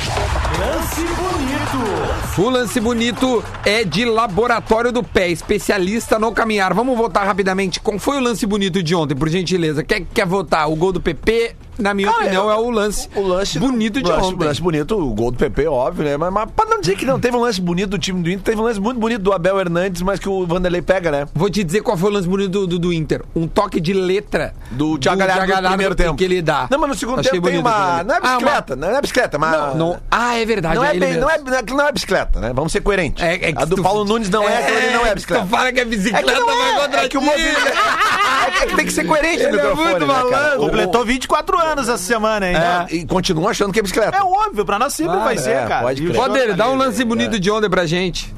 Lance 0.59 1.01
bonito. 1.01 2.43
o 2.43 2.51
lance 2.51 2.81
bonito 2.81 3.43
é 3.65 3.85
de 3.85 4.05
Laboratório 4.05 4.93
do 4.93 5.03
Pé, 5.03 5.29
especialista 5.31 5.78
no 6.19 6.33
caminhar. 6.33 6.75
Vamos 6.75 6.97
votar 6.97 7.27
rapidamente. 7.27 7.81
Qual 7.81 7.99
foi 7.99 8.19
o 8.19 8.21
lance 8.21 8.45
bonito 8.47 8.83
de 8.83 8.95
ontem, 8.95 9.15
por 9.15 9.29
gentileza? 9.29 9.83
Quer, 9.83 10.05
quer 10.13 10.27
votar? 10.27 10.71
O 10.71 10.77
gol 10.77 10.93
do 10.93 11.01
PP, 11.01 11.55
na 11.79 11.95
minha 11.95 12.09
Cara, 12.11 12.23
opinião, 12.25 12.45
eu- 12.45 12.51
é 12.51 12.57
o 12.57 12.71
lance, 12.71 13.09
O 13.15 13.23
lance 13.23 13.59
bonito 13.59 14.03
de 14.03 14.09
lance, 14.11 14.27
ontem. 14.29 14.45
lance 14.47 14.61
bonito, 14.63 14.99
o 14.99 15.15
gol 15.15 15.31
do 15.31 15.37
PP, 15.39 15.67
óbvio, 15.67 16.05
né? 16.05 16.17
Mas, 16.17 16.33
mas 16.33 16.51
pra 16.55 16.65
não 16.67 16.81
dizer 16.81 16.97
que 16.97 17.05
não 17.07 17.19
teve 17.21 17.37
um 17.37 17.41
lance 17.41 17.61
bonito 17.61 17.91
do 17.91 17.99
time 17.99 18.23
do 18.23 18.31
Inter, 18.31 18.43
teve 18.43 18.61
um 18.61 18.65
lance 18.65 18.81
muito 18.81 18.99
bonito 18.99 19.21
do 19.23 19.33
Abel 19.33 19.59
Hernandes, 19.61 20.03
mas 20.03 20.19
que 20.19 20.29
o 20.29 20.47
Vanderlei 20.47 20.83
pega, 20.83 21.11
né? 21.11 21.27
Vou 21.35 21.49
te 21.51 21.63
dizer 21.65 21.81
qual 21.83 21.97
foi 21.97 22.11
o 22.11 22.13
lance 22.13 22.29
bonito 22.29 22.51
do, 22.51 22.67
do, 22.67 22.79
do 22.79 22.93
Inter. 22.93 23.23
Um 23.35 23.47
toque 23.47 23.81
de 23.81 23.93
letra 23.93 24.55
Do 24.71 24.99
Thiago 24.99 25.19
Galhardo 25.19 25.63
no 25.63 25.69
primeiro 25.69 25.95
tempo. 25.95 26.15
que 26.17 26.25
ele 26.25 26.43
dá. 26.43 26.67
Não, 26.71 26.79
mas 26.79 26.89
no 26.91 26.95
segundo 26.97 27.21
Achei 27.21 27.33
tempo 27.33 27.49
tem 27.49 27.59
uma. 27.59 28.03
Não 28.05 28.15
é 28.15 28.19
ali. 28.19 28.27
Ah, 28.27 28.37
bicicleta, 28.37 28.77
não 28.77 28.89
é 28.97 29.01
bicicleta, 29.01 29.39
mas. 29.39 29.53
Não, 29.53 29.75
não. 29.77 30.01
Ah, 30.11 30.37
é 30.39 30.45
verdade. 30.45 30.75
Não 30.77 30.85
é, 30.85 30.91
ele 30.91 31.01
bem, 31.01 31.09
mesmo. 31.11 31.23
não, 31.23 31.31
é, 31.31 31.39
não 31.39 31.55
é- 31.59 31.63
não 31.63 31.87
é 31.87 31.93
bicicleta, 31.93 32.41
né? 32.41 32.53
Vamos 32.55 32.73
ser 32.73 32.81
coerentes. 32.81 33.23
É- 33.25 33.35
é 33.35 33.53
que 33.53 33.63
a 33.63 33.65
do 33.65 33.77
tu- 33.77 33.83
Paulo 33.83 34.05
Nunes 34.05 34.29
não 34.31 34.49
é, 34.49 34.59
aquilo 34.63 34.79
ali 34.79 34.91
não 34.93 35.07
é 35.07 35.15
bicicleta. 35.15 35.45
Tu 35.45 35.49
fala 35.49 35.73
que 35.73 35.79
é 35.79 35.83
É 35.83 35.85
bicicleta, 35.85 36.25
que, 36.33 36.39
não 36.41 36.47
vai 36.47 36.71
é, 36.71 36.81
contra 36.81 37.05
é 37.05 37.09
que 37.09 37.19
o 37.19 37.23
movimento. 37.23 37.59
É, 37.59 38.51
que- 38.51 38.63
é 38.63 38.67
que 38.67 38.77
tem 38.77 38.87
que 38.87 38.93
ser 38.93 39.05
coerente 39.05 39.43
no 39.45 39.49
é 39.49 39.53
microfone. 39.53 39.85
muito 39.91 40.01
né, 40.01 40.07
malandro. 40.07 40.59
Completou 40.61 41.05
24 41.05 41.59
anos 41.59 41.68
essa 41.77 41.99
semana, 41.99 42.49
hein? 42.49 42.57
É, 42.57 42.95
e 42.95 43.07
continua 43.07 43.51
achando 43.51 43.73
que 43.73 43.79
é 43.79 43.83
bicicleta. 43.83 44.17
É 44.17 44.23
óbvio, 44.23 44.65
pra 44.65 44.79
nós 44.79 44.93
sempre 44.93 45.13
Claro, 45.13 45.25
vai 45.25 45.39
ser, 45.39 45.51
é, 45.51 45.67
cara. 45.67 45.83
pode 45.83 46.03
crer. 46.03 46.17
Pô, 46.17 46.29
dele, 46.29 46.55
dá 46.55 46.69
um 46.69 46.77
lance 46.77 47.05
bonito 47.05 47.39
de 47.39 47.51
ontem 47.51 47.69
pra 47.69 47.87
gente. 47.87 48.35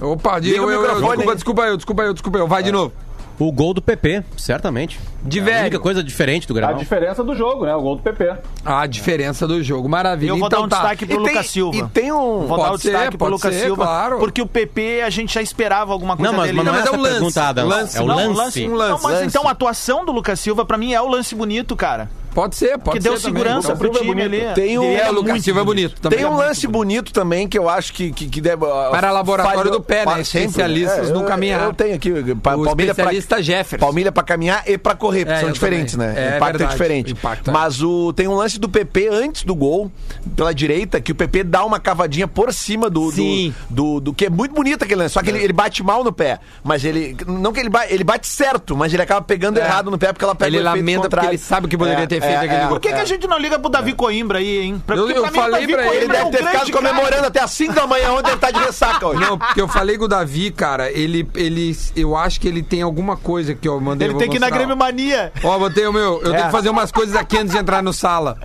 Opa, 0.00 0.40
eu, 0.42 0.64
o 0.64 0.70
eu, 0.70 0.72
eu, 0.72 0.80
microfone 0.80 1.16
desculpa, 1.16 1.34
desculpa 1.34 1.62
eu, 1.62 1.76
desculpa 1.76 2.02
eu, 2.02 2.12
desculpa 2.14 2.38
eu. 2.38 2.46
Vai 2.46 2.62
de 2.62 2.72
novo. 2.72 2.92
O 3.40 3.50
gol 3.50 3.72
do 3.72 3.80
PP, 3.80 4.22
certamente. 4.36 5.00
De 5.24 5.38
É 5.38 5.42
a 5.42 5.44
velho. 5.44 5.60
única 5.62 5.78
coisa 5.80 6.04
diferente 6.04 6.46
do 6.46 6.52
A 6.52 6.56
Granal. 6.56 6.76
diferença 6.76 7.24
do 7.24 7.34
jogo, 7.34 7.64
né? 7.64 7.74
O 7.74 7.80
gol 7.80 7.96
do 7.96 8.02
PP. 8.02 8.34
A 8.64 8.86
diferença 8.86 9.48
do 9.48 9.62
jogo, 9.62 9.88
maravilha. 9.88 10.30
Eu 10.30 10.36
vou 10.38 10.46
então 10.46 10.60
dar 10.60 10.66
um 10.66 10.68
tá. 10.68 10.76
destaque 10.76 11.06
pro 11.06 11.14
E 11.14 11.24
tem- 11.24 11.32
Lucas 11.34 11.46
Silva. 11.50 11.76
E 11.78 11.88
tem 11.88 12.12
um. 12.12 12.46
Vou 12.46 12.58
dar 12.58 12.64
o 12.64 12.68
Pode 12.70 12.82
ser, 12.82 12.90
destaque 12.90 13.08
pro 13.10 13.18
pode 13.18 13.30
Lucas 13.32 13.54
ser, 13.54 13.60
Silva, 13.64 13.82
claro. 13.84 14.18
porque 14.18 14.42
o 14.42 14.46
PP 14.46 15.00
a 15.02 15.10
gente 15.10 15.32
já 15.34 15.40
esperava 15.42 15.90
alguma 15.92 16.16
coisa 16.16 16.30
Não, 16.30 16.38
mas, 16.38 16.46
dele. 16.48 16.56
mas 16.58 16.66
não, 16.66 16.72
Não, 16.74 16.78
é 16.78 16.82
mas 16.82 16.86
é 16.86 16.92
essa 16.92 16.98
um 16.98 17.02
lance. 17.02 17.14
pergunta, 17.14 17.42
Adam. 17.48 17.68
Lance. 17.68 17.96
É 17.96 18.00
o 18.02 18.06
Não, 18.06 18.14
lance. 18.14 18.28
um 18.28 18.34
lance. 18.34 18.68
Não, 18.68 18.78
mas 18.78 19.02
Lance. 19.04 19.26
então 19.26 19.48
a 19.48 19.50
atuação 19.52 20.04
do 20.04 20.12
Lucas 20.12 20.38
Silva 20.38 20.64
pra 20.66 20.76
mim 20.76 20.92
é 20.92 21.00
o 21.00 21.08
lance 21.08 21.34
bonito, 21.34 21.74
cara. 21.74 22.10
Pode 22.34 22.56
ser, 22.56 22.78
pode 22.78 22.98
que 22.98 23.02
ser. 23.02 23.08
deu 23.10 23.18
também. 23.20 23.42
segurança 23.42 23.72
Então, 23.72 23.76
pro 23.76 23.88
é 23.88 23.90
time 23.90 24.06
bonito. 24.14 24.24
ali. 24.46 24.54
Tem 24.54 24.78
um- 24.78 24.84
Ele 24.84 24.94
É, 24.94 25.00
é 25.06 25.10
o 25.10 25.12
Lucas 25.14 25.30
muito 25.32 25.44
Silva 25.44 25.60
é 25.60 25.64
bonito 25.64 26.00
também. 26.00 26.18
Tem 26.18 26.26
um 26.26 26.30
É 26.30 26.34
muito 26.34 26.46
lance 26.46 26.66
bonito 26.66 27.12
também 27.12 27.48
que 27.48 27.58
eu 27.58 27.68
acho 27.68 27.92
que, 27.92 28.12
que, 28.12 28.26
que 28.28 28.40
deve. 28.40 28.64
uh, 28.64 28.90
Para 28.90 29.10
laboratório 29.10 29.58
falhou- 29.58 29.72
do 29.74 29.80
pé, 29.82 30.06
né? 30.06 30.20
Especialistas 30.20 31.10
no 31.10 31.20
eu- 31.20 31.24
caminhar. 31.26 31.62
Eu 31.64 31.74
tenho 31.74 31.94
aqui. 31.94 32.10
Pa, 32.36 32.54
O 32.56 32.64
palmilha 32.64 32.94
pra- 32.94 33.04
especialista 33.12 33.42
Jefferson. 33.42 33.84
Palmilha 33.84 34.12
pra 34.12 34.22
caminhar 34.22 34.62
e 34.66 34.78
pra 34.78 34.94
correr, 34.94 35.24
porque 35.24 35.36
É, 35.38 35.40
são 35.40 35.48
eu 35.48 35.52
diferentes, 35.54 35.94
também. 35.94 36.08
né? 36.08 36.14
É 36.14 36.32
o 36.34 36.36
impacto 36.36 36.58
verdade. 36.58 36.70
é 36.70 36.72
diferente. 36.72 37.16
É. 37.46 37.50
Mas 37.50 37.82
o, 37.82 38.12
tem 38.12 38.28
um 38.28 38.34
lance 38.34 38.58
do 38.58 38.68
PP 38.68 39.08
antes 39.10 39.42
do 39.44 39.54
gol, 39.54 39.90
pela 40.36 40.52
direita, 40.54 41.00
que 41.00 41.12
o 41.12 41.14
PP 41.14 41.44
dá 41.44 41.64
uma 41.64 41.80
cavadinha 41.80 42.26
por 42.28 42.52
cima 42.52 42.88
do. 42.88 43.06
do- 43.06 43.12
Sim. 43.12 43.54
Do, 43.68 44.00
do, 44.00 44.12
que 44.14 44.26
é 44.26 44.30
muito 44.30 44.54
bonito 44.54 44.82
aquele 44.84 45.02
lance. 45.02 45.14
Só 45.14 45.22
que 45.22 45.30
ele, 45.30 45.42
ele 45.42 45.52
bate 45.52 45.82
mal 45.82 46.04
no 46.04 46.12
pé. 46.12 46.38
Mas 46.62 46.84
ele. 46.84 47.16
Não 47.26 47.52
que 47.52 47.60
ele 47.60 47.68
bate, 47.70 47.92
ele 47.92 48.04
bate 48.04 48.26
certo, 48.26 48.76
mas 48.76 48.92
ele 48.92 49.02
acaba 49.02 49.20
pegando 49.22 49.58
errado 49.58 49.90
no 49.90 49.98
pé 49.98 50.12
porque 50.12 50.24
ela 50.24 50.34
pega 50.34 50.50
Ele 50.56 50.62
lamenta 50.62 51.08
porque 51.08 51.26
ele 51.26 51.38
sabe 51.38 51.66
que 51.68 51.76
poderia 51.76 52.06
ter 52.06 52.19
aquele 52.24 52.60
gol. 52.60 52.68
Por 52.68 52.80
que, 52.80 52.88
que 52.92 53.00
a 53.00 53.04
gente 53.04 53.26
não 53.26 53.38
liga 53.38 53.58
pro 53.58 53.68
Davi 53.70 53.92
Coimbra 53.92 54.38
aí, 54.38 54.58
hein? 54.60 54.82
Pra, 54.86 54.96
Eu- 54.96 55.08
eu 55.10 55.22
pra 55.22 55.30
falei 55.32 55.66
pra 55.66 55.86
ele, 55.86 55.96
Ele 55.96 56.04
é 56.04 56.08
deve 56.08 56.24
um 56.24 56.30
ter 56.30 56.36
ficado 56.38 56.52
grande 56.54 56.72
comemorando 56.72 57.14
cara. 57.16 57.26
até 57.28 57.40
às 57.42 57.50
5 57.50 57.72
da 57.72 57.86
manhã, 57.86 58.12
onde 58.12 58.30
ele 58.30 58.38
tá 58.38 58.50
de 58.50 58.58
ressaca 58.60 59.06
hoje. 59.06 59.20
Não, 59.20 59.38
porque 59.38 59.60
eu 59.60 59.68
falei 59.68 59.96
com 59.98 60.04
o 60.04 60.08
Davi, 60.08 60.50
cara, 60.50 60.90
ele, 60.90 61.28
ele, 61.34 61.76
eu 61.96 62.16
acho 62.16 62.40
que 62.40 62.48
ele 62.48 62.62
tem 62.62 62.82
alguma 62.82 63.16
coisa 63.16 63.54
que 63.54 63.66
eu 63.68 63.80
mandei. 63.80 64.08
Ele 64.08 64.18
tem 64.18 64.28
que 64.28 64.36
ir 64.36 64.40
na. 64.40 64.50
Grêmio 64.50 64.76
Mania. 64.76 65.32
Ó, 65.44 65.58
botei 65.58 65.86
o 65.86 65.92
meu, 65.92 66.20
eu 66.22 66.32
tenho 66.32 66.44
que 66.46 66.50
fazer 66.50 66.68
umas 66.70 66.90
coisas 66.92 67.14
aqui 67.16 67.38
antes 67.38 67.52
de 67.52 67.58
entrar 67.58 67.82
no 67.82 67.92
sala. 67.92 68.36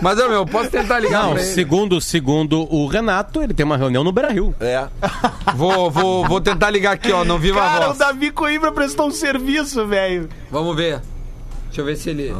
Mas, 0.00 0.18
ô, 0.18 0.28
meu, 0.28 0.44
posso 0.44 0.70
tentar 0.70 0.98
ligar 0.98 1.22
Não, 1.22 1.30
ele? 1.32 1.40
segundo, 1.42 2.00
segundo 2.00 2.62
o 2.72 2.86
Renato, 2.86 3.40
ele 3.42 3.54
tem 3.54 3.64
uma 3.64 3.76
reunião 3.76 4.02
no 4.04 4.10
Beira-Rio. 4.12 4.54
É. 4.60 4.86
Vou, 5.54 5.90
vou, 5.90 6.26
vou 6.26 6.40
tentar 6.40 6.70
ligar 6.70 6.92
aqui, 6.92 7.12
ó, 7.12 7.24
não 7.24 7.38
viva 7.38 7.60
a 7.60 7.68
Cara, 7.68 7.84
o 7.84 7.86
voz. 7.88 7.98
Davi 7.98 8.30
Coimbra 8.30 8.72
prestou 8.72 9.06
um 9.06 9.10
serviço, 9.10 9.86
velho. 9.86 10.28
Vamos 10.50 10.74
ver. 10.76 11.00
Deixa 11.72 11.80
eu 11.80 11.84
ver 11.86 11.96
se 11.96 12.10
ele... 12.10 12.30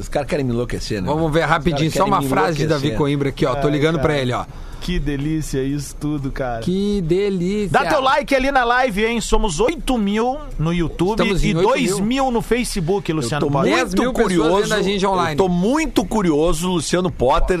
Os 0.00 0.08
caras 0.08 0.26
querem 0.26 0.42
me 0.42 0.50
enlouquecer, 0.54 1.02
né? 1.02 1.06
Vamos 1.06 1.30
ver 1.30 1.42
rapidinho, 1.42 1.90
só 1.92 2.06
uma 2.06 2.22
frase 2.22 2.56
de 2.56 2.66
Davi. 2.66 2.92
Coimbra 2.92 3.28
aqui, 3.28 3.44
ó. 3.44 3.54
Tô 3.56 3.68
ligando 3.68 4.00
pra 4.00 4.16
ele, 4.16 4.32
ó. 4.32 4.46
Que 4.80 4.98
delícia 4.98 5.62
isso 5.62 5.94
tudo, 5.98 6.30
cara. 6.30 6.60
Que 6.60 7.00
delícia. 7.02 7.70
Dá 7.70 7.86
teu 7.86 8.00
like 8.00 8.34
ali 8.34 8.50
na 8.50 8.64
live, 8.64 9.04
hein? 9.04 9.20
Somos 9.20 9.60
8 9.60 9.96
mil 9.98 10.38
no 10.58 10.72
YouTube 10.72 11.22
e 11.26 11.54
8 11.54 11.62
2 11.62 11.92
mil. 11.96 12.04
mil 12.04 12.30
no 12.30 12.40
Facebook, 12.42 13.10
Luciano 13.12 13.50
Potter. 13.50 13.70
10 13.74 13.82
muito 13.94 14.00
mil 14.02 14.12
curioso. 14.12 14.74
a 14.74 14.82
gente 14.82 15.06
online. 15.06 15.32
Eu 15.32 15.36
tô 15.36 15.48
muito 15.48 16.04
curioso, 16.04 16.68
Luciano 16.68 17.10
Potter. 17.10 17.60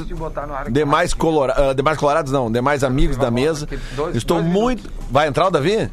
Demais, 0.70 1.12
colora, 1.14 1.70
ah, 1.70 1.72
demais 1.74 1.96
colorados, 1.98 2.30
não, 2.32 2.50
demais 2.52 2.82
amigos 2.84 3.16
da 3.18 3.30
mesa. 3.30 3.66
dois- 3.96 4.16
Estou 4.16 4.38
dois 4.40 4.50
muito. 4.52 4.90
Vai 5.10 5.26
entrar 5.28 5.48
o 5.48 5.50
Davi? 5.50 5.90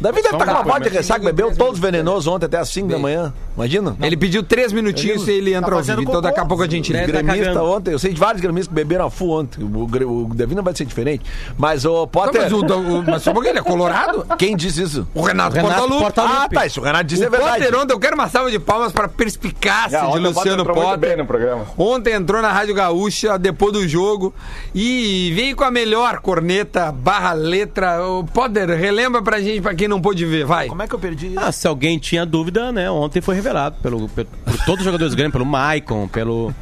Davi 0.00 0.22
deve 0.22 0.34
estar 0.34 0.46
com 0.46 0.50
uma 0.52 0.64
parte 0.64 0.88
de 0.88 0.96
ressaca, 0.96 1.22
bebeu 1.26 1.54
todos 1.54 1.78
venenosos 1.78 2.26
ontem 2.26 2.46
até 2.46 2.56
às 2.58 2.70
5 2.70 2.88
da 2.88 2.98
manhã. 2.98 3.32
Imagina? 3.60 3.96
Ele 4.00 4.16
pediu 4.16 4.42
três 4.42 4.72
minutinhos 4.72 5.26
e 5.28 5.32
ele 5.32 5.54
entra 5.54 5.72
ao 5.74 5.78
fazendo 5.80 5.98
vivo. 5.98 6.10
Então 6.10 6.22
daqui 6.22 6.40
a 6.40 6.44
pouco 6.44 6.62
a 6.62 6.68
gente 6.68 6.94
É, 6.94 7.06
lê. 7.06 7.12
tá 7.12 7.20
gremista 7.22 7.44
cagando. 7.52 7.64
ontem, 7.70 7.92
eu 7.92 7.98
sei 7.98 8.12
de 8.12 8.18
vários 8.20 8.40
gremistas 8.40 8.68
que 8.68 8.74
beberam 8.74 9.06
a 9.06 9.10
full 9.10 9.38
ontem. 9.38 9.62
O, 9.62 9.86
Gre- 9.86 10.04
o 10.04 10.28
Davi 10.34 10.54
não 10.54 10.62
vai 10.62 10.74
ser 10.74 10.84
diferente. 10.84 11.24
Mas 11.58 11.84
o 11.84 11.92
Não, 12.00 12.06
Potter. 12.08 12.42
mas, 12.42 12.52
o, 12.52 12.58
o, 12.64 13.02
mas 13.04 13.22
só 13.22 13.32
porque 13.32 13.48
ele 13.48 13.58
é 13.58 13.62
colorado? 13.62 14.24
Quem 14.38 14.56
disse 14.56 14.82
isso? 14.82 15.06
O 15.14 15.20
Renato, 15.22 15.56
Renato 15.56 15.74
Portaluppi. 15.74 16.02
Portaluppi. 16.04 16.36
Ah, 16.56 16.60
tá. 16.60 16.66
Isso 16.66 16.80
o 16.80 16.84
Renato 16.84 17.04
disse 17.04 17.22
O 17.22 17.26
é 17.26 17.30
verdade. 17.30 17.58
Potter 17.64 17.78
ontem, 17.80 17.92
eu 17.94 18.00
quero 18.00 18.14
uma 18.14 18.28
salva 18.28 18.50
de 18.50 18.58
palmas 18.58 18.92
para 18.92 19.04
a 19.06 19.08
perspicácia 19.08 19.98
Ah, 19.98 20.02
de 20.02 20.06
o 20.06 20.10
Potter 20.12 20.22
Luciano 20.22 20.64
Potter. 20.64 20.98
bem 20.98 21.16
no 21.16 21.26
programa. 21.26 21.66
Ontem 21.76 22.14
entrou 22.14 22.40
na 22.40 22.50
Rádio 22.52 22.74
Gaúcha 22.74 23.38
depois 23.38 23.72
do 23.72 23.86
jogo 23.86 24.34
e 24.74 25.32
veio 25.34 25.54
com 25.54 25.64
a 25.64 25.70
melhor 25.70 26.20
corneta 26.20 26.90
barra 26.92 27.32
letra. 27.32 28.02
O 28.06 28.24
Potter, 28.24 28.68
relembra 28.70 29.20
pra 29.22 29.40
gente, 29.40 29.60
pra 29.60 29.74
quem 29.74 29.86
não 29.88 30.00
pôde 30.00 30.24
ver, 30.24 30.44
vai. 30.46 30.68
Como 30.68 30.82
é 30.82 30.88
que 30.88 30.94
eu 30.94 30.98
perdi 30.98 31.26
isso? 31.28 31.40
Ah, 31.40 31.52
se 31.52 31.66
alguém 31.66 31.98
tinha 31.98 32.24
dúvida, 32.24 32.72
né? 32.72 32.90
Ontem 32.90 33.20
foi 33.20 33.34
revelado 33.34 33.49
pelo, 33.82 34.08
pelo- 34.08 34.28
por 34.44 34.56
todos 34.64 34.80
os 34.80 34.84
jogadores 34.84 35.12
do 35.12 35.16
Grêmio, 35.16 35.32
pelo 35.32 35.44
Maicon, 35.46 36.06
pelo, 36.08 36.54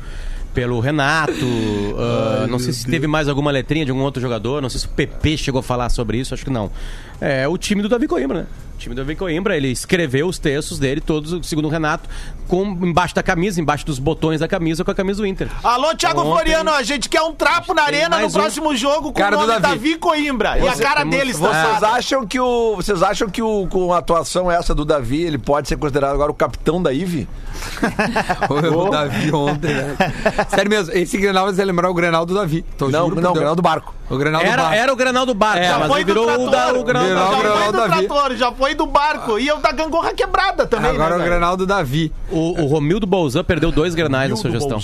pelo 0.55 0.81
Renato. 0.81 1.33
ah, 1.99 2.47
não 2.49 2.59
sei 2.59 2.73
se 2.73 2.87
teve 2.87 3.07
mais 3.07 3.29
alguma 3.29 3.51
letrinha 3.51 3.85
de 3.85 3.91
algum 3.91 4.03
outro 4.03 4.21
jogador. 4.21 4.61
Não 4.63 4.69
sei 4.69 4.81
se 4.81 4.87
o 4.87 4.91
PP 4.91 5.37
chegou 5.37 5.59
a 5.61 5.63
falar 5.63 5.89
sobre 5.89 6.19
isso, 6.19 6.35
acho 6.35 6.45
que 6.45 6.51
não. 6.51 6.71
É 7.21 7.47
o 7.49 7.57
time 7.59 7.83
do 7.83 7.89
Davi 7.89 8.07
Coimbra, 8.07 8.41
né? 8.43 8.47
O 8.79 8.81
time 8.81 8.95
do 8.95 9.17
Coimbra, 9.17 9.57
ele 9.57 9.73
escreveu 9.73 10.29
os 10.29 10.39
textos 10.39 10.79
dele, 10.79 11.01
todos, 11.01 11.45
segundo 11.49 11.65
o 11.65 11.69
Renato, 11.69 12.09
com, 12.47 12.63
embaixo 12.65 13.13
da 13.13 13.25
camisa, 13.25 13.61
embaixo 13.61 13.85
dos 13.85 13.99
botões 13.99 14.39
da 14.39 14.47
camisa, 14.47 14.85
com 14.85 14.91
a 14.93 14.95
camisa 14.95 15.21
do 15.21 15.27
Inter. 15.27 15.49
Alô, 15.65 15.97
Thiago 15.97 16.21
Ontem- 16.21 16.31
Floriano, 16.31 16.71
a 16.71 16.81
gente 16.85 17.09
quer 17.09 17.21
um 17.23 17.35
trapo 17.35 17.75
na 17.75 17.83
arena 17.83 18.11
no 18.11 18.23
mais 18.23 18.37
um. 18.37 18.39
próximo 18.39 18.77
jogo 18.77 19.09
com 19.13 19.21
Cara 19.21 19.37
o 19.37 19.41
do 19.41 19.47
nome 19.49 19.59
Davi. 19.59 19.75
Davi 19.75 19.97
Coimbra. 19.97 20.59
e 20.61 20.69
a 20.69 20.77
cara 20.77 21.01
temos- 21.01 21.17
dele 21.17 21.33
Vocês 21.33 21.75
está 21.75 21.91
acham 21.91 22.25
que 22.25 22.39
o. 22.39 22.77
Vocês 22.77 23.03
acham 23.03 23.29
que 23.29 23.43
o, 23.43 23.67
com 23.67 23.93
a 23.93 23.99
atuação 23.99 24.49
essa 24.49 24.73
do 24.73 24.85
Davi, 24.85 25.23
ele 25.23 25.39
pode 25.39 25.67
ser 25.67 25.77
considerado 25.77 26.15
agora 26.15 26.31
o 26.31 26.35
capitão 26.35 26.81
da 26.81 26.93
IVE? 26.93 27.27
O 28.49 28.91
Davi 28.91 29.33
ontem, 29.33 29.75
né? 29.75 29.97
Sério 30.49 30.71
mesmo, 30.71 30.95
esse 30.95 31.19
Grenal 31.19 31.53
vai 31.53 31.65
lembrar 31.65 31.91
o 31.91 31.95
Grenal 31.95 32.25
do 32.25 32.33
Davi. 32.35 32.65
Tô 32.79 32.89
Não, 32.89 33.09
não, 33.09 33.21
Deus. 33.23 33.35
Grenal 33.35 33.57
do 33.57 33.63
barco. 33.63 33.95
O 34.09 34.17
Grenal 34.17 34.41
do 34.41 34.47
Era, 34.47 34.63
Barco. 34.63 34.77
era 34.79 34.93
o 34.93 34.97
Granal 34.97 35.27
do 35.27 35.35
Barco, 35.35 35.59
É, 35.59 35.69
tá, 35.69 35.79
mas 35.81 35.89
foi 35.89 36.03
do 36.03 36.07
virou 36.07 36.25
o, 36.47 36.51
da, 36.51 36.69
o 36.73 36.85
Virou 36.85 36.85
do 36.85 36.85
o 36.85 36.87
já 36.87 36.93
Grenal 37.39 37.57
foi 37.63 37.73
do 37.73 37.73
Davi. 37.79 38.07
trator, 38.07 38.37
já 38.37 38.53
foi 38.53 38.68
do 38.75 38.87
barco. 38.87 39.39
E 39.39 39.51
o 39.51 39.57
da 39.59 39.73
gangorra 39.73 40.13
quebrada 40.15 40.67
também, 40.67 40.91
Agora 40.91 41.17
né, 41.17 41.23
é 41.23 41.27
o? 41.27 41.31
Grenal 41.31 41.57
do 41.57 41.67
Davi. 41.67 42.13
O, 42.31 42.63
o 42.63 42.67
Romildo 42.67 43.07
Bolzan 43.07 43.45
perdeu 43.45 43.71
dois 43.73 43.95
grenais 43.95 44.31
na 44.31 44.37
sua 44.37 44.51
gestão. 44.51 44.81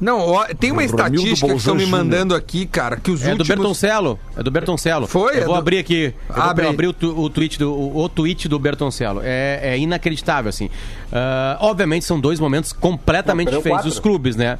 Não, 0.00 0.18
ó, 0.18 0.46
tem 0.58 0.72
uma 0.72 0.80
Romildo 0.80 0.96
estatística 0.96 1.46
que 1.48 1.56
estão 1.58 1.74
me 1.74 1.84
mandando 1.84 2.34
aqui, 2.34 2.64
cara, 2.64 2.96
que 2.96 3.10
os 3.10 3.20
É 3.20 3.26
do 3.26 3.30
últimos... 3.32 3.48
Bertoncello. 3.48 4.18
É 4.34 4.42
do 4.42 4.50
Bertoncello. 4.50 5.06
Foi? 5.06 5.36
Eu 5.36 5.42
É 5.42 5.44
vou 5.44 5.54
do- 5.54 5.58
abrir 5.58 5.76
aqui. 5.78 6.14
Eu 6.26 6.34
vou 6.34 6.42
Abre 6.44 6.64
aí. 6.64 6.70
abrir 6.72 6.86
o, 6.86 6.92
tu- 6.94 7.20
o 7.20 7.28
tweet 7.28 7.58
do, 7.58 7.70
o, 7.70 8.04
o 8.04 8.08
tweet 8.08 8.48
do 8.48 8.58
Bertoncello. 8.58 9.20
É, 9.22 9.60
é 9.62 9.78
inacreditável, 9.78 10.48
assim. 10.48 10.70
Ah, 11.12 11.58
obviamente 11.60 12.06
são 12.06 12.18
dois 12.18 12.40
momentos 12.40 12.72
completamente 12.72 13.48
Não, 13.48 13.52
perdeu 13.60 13.60
diferentes 13.62 13.84
dos 13.84 13.94
quatro. 13.96 14.10
clubes, 14.10 14.36
né? 14.36 14.58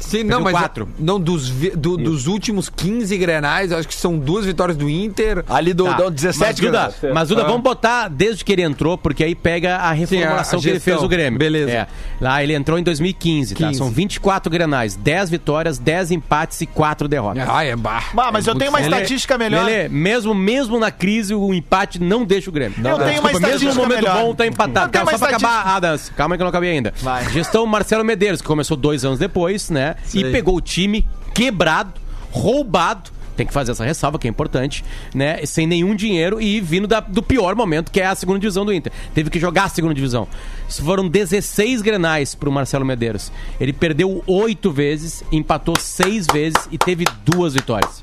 Sim, 0.00 0.24
não, 0.24 0.40
mas 0.40 0.54
é- 0.54 0.58
quatro. 0.58 0.88
não 0.98 1.20
dos, 1.20 1.48
vi- 1.48 1.70
do- 1.70 1.96
dos 1.96 2.26
últimos 2.26 2.68
15 2.68 3.16
Grenais, 3.18 3.70
acho 3.72 3.86
que 3.86 3.94
são 3.94 4.18
duas 4.18 4.44
vitórias 4.46 4.76
do 4.76 4.88
Inter. 4.88 5.44
Ali 5.48 5.72
do, 5.72 5.84
Tá. 5.84 5.92
do 5.94 6.10
17 6.10 6.62
mas, 6.62 6.94
Duda, 6.96 7.12
mas 7.14 7.28
Duda, 7.28 7.42
Ah. 7.42 7.46
vamos 7.46 7.62
botar 7.62 8.08
desde 8.08 8.44
que 8.44 8.52
ele 8.52 8.62
entrou, 8.62 8.96
porque 8.98 9.22
aí 9.22 9.34
pega 9.34 9.76
a 9.76 9.92
reformulação 9.92 10.58
a 10.58 10.62
que 10.62 10.68
ele 10.68 10.80
fez 10.80 11.02
o 11.02 11.08
Grêmio. 11.08 11.38
Beleza. 11.38 11.70
É. 11.70 11.86
Lá 12.20 12.42
ele 12.42 12.54
entrou 12.54 12.78
em 12.78 12.82
2015, 12.82 13.54
tá? 13.54 13.66
15. 13.68 13.78
São 13.78 13.90
24 13.90 14.50
grenais, 14.50 14.96
10 14.96 15.30
vitórias, 15.30 15.78
10 15.78 16.10
empates 16.10 16.60
e 16.60 16.66
4 16.66 17.06
derrotas. 17.06 17.46
Ah, 17.48 17.64
é 17.64 17.76
bar. 17.76 18.10
Ah, 18.16 18.30
mas 18.32 18.46
eu 18.46 18.54
tenho 18.54 18.70
uma 18.70 18.78
Lelê, 18.80 18.96
estatística 18.96 19.36
melhor. 19.38 19.64
Lelê, 19.64 19.88
mesmo, 19.88 20.34
mesmo 20.34 20.78
na 20.78 20.90
crise, 20.90 21.34
o 21.34 21.52
empate 21.54 21.98
não 22.00 22.24
deixa 22.24 22.50
o 22.50 22.52
Grêmio. 22.52 22.76
Eu 22.78 22.82
tenho 22.82 22.96
uma 22.96 23.04
Desculpa, 23.04 23.26
mesmo 23.32 23.46
estatística 23.46 23.74
no 23.74 23.80
momento 23.82 24.02
melhor. 24.02 24.22
bom, 24.24 24.34
tá 24.34 24.44
Eu 24.44 24.48
empatado. 24.50 24.90
tenho 24.90 25.04
Tá, 25.04 25.10
uma 25.10 25.18
só 25.18 25.26
pra 25.26 25.36
acabar, 25.36 25.76
Adams, 25.76 26.12
calma 26.16 26.36
que 26.36 26.42
eu 26.42 26.44
não 26.44 26.50
acabei 26.50 26.70
ainda. 26.70 26.92
Vai. 27.02 27.28
Gestão 27.30 27.66
Marcelo 27.66 28.04
Medeiros, 28.04 28.40
que 28.40 28.46
começou 28.46 28.76
dois 28.76 29.04
anos 29.04 29.18
depois, 29.18 29.70
né? 29.70 29.89
E 30.14 30.32
pegou 30.32 30.56
o 30.56 30.60
time 30.60 31.06
quebrado, 31.34 31.92
roubado. 32.30 33.10
Tem 33.36 33.46
que 33.46 33.54
fazer 33.54 33.72
essa 33.72 33.84
ressalva, 33.84 34.18
que 34.18 34.28
é 34.28 34.30
importante, 34.30 34.84
né? 35.14 35.46
Sem 35.46 35.66
nenhum 35.66 35.94
dinheiro 35.94 36.38
e 36.42 36.60
vindo 36.60 36.86
da- 36.86 37.00
do 37.00 37.22
pior 37.22 37.54
momento, 37.54 37.90
que 37.90 37.98
é 37.98 38.04
a 38.04 38.14
segunda 38.14 38.38
divisão 38.38 38.66
do 38.66 38.72
Inter. 38.72 38.92
Teve 39.14 39.30
que 39.30 39.38
jogar 39.40 39.64
a 39.64 39.68
segunda 39.70 39.94
divisão. 39.94 40.28
Isso 40.68 40.84
Foram 40.84 41.08
16 41.08 41.80
grenais 41.80 42.34
pro 42.34 42.52
Marcelo 42.52 42.84
Medeiros. 42.84 43.32
Ele 43.58 43.72
perdeu 43.72 44.22
oito 44.26 44.70
vezes, 44.70 45.24
empatou 45.32 45.74
seis 45.78 46.26
vezes 46.30 46.68
e 46.70 46.76
teve 46.76 47.04
duas 47.24 47.54
vitórias. 47.54 48.02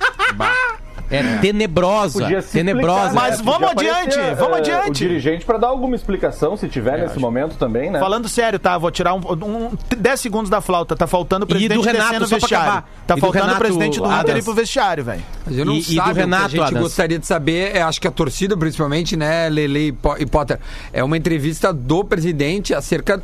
É 1.10 1.38
tenebrosa, 1.38 2.20
Podia 2.22 2.42
se 2.42 2.52
tenebrosa. 2.52 3.06
explicar, 3.08 3.14
né? 3.24 3.30
Mas 3.30 3.42
vamos 3.42 3.70
Podia 3.74 3.92
adiante, 3.94 4.14
aparecer, 4.20 4.36
vamos 4.36 4.58
adiante. 4.58 4.90
O 4.90 4.94
dirigente 5.08 5.46
para 5.46 5.58
dar 5.58 5.68
alguma 5.68 5.96
explicação, 5.96 6.58
se 6.58 6.68
tiver 6.68 6.98
nesse 7.00 7.18
momento 7.18 7.56
também, 7.56 7.90
né? 7.90 8.00
Falando 8.00 8.28
sério, 8.28 8.60
tá? 8.60 8.78
Vou 8.78 8.92
tirar 8.92 9.14
um, 9.14 9.20
um 9.44 9.72
10 9.98 10.20
segundos 10.20 10.50
da 10.50 10.60
flauta. 10.60 10.96
Tá 10.96 11.08
faltando 11.08 11.46
o 11.46 11.48
presidente 11.48 11.78
do 11.80 11.84
Renato, 11.86 12.16
pra 12.18 12.26
vestiário. 12.28 12.68
acabar. 12.68 12.90
Tá 13.08 13.14
E 13.14 13.18
do 13.18 13.22
faltando 13.22 13.54
o 13.54 13.58
presidente 13.58 14.00
do 14.00 14.12
Inter 14.12 14.38
ir 14.38 14.44
pro 14.44 14.54
vestiário, 14.54 15.04
velho. 15.04 15.22
Mas 15.46 15.58
eu 15.58 15.66
não 15.66 15.74
E- 15.76 15.80
e 15.80 15.96
do 15.96 16.14
Renato, 16.14 16.46
o 16.48 16.50
que 16.50 16.56
a 16.58 16.60
gente 16.60 16.62
Adams? 16.72 16.82
gostaria 16.84 17.20
de 17.20 17.26
saber, 17.28 17.76
é, 17.76 17.82
acho 17.82 18.02
que 18.02 18.08
a 18.08 18.12
torcida, 18.12 18.58
principalmente, 18.58 19.16
né, 19.16 19.48
Lele 19.50 19.96
e 20.18 20.22
e 20.22 20.26
Potter, 20.26 20.60
é 20.92 21.04
uma 21.04 21.16
entrevista 21.16 21.72
do 21.74 22.04
presidente 22.04 22.74
acerca 22.74 23.22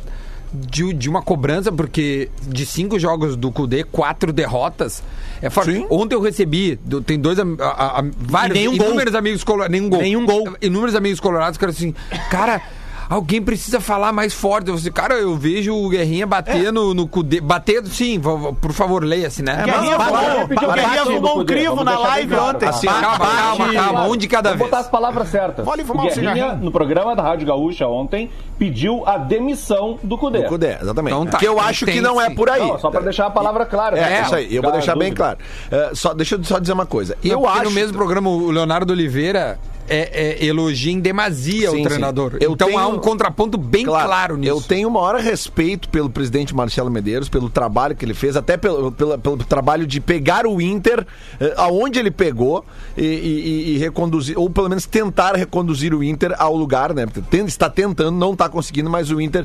de, 0.54 0.92
de 0.92 1.08
uma 1.08 1.20
cobrança, 1.22 1.72
porque 1.72 2.30
de 2.46 2.64
cinco 2.64 2.98
jogos 2.98 3.36
do 3.36 3.50
Cudê, 3.50 3.82
quatro 3.84 4.32
derrotas. 4.32 5.02
É 5.42 5.50
forte. 5.50 5.84
Ontem 5.90 6.14
eu 6.14 6.20
recebi, 6.20 6.76
do- 6.84 7.00
tem 7.02 7.18
dois, 7.18 7.38
am- 7.38 7.56
a- 7.60 8.00
a- 8.00 8.04
vários, 8.18 8.58
nenhum 8.58 8.76
gol. 8.76 8.86
inúmeros 8.88 9.14
amigos 9.14 9.42
colorados, 9.44 9.72
nenhum 9.72 9.88
gol. 9.90 10.00
Nenhum 10.00 10.24
gol. 10.24 10.56
Inúmeros 10.62 10.94
amigos 10.94 11.20
colorados 11.20 11.58
que 11.58 11.64
eram 11.64 11.72
assim, 11.72 11.94
cara... 12.30 12.62
Alguém 13.08 13.42
precisa 13.42 13.80
falar 13.80 14.12
mais 14.12 14.32
forte. 14.32 14.68
Eu 14.68 14.76
falei, 14.76 14.92
cara, 14.92 15.14
eu 15.14 15.36
vejo 15.36 15.74
o 15.74 15.88
Guerrinha 15.88 16.26
bater 16.26 16.72
no, 16.72 16.94
no 16.94 17.06
Cudê. 17.06 17.40
Bater, 17.40 17.84
sim, 17.86 18.20
por 18.20 18.72
favor, 18.72 19.04
leia-se, 19.04 19.42
né? 19.42 19.64
Mas- 19.66 20.74
Guerrinha 20.74 21.04
fumou 21.04 21.40
um 21.40 21.44
crivo 21.44 21.84
na 21.84 21.98
live 21.98 22.34
claro, 22.34 22.56
ontem. 22.56 22.68
Assim, 22.68 22.86
calma, 22.86 23.18
calma, 23.18 23.72
calma, 23.72 24.08
um 24.08 24.16
de 24.16 24.28
cada 24.28 24.50
vez. 24.50 24.60
botar 24.60 24.78
as 24.78 24.88
palavras 24.88 25.28
certas. 25.28 25.64
Pode 25.64 25.84
fumar 25.84 26.06
o 26.06 26.08
um 26.08 26.12
Guerrinha, 26.12 26.54
no 26.54 26.70
programa 26.70 27.14
da 27.14 27.22
Rádio 27.22 27.46
Gaúcha 27.46 27.86
ontem, 27.86 28.30
pediu 28.58 29.06
a 29.06 29.18
demissão 29.18 29.98
do 30.02 30.16
Cudê. 30.16 30.42
Do 30.42 30.48
Cudê, 30.48 30.78
exatamente. 30.80 31.14
Então 31.14 31.26
tá, 31.26 31.38
que 31.38 31.46
eu 31.46 31.60
acho 31.60 31.86
que 31.86 32.00
não 32.00 32.20
é 32.20 32.30
por 32.30 32.48
aí. 32.48 32.60
Não, 32.60 32.78
só 32.78 32.90
para 32.90 33.00
deixar 33.00 33.26
a 33.26 33.30
palavra 33.30 33.66
clara. 33.66 33.98
É, 33.98 34.00
né? 34.00 34.22
isso 34.22 34.34
aí. 34.34 34.54
Eu 34.54 34.62
vou 34.62 34.72
deixar 34.72 34.96
bem 34.96 35.12
claro. 35.12 35.38
É, 35.70 35.90
só, 35.94 36.14
deixa 36.14 36.36
eu 36.36 36.44
só 36.44 36.58
dizer 36.58 36.72
uma 36.72 36.86
coisa. 36.86 37.16
Eu 37.22 37.46
acho. 37.46 37.64
no 37.64 37.70
mesmo 37.70 37.96
programa 37.96 38.30
o 38.30 38.50
Leonardo 38.50 38.92
Oliveira 38.92 39.58
é, 39.88 40.38
é, 40.42 40.44
elogia 40.46 40.92
em 40.92 41.00
demasia 41.00 41.70
Sim, 41.70 41.80
o 41.80 41.84
treinador. 41.84 42.36
Eu 42.40 42.52
então 42.52 42.68
tenho- 42.68 42.78
há 42.80 42.86
um 42.88 42.98
contraponto 42.98 43.58
bem 43.58 43.84
claro, 43.84 44.36
nisso. 44.36 44.50
Eu 44.52 44.60
tenho 44.60 44.88
o 44.88 44.90
maior 44.90 45.16
respeito 45.16 45.88
pelo 45.88 46.08
presidente 46.10 46.54
Marcelo 46.54 46.90
Medeiros, 46.90 47.28
pelo 47.28 47.48
trabalho 47.50 47.94
que 47.94 48.04
ele 48.04 48.14
fez, 48.14 48.36
até 48.36 48.56
pelo, 48.56 48.90
pelo, 48.92 49.18
pelo 49.18 49.36
trabalho 49.38 49.86
de 49.86 50.00
pegar 50.00 50.46
o 50.46 50.60
Inter 50.60 51.06
eh, 51.40 51.54
aonde 51.56 51.98
ele 51.98 52.10
pegou 52.10 52.64
e, 52.96 53.04
e- 53.04 53.74
e 53.74 53.78
reconduzir, 53.78 54.38
ou 54.38 54.48
pelo 54.50 54.68
menos 54.68 54.86
tentar 54.86 55.34
reconduzir 55.36 55.94
o 55.94 56.02
Inter 56.02 56.34
ao 56.38 56.54
lugar, 56.56 56.94
né? 56.94 57.06
Tem- 57.30 57.44
está 57.44 57.68
tentando, 57.68 58.12
não 58.16 58.32
está 58.32 58.48
conseguindo, 58.48 58.88
mas 58.90 59.10
o 59.10 59.20
Inter 59.20 59.44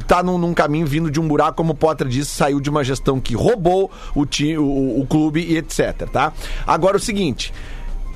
está 0.00 0.22
num, 0.22 0.38
num 0.38 0.54
caminho 0.54 0.86
vindo 0.86 1.10
de 1.10 1.20
um 1.20 1.26
buraco, 1.26 1.56
como 1.56 1.72
o 1.72 1.76
Potter 1.76 2.06
disse, 2.06 2.30
saiu 2.30 2.60
de 2.60 2.70
uma 2.70 2.84
gestão 2.84 3.20
que 3.20 3.34
roubou 3.34 3.90
o, 4.14 4.24
ti, 4.26 4.56
o, 4.56 5.00
o 5.00 5.06
clube 5.08 5.40
e 5.40 5.56
etc, 5.56 6.08
tá? 6.12 6.32
Agora 6.66 6.96
o 6.96 7.00
seguinte 7.00 7.52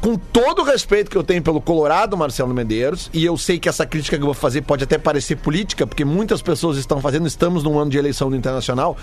com 0.01 0.17
todo 0.17 0.63
o 0.63 0.65
respeito 0.65 1.11
que 1.11 1.17
eu 1.17 1.25
tenho 1.25 1.43
pelo 1.43 1.61
Colorado, 1.61 2.17
Marcelo 2.17 2.55
Medeiros, 2.55 3.11
e 3.13 3.25
eu 3.25 3.37
sei 3.37 3.59
que 3.59 3.69
essa 3.69 3.85
crítica 3.85 4.17
que 4.17 4.23
eu 4.23 4.27
vou 4.27 4.35
fazer 4.35 4.63
pode 4.63 4.85
até 4.85 4.97
parecer 4.99 5.37
política, 5.37 5.87
porque 5.87 6.05
muitas 6.05 6.41
pessoas 6.41 6.77
estão 6.79 7.01
fazendo, 7.01 7.27
estamos 7.27 7.63
num 7.65 7.79
ano 7.79 7.91
de 7.91 7.99
eleição 7.99 8.31
do 8.31 8.37
Internacional. 8.37 8.97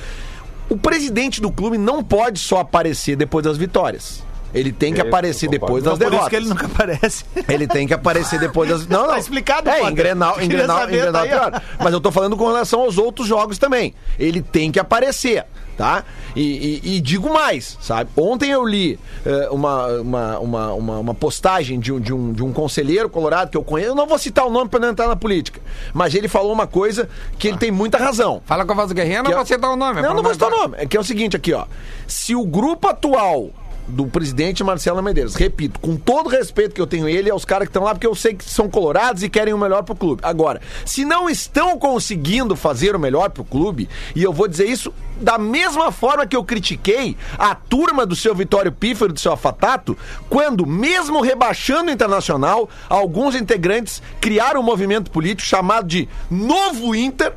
O 0.70 0.78
presidente 0.78 1.42
do 1.42 1.52
clube 1.52 1.78
não 1.78 2.04
pode 2.04 2.40
só 2.40 2.60
aparecer 2.60 3.16
depois 3.16 3.44
das 3.44 3.58
vitórias. 3.58 4.24
Ele 4.54 4.72
tem 4.72 4.94
que 4.94 5.00
Isso, 5.00 5.08
aparecer 5.10 5.50
depois 5.50 5.84
das 5.84 5.98
Por 5.98 6.04
isso 6.04 6.10
derrotas. 6.12 6.30
que 6.30 6.36
ele 6.38 6.48
nunca 6.48 6.66
aparece. 6.66 7.26
Ele 7.50 7.68
tem 7.68 7.86
que 7.86 7.94
aparecer 7.94 8.40
depois 8.40 8.70
das. 8.70 8.88
Não, 8.88 9.02
não. 9.02 9.08
Tá 9.10 9.20
explicado, 9.20 9.70
É, 9.70 9.82
em 9.82 9.94
Grenal, 9.94 10.40
em 10.40 10.48
Grenal, 10.48 10.78
em 10.78 10.82
saber, 10.82 11.02
Grenal 11.02 11.28
tá. 11.28 11.62
Mas 11.78 11.92
eu 11.92 12.00
tô 12.00 12.10
falando 12.10 12.38
com 12.38 12.48
relação 12.48 12.80
aos 12.80 12.98
outros 12.98 13.28
jogos 13.28 13.58
também. 13.58 13.94
Ele 14.18 14.42
tem 14.42 14.72
que 14.72 14.80
aparecer, 14.80 15.46
tá? 15.76 16.04
E, 16.36 16.82
e- 16.84 16.96
e 16.96 17.02
digo 17.02 17.34
mais, 17.34 17.78
sabe? 17.82 18.10
Ontem 18.18 18.52
eu 18.52 18.66
li 18.66 19.00
eh, 19.26 19.50
uma, 19.52 19.88
uma, 19.88 20.40
uma, 20.40 20.98
uma, 21.00 21.14
postagem 21.14 21.80
de 21.80 21.92
um, 21.92 22.00
de, 22.00 22.14
um, 22.14 22.34
de 22.34 22.44
um 22.44 22.52
conselheiro 22.52 23.10
colorado 23.10 23.50
que 23.52 23.58
eu 23.58 23.64
conheço. 23.64 23.92
Eu 23.92 23.96
não 23.96 24.08
vou 24.08 24.18
citar 24.18 24.46
o 24.46 24.50
nome 24.50 24.70
pra 24.70 24.80
não 24.80 24.90
entrar 24.90 25.08
na 25.08 25.16
política. 25.16 25.62
Mas 25.94 26.14
ele 26.14 26.28
falou 26.28 26.52
uma 26.52 26.68
coisa 26.68 27.10
que 27.38 27.48
ele 27.48 27.58
tem 27.58 27.72
muita 27.72 27.98
razão. 27.98 28.42
Fala 28.46 28.66
com 28.66 28.72
a 28.72 28.76
voz 28.76 28.90
do 28.90 28.96
Guerrinha, 28.96 29.24
não 29.24 29.32
vou 29.32 29.46
citar 29.46 29.72
o 29.72 29.76
nome. 29.76 30.02
Não, 30.02 30.14
não 30.14 30.24
vou 30.24 30.34
citar 30.34 30.52
o 30.52 30.58
nome. 30.58 30.76
É 30.78 30.86
que 30.86 30.98
é 30.98 31.00
o 31.00 31.04
seguinte 31.04 31.36
aqui, 31.36 31.54
ó. 31.54 31.66
Se 32.08 32.36
o 32.36 32.46
grupo 32.46 32.88
atual 32.88 33.50
do 33.88 34.06
presidente 34.08 34.64
Marcelo 34.64 35.02
Medeiros. 35.02 35.36
Repito, 35.36 35.80
com 35.80 35.96
todo 35.96 36.28
o 36.28 36.30
respeito 36.30 36.74
que 36.74 36.82
eu 36.82 36.88
tenho 36.88 37.08
ele 37.08 37.30
e 37.30 37.32
aos 37.32 37.46
caras 37.46 37.68
que 37.68 37.70
estão 37.70 37.84
lá, 37.84 37.94
porque 37.94 38.08
eu 38.08 38.16
sei 38.16 38.34
que 38.34 38.44
são 38.44 38.70
colorados 38.70 39.24
e 39.24 39.30
querem 39.30 39.54
o 39.54 39.58
melhor 39.58 39.84
pro 39.84 39.96
clube. 39.96 40.22
Agora, 40.24 40.62
se 40.86 41.06
não 41.06 41.30
estão 41.30 41.78
conseguindo 41.78 42.56
fazer 42.56 42.96
o 42.96 43.00
melhor 43.00 43.30
pro 43.30 43.44
clube, 43.44 43.88
e 44.16 44.24
eu 44.24 44.34
vou 44.34 44.48
dizer 44.48 44.68
isso 44.68 44.94
da 45.20 45.38
mesma 45.38 45.92
forma 45.92 46.26
que 46.26 46.36
eu 46.36 46.44
critiquei 46.44 47.16
a 47.38 47.56
turma 47.56 48.06
do 48.06 48.16
seu 48.16 48.34
Vitório 48.36 48.72
Pífero, 48.72 49.14
do 49.14 49.20
seu 49.20 49.32
Afatato, 49.32 49.98
quando, 50.30 50.66
mesmo 50.66 51.22
rebaixando 51.22 51.90
o 51.90 51.94
Internacional, 51.94 52.70
alguns 52.90 53.36
integrantes 53.36 54.02
criaram 54.20 54.62
um 54.62 54.64
movimento 54.64 55.12
político 55.12 55.48
chamado 55.48 55.88
de 55.88 56.10
Novo 56.30 56.96
Inter, 56.96 57.34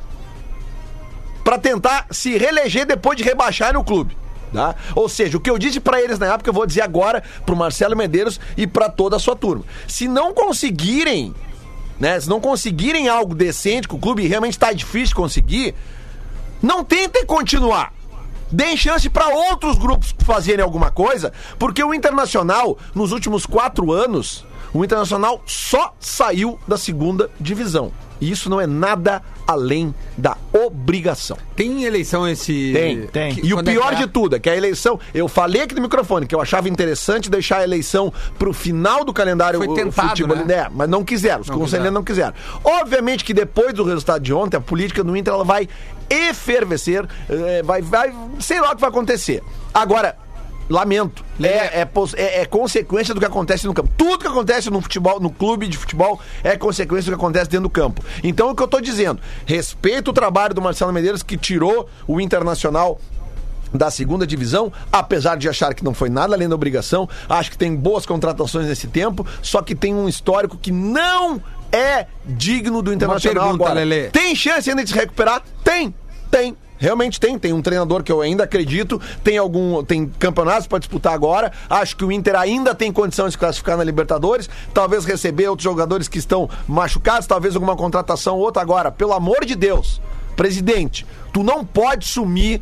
para 1.43 1.57
tentar 1.57 2.05
se 2.11 2.37
reeleger 2.37 2.85
depois 2.85 3.17
de 3.17 3.23
rebaixar 3.23 3.75
o 3.75 3.83
clube. 3.83 4.15
Tá? 4.53 4.75
Ou 4.95 5.07
seja, 5.07 5.37
o 5.37 5.39
que 5.39 5.49
eu 5.49 5.59
disse 5.59 5.79
para 5.79 6.01
eles 6.01 6.17
na 6.17 6.33
época, 6.33 6.49
eu 6.49 6.53
vou 6.53 6.65
dizer 6.65 6.81
agora 6.81 7.23
pro 7.45 7.55
Marcelo 7.55 7.95
Medeiros 7.95 8.39
e 8.57 8.65
para 8.65 8.89
toda 8.89 9.15
a 9.15 9.19
sua 9.19 9.35
turma. 9.35 9.63
Se 9.87 10.07
não 10.07 10.33
conseguirem, 10.33 11.35
né, 11.99 12.19
se 12.19 12.27
não 12.27 12.39
conseguirem 12.39 13.07
algo 13.07 13.35
decente 13.35 13.87
com 13.87 13.97
o 13.97 13.99
clube, 13.99 14.27
realmente 14.27 14.53
está 14.53 14.73
difícil 14.73 15.15
conseguir, 15.15 15.75
não 16.61 16.83
tentem 16.83 17.25
continuar. 17.25 17.93
Deem 18.51 18.75
chance 18.75 19.07
para 19.07 19.27
outros 19.27 19.77
grupos 19.77 20.15
fazerem 20.25 20.63
alguma 20.63 20.89
coisa, 20.89 21.31
porque 21.59 21.83
o 21.83 21.93
Internacional, 21.93 22.77
nos 22.95 23.11
últimos 23.11 23.45
quatro 23.45 23.91
anos, 23.91 24.43
o 24.73 24.83
Internacional 24.83 25.43
só 25.45 25.93
saiu 25.99 26.59
da 26.67 26.77
segunda 26.77 27.29
divisão. 27.39 27.91
E 28.21 28.29
isso 28.31 28.49
não 28.49 28.59
é 28.59 28.67
nada 28.67 29.21
além 29.47 29.93
da 30.17 30.35
obrigação. 30.51 31.37
Tem 31.55 31.83
eleição 31.85 32.27
esse. 32.27 32.71
Tem, 32.73 33.01
tem. 33.07 33.35
Que- 33.35 33.47
E 33.47 33.53
o 33.53 33.59
é 33.59 33.63
pior 33.63 33.89
que 33.89 33.95
é? 34.03 34.05
de 34.05 34.07
tudo 34.07 34.35
é 34.35 34.39
que 34.39 34.49
a 34.49 34.55
eleição. 34.55 34.99
Eu 35.13 35.27
falei 35.27 35.61
aqui 35.61 35.73
no 35.75 35.81
microfone 35.81 36.27
que 36.27 36.35
eu 36.35 36.41
achava 36.41 36.67
interessante 36.69 37.29
deixar 37.29 37.57
a 37.59 37.63
eleição 37.63 38.11
pro 38.37 38.51
final 38.53 39.03
do 39.05 39.13
calendário 39.13 39.57
Foi 39.63 39.73
tentado, 39.75 40.09
futebol- 40.09 40.35
né? 40.37 40.53
É, 40.53 40.69
mas 40.73 40.89
não 40.89 41.03
quiseram. 41.03 41.41
Os 41.41 41.47
Não 41.47 41.57
conselheiros 41.57 41.93
não 41.93 42.03
quiseram. 42.03 42.33
Obviamente 42.63 43.23
que 43.23 43.33
depois 43.33 43.73
do 43.73 43.83
resultado 43.83 44.21
de 44.21 44.33
ontem, 44.33 44.57
a 44.57 44.61
política 44.61 45.03
no 45.03 45.15
Inter 45.15 45.33
ela 45.33 45.43
vai 45.45 45.67
efervescer, 46.09 47.07
eh, 47.29 47.61
vai, 47.63 47.81
vai. 47.81 48.13
Sei 48.39 48.59
lá 48.59 48.71
o 48.71 48.75
que 48.75 48.81
vai 48.81 48.89
acontecer. 48.89 49.41
Agora. 49.73 50.15
Lamento. 50.69 51.25
É, 51.41 51.81
é, 51.81 51.89
é- 52.15 52.41
é 52.41 52.45
consequência 52.45 53.13
do 53.13 53.19
que 53.19 53.25
acontece 53.25 53.65
no 53.65 53.73
campo. 53.73 53.89
Tudo 53.97 54.19
que 54.19 54.27
acontece 54.27 54.69
no 54.69 54.79
futebol, 54.79 55.19
no 55.19 55.31
clube 55.31 55.67
de 55.67 55.77
futebol, 55.77 56.19
é 56.43 56.55
consequência 56.55 57.11
do 57.11 57.17
que 57.17 57.21
acontece 57.21 57.49
dentro 57.49 57.63
do 57.63 57.69
campo. 57.69 58.03
Então, 58.23 58.51
o 58.51 58.55
que 58.55 58.61
eu 58.61 58.67
tô 58.67 58.79
dizendo, 58.79 59.19
respeito 59.45 60.11
o 60.11 60.13
trabalho 60.13 60.53
do 60.53 60.61
Marcelo 60.61 60.93
Medeiros, 60.93 61.23
que 61.23 61.35
tirou 61.37 61.89
o 62.07 62.21
Internacional 62.21 62.99
da 63.73 63.91
segunda 63.91 64.25
divisão, 64.25 64.71
apesar 64.91 65.37
de 65.37 65.47
achar 65.47 65.73
que 65.73 65.83
não 65.83 65.93
foi 65.93 66.09
nada 66.09 66.33
além 66.35 66.49
da 66.49 66.55
obrigação, 66.55 67.07
acho 67.27 67.51
que 67.51 67.57
tem 67.57 67.75
boas 67.75 68.05
contratações 68.05 68.67
nesse 68.67 68.87
tempo, 68.87 69.25
só 69.41 69.61
que 69.61 69.75
tem 69.75 69.93
um 69.93 70.07
histórico 70.09 70.57
que 70.57 70.71
não 70.71 71.41
é 71.71 72.07
digno 72.25 72.81
do 72.81 72.91
Internacional 72.91 73.43
pergunta, 73.43 73.65
agora. 73.65 73.79
Lelê. 73.79 74.09
Tem 74.09 74.35
chance 74.35 74.69
ainda 74.69 74.83
de 74.83 74.89
se 74.89 74.95
recuperar? 74.95 75.43
Tem, 75.63 75.93
tem. 76.31 76.57
Realmente 76.79 77.19
tem, 77.19 77.37
tem 77.37 77.51
um 77.51 77.61
treinador 77.61 78.01
que 78.01 78.11
eu 78.11 78.21
ainda 78.21 78.45
acredito, 78.45 78.99
tem 79.23 79.37
algum, 79.37 79.83
tem 79.83 80.07
campeonatos 80.17 80.65
para 80.65 80.79
disputar 80.79 81.13
agora. 81.13 81.51
Acho 81.69 81.95
que 81.97 82.05
o 82.05 82.11
Inter 82.11 82.35
ainda 82.35 82.73
tem 82.73 82.91
condição 82.91 83.25
de 83.27 83.33
se 83.33 83.37
classificar 83.37 83.77
na 83.77 83.83
Libertadores, 83.83 84.49
talvez 84.73 85.03
receber 85.03 85.49
outros 85.49 85.63
jogadores 85.65 86.07
que 86.07 86.17
estão 86.17 86.49
machucados, 86.67 87.27
talvez 87.27 87.53
alguma 87.53 87.75
contratação 87.75 88.37
ou 88.37 88.41
outra 88.41 88.61
agora. 88.61 88.91
Pelo 88.91 89.11
amor 89.13 89.43
de 89.45 89.55
Deus, 89.55 90.01
presidente, 90.37 91.05
tu 91.33 91.43
não 91.43 91.65
pode 91.65 92.07
sumir 92.07 92.61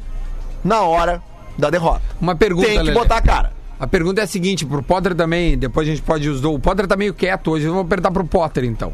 na 0.63 0.81
hora 0.81 1.21
da 1.57 1.69
derrota. 1.69 2.01
Uma 2.19 2.35
pergunta, 2.35 2.67
Tem 2.67 2.77
que 2.79 2.83
Lelê. 2.85 2.99
botar 2.99 3.17
a 3.17 3.21
cara. 3.21 3.53
A 3.79 3.85
pergunta 3.85 4.21
é 4.21 4.23
a 4.23 4.27
seguinte, 4.27 4.65
pro 4.65 4.81
Potter 4.81 5.13
também, 5.13 5.55
depois 5.55 5.87
a 5.87 5.91
gente 5.91 6.01
pode 6.01 6.27
usar. 6.27 6.47
O 6.47 6.59
Potter 6.59 6.87
tá 6.87 6.95
meio 6.95 7.13
quieto 7.13 7.51
hoje, 7.51 7.67
vamos 7.67 7.83
apertar 7.83 8.09
pro 8.09 8.25
Potter 8.25 8.63
então. 8.63 8.91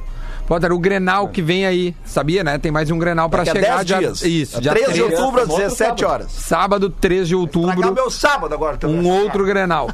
Potter, 0.48 0.72
o 0.74 0.78
Grenal 0.80 1.30
que 1.30 1.42
vem 1.42 1.66
aí, 1.66 1.96
sabia, 2.04 2.44
né? 2.44 2.58
Tem 2.58 2.72
mais 2.72 2.92
um 2.92 3.00
Grenal 3.00 3.30
pra 3.30 3.44
Daqui 3.44 3.58
a 3.58 3.62
chegar. 3.62 3.76
10 3.78 3.86
dia- 3.88 3.98
dias. 4.00 4.22
Isso, 4.24 4.62
dia 4.62 4.72
13 4.74 4.94
de 4.94 5.00
13, 5.02 5.16
outubro 5.16 5.42
às 5.42 5.50
Outro 5.50 5.64
17 5.64 5.78
sábado. 6.02 6.12
horas. 6.12 6.32
sábado, 6.32 6.90
3 6.90 7.28
de 7.30 7.36
outubro. 7.36 7.94
meu 7.94 8.10
sábado 8.12 8.54
agora. 8.54 8.78
também. 8.78 8.98
Um 9.00 9.08
outro 9.10 9.46
Grenal. 9.46 9.90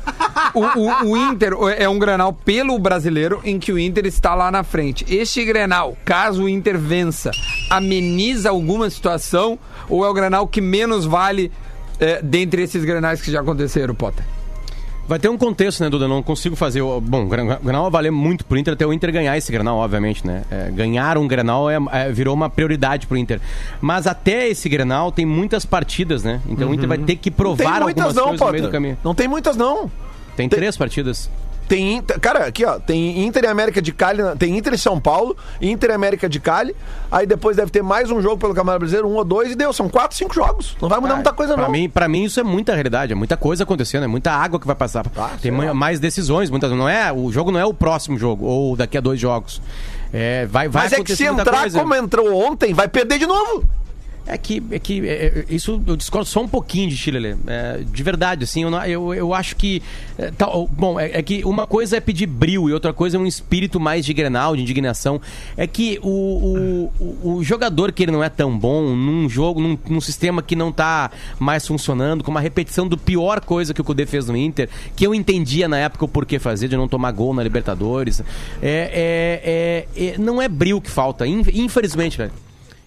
O, 0.56 0.62
o- 0.80 1.12
o 1.12 1.18
Inter 1.18 1.54
é 1.78 1.88
um 1.88 2.00
Grenal 2.00 2.34
pelo 2.34 2.78
brasileiro 2.80 3.40
em 3.44 3.60
que 3.60 3.72
o 3.72 3.78
Inter 3.78 4.06
está 4.08 4.34
lá 4.34 4.50
na 4.52 4.64
frente. 4.64 5.06
Este 5.08 5.46
Grenal, 5.46 5.96
caso 6.04 6.44
o 6.44 6.50
Inter 6.50 6.78
vença, 6.80 7.30
ameniza 7.70 8.50
alguma 8.50 8.90
situação 8.90 9.60
ou 9.88 10.04
é 10.04 10.10
o 10.10 10.14
Grenal 10.14 10.48
que 10.48 10.62
menos 10.62 11.06
vale 11.06 11.52
é, 12.00 12.22
dentre 12.24 12.64
esses 12.64 12.84
Grenais 12.84 13.22
que 13.22 13.32
já 13.32 13.42
aconteceram, 13.42 13.94
Potter? 13.94 14.24
Vai 15.10 15.18
ter 15.18 15.28
um 15.28 15.38
contexto, 15.40 15.82
né, 15.84 15.90
Duda? 15.90 16.08
Não 16.08 16.22
consigo 16.22 16.56
fazer. 16.56 16.84
o- 16.84 17.02
Bom, 17.02 17.24
o 17.24 17.28
Gran- 17.28 17.58
Grenal 17.64 17.82
vai 17.84 17.92
valer 17.92 18.12
muito 18.12 18.46
pro 18.46 18.56
Inter 18.60 18.76
até 18.76 18.86
o 18.86 18.94
Inter 18.94 19.12
ganhar 19.12 19.36
esse 19.36 19.52
Grenal, 19.52 19.78
obviamente, 19.80 20.26
né? 20.26 20.44
É, 20.52 20.70
ganhar 20.70 21.18
um 21.18 21.28
Grenal 21.28 21.68
é, 21.68 21.78
é- 21.92 22.12
virou 22.12 22.36
uma 22.36 22.48
prioridade 22.48 23.08
pro 23.08 23.18
Inter. 23.18 23.42
Mas 23.82 24.06
até 24.06 24.48
esse 24.48 24.70
Grenal 24.70 25.12
tem 25.12 25.26
muitas 25.26 25.66
partidas, 25.66 26.24
né? 26.24 26.40
Então 26.48 26.70
o 26.70 26.74
Inter 26.76 26.88
vai 26.88 27.00
ter 27.00 27.16
que 27.16 27.32
Não 27.32 27.36
tem 27.36 27.56
provar 27.56 27.82
muitas 27.82 28.06
algumas 28.06 28.16
não, 28.16 28.24
coisas 28.38 28.40
no 28.40 28.52
meio 28.52 28.62
do 28.62 28.66
Potter. 28.68 28.72
caminho. 28.72 28.98
Não 29.04 29.16
tem 29.16 29.28
muitas 29.28 29.58
não. 29.58 29.90
Tem, 30.38 30.48
Tem- 30.48 30.60
três 30.60 30.78
partidas. 30.78 31.28
Tem 31.70 31.98
Inter, 31.98 32.20
cara, 32.20 32.48
aqui 32.48 32.66
ó, 32.66 32.80
tem 32.80 33.24
Inter 33.26 33.44
e 33.44 33.48
América 33.48 33.80
de 33.82 33.94
Cali, 33.94 34.24
tem 34.40 34.58
Inter 34.58 34.74
e 34.74 34.78
São 34.78 35.00
Paulo, 35.00 35.38
Inter 35.62 35.92
e 35.92 35.94
América 35.94 36.28
de 36.28 36.40
Cali, 36.40 36.76
aí 37.12 37.28
depois 37.28 37.56
deve 37.56 37.70
ter 37.70 37.84
mais 37.84 38.10
um 38.10 38.20
jogo 38.22 38.38
pelo 38.40 38.56
Campeonato 38.56 38.80
Brasileiro, 38.80 39.08
um 39.08 39.14
ou 39.16 39.24
dois, 39.24 39.52
e 39.52 39.56
deu, 39.56 39.72
são 39.72 39.88
quatro, 39.88 40.18
cinco 40.18 40.34
jogos. 40.34 40.76
Não 40.82 40.90
vai 40.90 41.00
mudar 41.00 41.14
muita 41.14 41.32
coisa 41.32 41.54
Pra 41.54 41.64
não. 41.66 41.72
mim, 41.72 41.88
pra 41.88 42.08
mim 42.08 42.24
isso 42.24 42.40
é 42.40 42.44
muita 42.44 42.74
realidade, 42.74 43.12
é 43.14 43.16
muita 43.16 43.38
coisa 43.38 43.64
acontecendo, 43.64 44.04
é 44.04 44.08
muita 44.08 44.32
água 44.32 44.60
que 44.60 44.66
vai 44.66 44.76
passar. 44.76 45.06
Tem 45.42 45.52
mu- 45.52 45.76
mais 45.76 46.00
decisões, 46.00 46.50
muitas 46.50 46.72
não 46.72 46.90
é, 46.90 47.14
o 47.14 47.32
jogo 47.32 47.52
não 47.52 47.60
é 47.60 47.66
o 47.66 47.74
próximo 47.74 48.18
jogo 48.18 48.46
ou 48.48 48.76
daqui 48.76 48.98
a 48.98 49.02
dois 49.02 49.20
jogos. 49.20 49.62
É, 50.12 50.48
vai 50.48 50.68
vai 50.68 50.86
Mas 50.86 50.94
é 50.94 51.04
que 51.04 51.16
se 51.16 51.24
entrar 51.24 51.60
coisa. 51.62 51.80
como 51.80 51.94
entrou 51.94 52.34
ontem, 52.36 52.74
vai 52.74 52.88
perder 52.88 53.20
de 53.20 53.28
novo. 53.28 53.64
É 54.32 54.38
que, 54.38 54.62
é 54.70 54.78
que 54.78 55.08
é, 55.10 55.12
é, 55.12 55.46
isso 55.50 55.82
eu 55.88 55.96
discordo 55.96 56.28
só 56.30 56.42
um 56.44 56.48
pouquinho 56.48 56.88
de 56.88 56.96
Chile, 56.96 57.36
é, 57.48 57.80
de 57.84 58.04
verdade, 58.04 58.44
assim, 58.44 58.62
eu, 58.64 58.72
eu, 58.86 59.14
eu 59.16 59.34
acho 59.34 59.56
que. 59.56 59.82
é, 60.20 60.30
tal- 60.30 60.68
bom, 60.68 61.00
é, 61.00 61.18
é 61.18 61.22
que 61.24 61.44
uma 61.44 61.66
coisa 61.66 61.98
é 61.98 62.00
pedir 62.00 62.28
bril 62.28 62.70
e 62.70 62.74
outra 62.74 62.94
coisa 62.94 63.18
é 63.18 63.20
um 63.20 63.26
espírito 63.26 63.80
mais 63.80 64.06
de 64.06 64.14
grenal, 64.14 64.56
de 64.56 64.62
indignação. 64.62 65.20
É 65.58 65.66
que 65.66 66.00
o, 66.04 66.92
o, 67.00 67.38
o- 67.38 67.44
jogador 67.44 67.92
que 67.92 68.04
ele 68.04 68.12
não 68.12 68.24
é 68.24 68.30
tão 68.30 68.56
bom 68.56 68.96
num 68.96 69.28
jogo, 69.28 69.60
num, 69.60 69.76
num 69.90 70.00
sistema 70.02 70.44
que 70.44 70.56
não 70.56 70.72
tá 70.72 71.10
mais 71.40 71.66
funcionando, 71.66 72.24
com 72.24 72.30
uma 72.30 72.40
repetição 72.42 72.88
do 72.88 72.98
pior 72.98 73.40
coisa 73.42 73.74
que 73.74 73.82
o 73.82 73.84
Cudê 73.84 74.06
fez 74.06 74.28
no 74.28 74.38
Inter, 74.38 74.70
que 74.96 75.08
eu 75.08 75.16
entendia 75.16 75.68
na 75.68 75.78
época 75.80 76.06
o 76.06 76.08
porquê 76.08 76.38
fazer, 76.38 76.68
de 76.68 76.78
não 76.78 76.88
tomar 76.88 77.12
gol 77.14 77.34
na 77.34 77.42
Libertadores. 77.42 78.22
É, 78.62 79.86
é, 79.98 80.06
é- 80.06 80.06
é- 80.14 80.18
não 80.20 80.40
é 80.40 80.48
bril 80.48 80.80
que 80.80 80.92
falta, 80.92 81.26
in- 81.26 81.44
infelizmente, 81.54 82.20
né? 82.20 82.30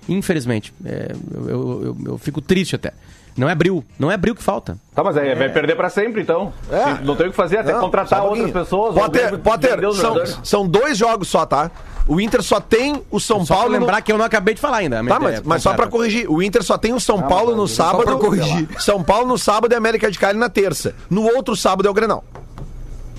Infelizmente. 0.09 0.73
É, 0.85 1.13
eu, 1.35 1.49
eu, 1.49 1.83
eu- 1.85 1.97
eu 2.07 2.19
fico 2.19 2.41
triste 2.41 2.75
até. 2.77 2.93
Não 3.37 3.49
é 3.49 3.55
bril. 3.55 3.83
Não 3.99 4.11
é 4.13 4.17
bril 4.19 4.35
que 4.35 4.43
falta. 4.43 4.77
Tá, 4.95 5.03
mas 5.03 5.17
aí 5.17 5.35
vai 5.35 5.49
perder 5.49 5.75
pra 5.75 5.89
sempre, 5.89 6.21
então. 6.21 6.53
É. 6.71 7.03
Não 7.03 7.17
tem 7.17 7.29
o 7.29 7.31
que 7.31 7.37
fazer, 7.37 7.59
até 7.59 7.73
Não, 7.73 7.81
contratar 7.81 8.19
só 8.19 8.27
um 8.27 8.31
outras 8.31 8.51
pessoas. 8.51 8.95
Potter, 8.95 9.39
Potter, 9.39 9.93
são, 9.95 10.45
são 10.45 10.69
dois 10.69 10.99
jogos 10.99 11.29
só, 11.29 11.47
tá? 11.47 11.71
O 12.07 12.21
Inter 12.21 12.43
só 12.43 12.61
tem 12.61 13.01
o 13.11 13.19
São 13.21 13.39
Só 13.47 13.55
pra 13.55 13.57
Paulo. 13.63 13.73
no- 13.75 13.79
lembrar 13.81 14.03
que 14.03 14.13
eu 14.13 14.19
não 14.19 14.25
acabei 14.25 14.55
de 14.55 14.61
falar 14.61 14.79
ainda. 14.79 15.03
Tá, 15.05 15.19
mas, 15.21 15.41
mas 15.43 15.63
só 15.63 15.71
pra 15.73 15.87
completa. 15.87 15.91
corrigir, 15.91 16.31
o 16.31 16.43
Inter 16.43 16.63
só 16.63 16.77
tem 16.77 16.93
o 16.93 17.01
São 17.01 17.23
Paulo 17.23 17.57
no 17.57 17.67
sábado. 17.67 18.05
pra 18.05 18.17
corrigir. 18.17 18.69
São 18.79 19.03
Paulo 19.03 19.27
no 19.27 19.39
sábado 19.39 19.73
e 19.73 19.77
América 19.77 20.11
de 20.11 20.19
Cali 20.19 20.37
na 20.39 20.51
terça. 20.51 20.95
No 21.09 21.23
outro 21.23 21.57
sábado 21.57 21.87
é 21.87 21.91
o 21.91 21.95
Grenal. 21.95 22.23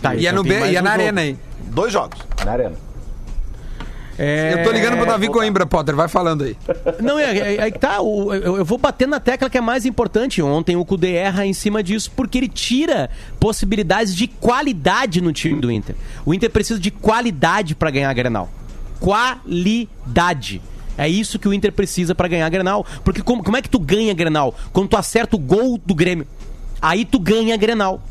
Tá, 0.01 0.13
E 0.15 0.27
é, 0.27 0.29
então 0.29 0.43
no 0.43 0.49
tem 0.49 0.59
B- 0.59 0.71
e 0.71 0.75
é 0.75 0.79
um 0.81 0.83
na 0.83 0.91
jogo. 0.91 1.01
arena 1.01 1.21
aí. 1.21 1.37
Dois 1.67 1.91
jogos. 1.93 2.19
Na 2.45 2.51
arena. 2.51 2.75
É, 4.17 4.53
Eu 4.59 4.63
tô 4.63 4.71
ligando 4.71 4.97
pro 4.97 5.05
Davi 5.07 5.27
Coimbra, 5.27 5.65
Potter, 5.65 5.95
vai 5.95 6.07
falando 6.07 6.43
aí. 6.43 6.55
Não, 7.01 7.17
é, 7.17 7.35
é, 7.37 7.55
é 7.67 7.71
que 7.71 7.79
tá. 7.79 7.99
o- 8.01 8.33
eu, 8.33 8.57
eu 8.57 8.65
vou 8.65 8.77
bater 8.77 9.07
na 9.07 9.19
tecla 9.19 9.49
que 9.49 9.57
é 9.57 9.61
mais 9.61 9.85
importante. 9.85 10.41
Ontem 10.41 10.75
o 10.75 10.85
Cudê 10.85 11.13
erra 11.13 11.45
em 11.45 11.53
cima 11.53 11.81
disso, 11.81 12.11
porque 12.15 12.37
ele 12.37 12.47
tira 12.47 13.09
possibilidades 13.39 14.15
de 14.15 14.27
qualidade 14.27 15.19
no 15.21 15.33
time 15.33 15.59
do 15.59 15.71
Inter. 15.71 15.95
O 16.25 16.33
Inter 16.33 16.49
precisa 16.51 16.79
de 16.79 16.91
qualidade 16.91 17.73
pra 17.75 17.89
ganhar 17.89 18.09
a 18.09 18.13
Grenal. 18.13 18.49
Qualidade. 18.99 20.61
É 20.97 21.09
isso 21.09 21.39
que 21.39 21.47
o 21.47 21.53
Inter 21.53 21.71
precisa 21.71 22.13
pra 22.13 22.27
ganhar 22.27 22.45
a 22.45 22.49
Grenal. 22.49 22.85
Porque 23.03 23.21
como, 23.21 23.43
como 23.43 23.57
é 23.57 23.61
que 23.61 23.69
tu 23.69 23.79
ganha 23.79 24.11
a 24.11 24.15
Grenal? 24.15 24.55
Quando 24.71 24.89
tu 24.89 24.97
acerta 24.97 25.35
o 25.35 25.39
gol 25.39 25.79
do 25.83 25.95
Grêmio. 25.95 26.27
Aí 26.81 27.03
tu 27.03 27.19
ganha 27.19 27.53
a 27.55 27.57
Grenal. 27.57 28.01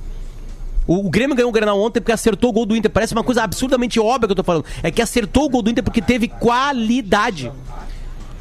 O, 0.86 1.06
o 1.06 1.10
Grêmio 1.10 1.36
ganhou 1.36 1.50
o 1.50 1.52
Grenal 1.52 1.80
ontem 1.80 2.00
porque 2.00 2.12
acertou 2.12 2.50
o 2.50 2.52
gol 2.52 2.66
do 2.66 2.76
Inter. 2.76 2.90
Parece 2.90 3.12
uma 3.12 3.24
coisa 3.24 3.42
absurdamente 3.42 3.98
óbvia 4.00 4.28
que 4.28 4.32
eu 4.32 4.36
tô 4.36 4.44
falando. 4.44 4.64
É 4.82 4.90
que 4.90 5.02
acertou 5.02 5.44
o 5.44 5.48
gol 5.48 5.62
do 5.62 5.70
Inter 5.70 5.84
porque 5.84 6.02
teve 6.02 6.28
qualidade. 6.28 7.50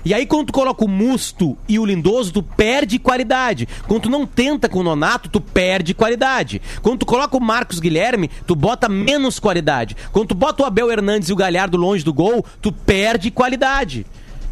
E 0.03 0.15
aí, 0.15 0.25
quando 0.25 0.47
tu 0.47 0.53
coloca 0.53 0.83
o 0.83 0.87
Musto 0.87 1.55
e 1.69 1.77
o 1.77 1.85
Lindoso, 1.85 2.33
tu 2.33 2.41
perde 2.41 2.97
qualidade. 2.97 3.67
Quando 3.87 4.03
tu 4.03 4.09
não 4.09 4.25
tenta 4.25 4.67
com 4.67 4.79
o 4.79 4.83
Nonato, 4.83 5.29
tu 5.29 5.39
perde 5.39 5.93
qualidade. 5.93 6.59
Quando 6.81 6.99
tu 6.99 7.05
coloca 7.05 7.37
o 7.37 7.41
Marcos 7.41 7.79
Guilherme, 7.79 8.27
tu 8.47 8.55
bota 8.55 8.89
menos 8.89 9.39
qualidade. 9.39 9.95
Quando 10.11 10.29
tu 10.29 10.35
bota 10.35 10.63
o 10.63 10.65
Abel 10.65 10.91
Hernandes 10.91 11.29
e 11.29 11.33
o 11.33 11.35
Galhardo 11.35 11.77
longe 11.77 12.03
do 12.03 12.11
gol, 12.11 12.43
tu 12.59 12.71
perde 12.71 13.29
qualidade. 13.29 14.05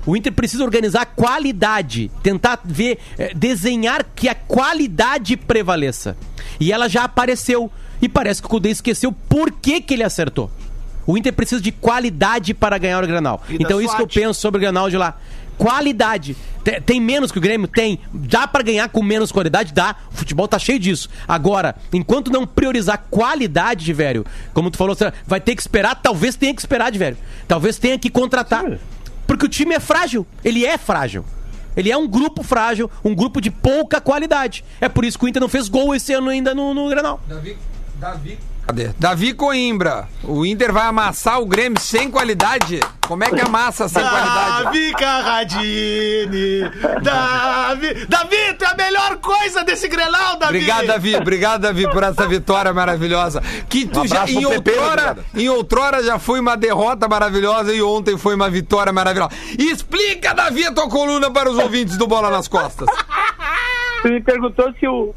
O 0.09 0.17
Inter 0.17 0.33
precisa 0.33 0.63
organizar 0.63 1.01
a 1.03 1.05
qualidade, 1.05 2.09
tentar 2.23 2.59
ver, 2.65 2.97
eh, 3.17 3.31
desenhar 3.35 4.03
que 4.15 4.27
a 4.27 4.33
qualidade 4.33 5.37
prevaleça. 5.37 6.17
E 6.59 6.71
ela 6.71 6.89
já 6.89 7.03
apareceu. 7.03 7.71
E 8.01 8.09
parece 8.09 8.41
que 8.41 8.47
o 8.47 8.49
Cudê 8.49 8.69
esqueceu 8.71 9.11
por 9.11 9.51
que, 9.51 9.79
que 9.79 9.93
ele 9.93 10.03
acertou. 10.03 10.49
O 11.05 11.15
Inter 11.15 11.31
precisa 11.33 11.61
de 11.61 11.71
qualidade 11.71 12.55
para 12.55 12.77
ganhar 12.79 13.03
o 13.03 13.07
Granal. 13.07 13.43
E 13.49 13.55
Então 13.55 13.79
isso 13.79 13.95
que 13.95 14.01
eu 14.01 14.07
penso 14.07 14.39
sobre 14.41 14.57
o 14.57 14.61
Granal 14.61 14.89
de 14.89 14.97
lá. 14.97 15.15
Qualidade. 15.59 16.35
Te- 16.63 16.79
Tem 16.81 16.99
menos 17.01 17.31
que 17.31 17.37
o 17.37 17.41
Grêmio? 17.41 17.67
Tem. 17.67 17.99
Dá 18.11 18.47
pra 18.47 18.63
ganhar 18.63 18.89
com 18.89 19.03
menos 19.03 19.31
qualidade? 19.31 19.73
Dá. 19.73 19.95
O 20.11 20.15
futebol 20.15 20.47
tá 20.47 20.57
cheio 20.57 20.79
disso. 20.79 21.09
Agora, 21.27 21.75
enquanto 21.93 22.31
não 22.31 22.47
priorizar 22.47 23.05
qualidade, 23.11 23.85
de 23.85 23.93
velho, 23.93 24.25
como 24.53 24.71
tu 24.71 24.77
falou, 24.77 24.95
vai 25.27 25.39
ter 25.41 25.55
que 25.55 25.61
esperar, 25.61 25.95
talvez 25.95 26.35
tenha 26.35 26.53
que 26.55 26.61
esperar, 26.61 26.91
de 26.91 26.97
velho. 26.97 27.17
Talvez 27.47 27.77
tenha 27.77 27.99
que 27.99 28.09
contratar. 28.09 28.63
Porque 29.29 29.45
o 29.45 29.47
time 29.49 29.75
é 29.75 29.79
frágil. 29.79 30.25
Ele 30.43 30.65
é 30.65 30.75
frágil. 30.75 31.23
Ele 31.77 31.91
é 31.91 31.95
um 31.95 32.07
grupo 32.07 32.41
frágil, 32.41 32.89
um 33.05 33.13
grupo 33.13 33.39
de 33.39 33.51
pouca 33.51 34.01
qualidade. 34.01 34.65
É 34.81 34.89
por 34.89 35.05
isso 35.05 35.19
que 35.19 35.25
o 35.25 35.27
Inter 35.27 35.39
não 35.39 35.47
fez 35.47 35.69
gol 35.69 35.93
esse 35.93 36.11
ano 36.11 36.29
ainda 36.29 36.55
no, 36.55 36.73
no 36.73 36.89
Granal. 36.89 37.21
Davi, 37.27 37.55
Davi. 37.99 38.39
Davi 38.97 39.33
Coimbra. 39.33 40.07
O 40.23 40.45
Inter 40.45 40.71
vai 40.71 40.85
amassar 40.85 41.41
o 41.41 41.45
Grêmio 41.45 41.79
sem 41.79 42.11
qualidade? 42.11 42.79
Como 43.07 43.23
é 43.23 43.29
que 43.29 43.41
amassa 43.41 43.89
sem 43.89 44.01
qualidade? 44.01 44.63
Davi 44.65 44.93
Carradini! 44.93 46.61
Davi! 47.01 48.05
Davi, 48.07 48.53
tu 48.57 48.65
é 48.65 48.67
a 48.67 48.75
melhor 48.75 49.17
coisa 49.17 49.63
desse 49.63 49.87
Grenal, 49.87 50.37
Davi! 50.37 50.57
Obrigado, 50.57 50.85
Davi. 50.85 51.15
Obrigado, 51.15 51.61
Davi, 51.61 51.89
por 51.89 52.03
essa 52.03 52.27
vitória 52.27 52.71
maravilhosa. 52.71 53.41
Que 53.67 53.87
tu 53.87 54.05
já, 54.05 54.21
abraço 54.21 54.37
em 54.37 54.61
Pepe, 54.61 54.77
outrora, 54.77 55.17
em 55.33 55.49
outrora 55.49 56.03
já 56.03 56.19
foi 56.19 56.39
uma 56.39 56.55
derrota 56.55 57.07
maravilhosa 57.07 57.73
e 57.73 57.81
ontem 57.81 58.17
foi 58.17 58.35
uma 58.35 58.49
vitória 58.49 58.93
maravilhosa. 58.93 59.31
Explica, 59.57 60.35
Davi, 60.35 60.65
a 60.65 60.71
tua 60.71 60.87
coluna 60.87 61.31
para 61.31 61.49
os 61.49 61.57
ouvintes 61.57 61.97
do 61.97 62.05
Bola 62.05 62.29
nas 62.29 62.47
Costas. 62.47 62.87
Tu 64.03 64.09
me 64.09 64.21
perguntou 64.21 64.71
se 64.79 64.87
o, 64.87 65.13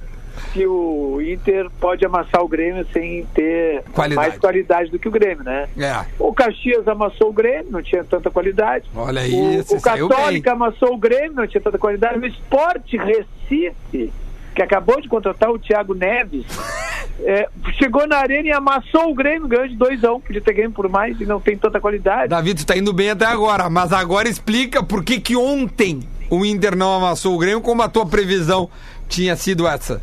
se 0.52 0.66
o 0.66 1.20
Inter 1.20 1.68
pode 1.80 2.04
amassar 2.04 2.42
o 2.42 2.48
Grêmio 2.48 2.86
sem 2.92 3.26
ter 3.34 3.82
Qualidade. 3.92 4.28
mais 4.28 4.38
qualidade 4.40 4.90
do 4.90 4.98
que 4.98 5.08
o 5.08 5.10
Grêmio, 5.10 5.44
né? 5.44 5.68
É. 5.78 6.04
O 6.18 6.32
Caxias 6.32 6.86
amassou 6.86 7.30
o 7.30 7.32
Grêmio, 7.32 7.70
não 7.70 7.82
tinha 7.82 8.04
tanta 8.04 8.30
qualidade. 8.30 8.88
Olha 8.94 9.22
aí, 9.22 9.32
o, 9.32 9.76
o 9.76 9.80
Católica 9.80 10.52
amassou 10.52 10.94
o 10.94 10.98
Grêmio, 10.98 11.34
não 11.34 11.46
tinha 11.46 11.60
tanta 11.60 11.78
qualidade. 11.78 12.18
O 12.18 12.26
Esporte 12.26 12.96
Recife, 12.96 14.12
que 14.54 14.62
acabou 14.62 15.00
de 15.00 15.08
contratar 15.08 15.50
o 15.50 15.58
Thiago 15.58 15.94
Neves, 15.94 16.44
é, 17.20 17.48
chegou 17.78 18.06
na 18.06 18.18
arena 18.18 18.48
e 18.48 18.52
amassou 18.52 19.10
o 19.10 19.14
Grêmio, 19.14 19.48
ganhou 19.48 19.68
de 19.68 19.76
2x1, 19.76 20.22
podia 20.22 20.40
ter 20.40 20.52
ganho 20.52 20.72
por 20.72 20.88
mais 20.88 21.20
e 21.20 21.24
não 21.24 21.40
tem 21.40 21.56
tanta 21.56 21.80
qualidade. 21.80 22.28
Davi, 22.28 22.54
tu 22.54 22.66
tá 22.66 22.76
indo 22.76 22.92
bem 22.92 23.10
até 23.10 23.24
agora, 23.24 23.70
mas 23.70 23.92
agora 23.92 24.28
explica 24.28 24.82
por 24.82 25.02
que 25.02 25.20
que 25.20 25.36
ontem 25.36 26.00
o 26.28 26.44
Inter 26.44 26.76
não 26.76 26.94
amassou 26.94 27.34
o 27.34 27.38
Grêmio, 27.38 27.60
como 27.60 27.82
a 27.82 27.88
tua 27.88 28.06
previsão 28.06 28.68
tinha 29.08 29.36
sido 29.36 29.66
essa. 29.66 30.00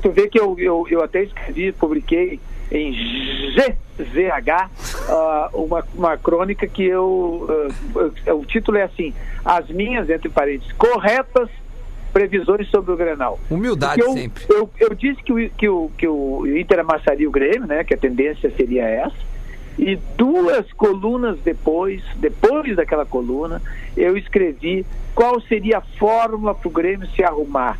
Tu 0.00 0.10
vê 0.10 0.28
que 0.28 0.38
eu, 0.38 0.58
eu, 0.58 0.86
eu 0.90 1.02
até 1.02 1.22
escrevi, 1.22 1.72
publiquei 1.72 2.40
em 2.70 2.92
GZH 2.92 4.70
ah, 5.08 5.50
uma, 5.54 5.84
uma 5.94 6.16
crônica 6.16 6.66
que 6.66 6.84
eu. 6.84 7.46
ah, 8.26 8.34
o 8.34 8.44
título 8.44 8.78
é 8.78 8.82
assim: 8.82 9.14
As 9.44 9.68
minhas, 9.68 10.10
entre 10.10 10.28
parênteses, 10.28 10.72
corretas 10.72 11.48
previsões 12.12 12.66
sobre 12.70 12.92
o 12.92 12.96
Grenal. 12.96 13.38
Humildade 13.50 14.00
eu, 14.00 14.12
sempre. 14.12 14.44
Eu, 14.48 14.70
eu 14.80 14.94
disse 14.94 15.22
que 15.22 15.32
o, 15.32 15.50
que, 15.50 15.68
o, 15.68 15.90
que 15.98 16.08
o 16.08 16.46
Inter 16.46 16.80
amassaria 16.80 17.28
o 17.28 17.30
Grêmio, 17.30 17.66
né? 17.66 17.84
Que 17.84 17.92
a 17.92 17.98
tendência 17.98 18.50
seria 18.56 18.84
essa. 18.84 19.36
E 19.78 19.96
duas 20.16 20.72
colunas 20.72 21.38
depois, 21.44 22.02
depois 22.16 22.74
daquela 22.74 23.04
coluna, 23.04 23.60
eu 23.94 24.16
escrevi 24.16 24.86
qual 25.14 25.38
seria 25.42 25.78
a 25.78 25.82
fórmula 25.82 26.54
para 26.54 26.66
o 26.66 26.70
Grêmio 26.70 27.06
se 27.14 27.22
arrumar. 27.22 27.78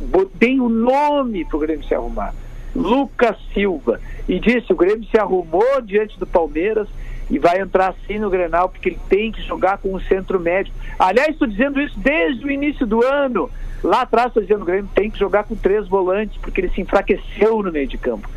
Botei 0.00 0.60
o 0.60 0.68
nome 0.68 1.44
para 1.44 1.56
o 1.56 1.60
Grêmio 1.60 1.86
se 1.86 1.94
arrumar. 1.94 2.34
Lucas 2.74 3.36
Silva. 3.52 4.00
E 4.28 4.38
disse: 4.38 4.72
o 4.72 4.76
Grêmio 4.76 5.08
se 5.08 5.18
arrumou 5.18 5.80
diante 5.82 6.18
do 6.18 6.26
Palmeiras 6.26 6.88
e 7.30 7.38
vai 7.38 7.60
entrar 7.60 7.88
assim 7.88 8.18
no 8.18 8.30
Grenal, 8.30 8.68
porque 8.68 8.90
ele 8.90 9.00
tem 9.08 9.32
que 9.32 9.42
jogar 9.42 9.78
com 9.78 9.94
o 9.94 10.00
centro 10.00 10.40
médio. 10.40 10.72
Aliás, 10.98 11.30
estou 11.30 11.48
dizendo 11.48 11.80
isso 11.80 11.98
desde 11.98 12.44
o 12.46 12.50
início 12.50 12.86
do 12.86 13.04
ano. 13.04 13.50
Lá 13.82 14.02
atrás 14.02 14.28
estou 14.28 14.42
dizendo: 14.42 14.62
o 14.62 14.66
Grêmio 14.66 14.90
tem 14.94 15.10
que 15.10 15.18
jogar 15.18 15.44
com 15.44 15.54
três 15.54 15.86
volantes, 15.88 16.36
porque 16.38 16.60
ele 16.60 16.70
se 16.70 16.80
enfraqueceu 16.80 17.62
no 17.62 17.72
meio 17.72 17.86
de 17.86 17.98
campo. 17.98 18.28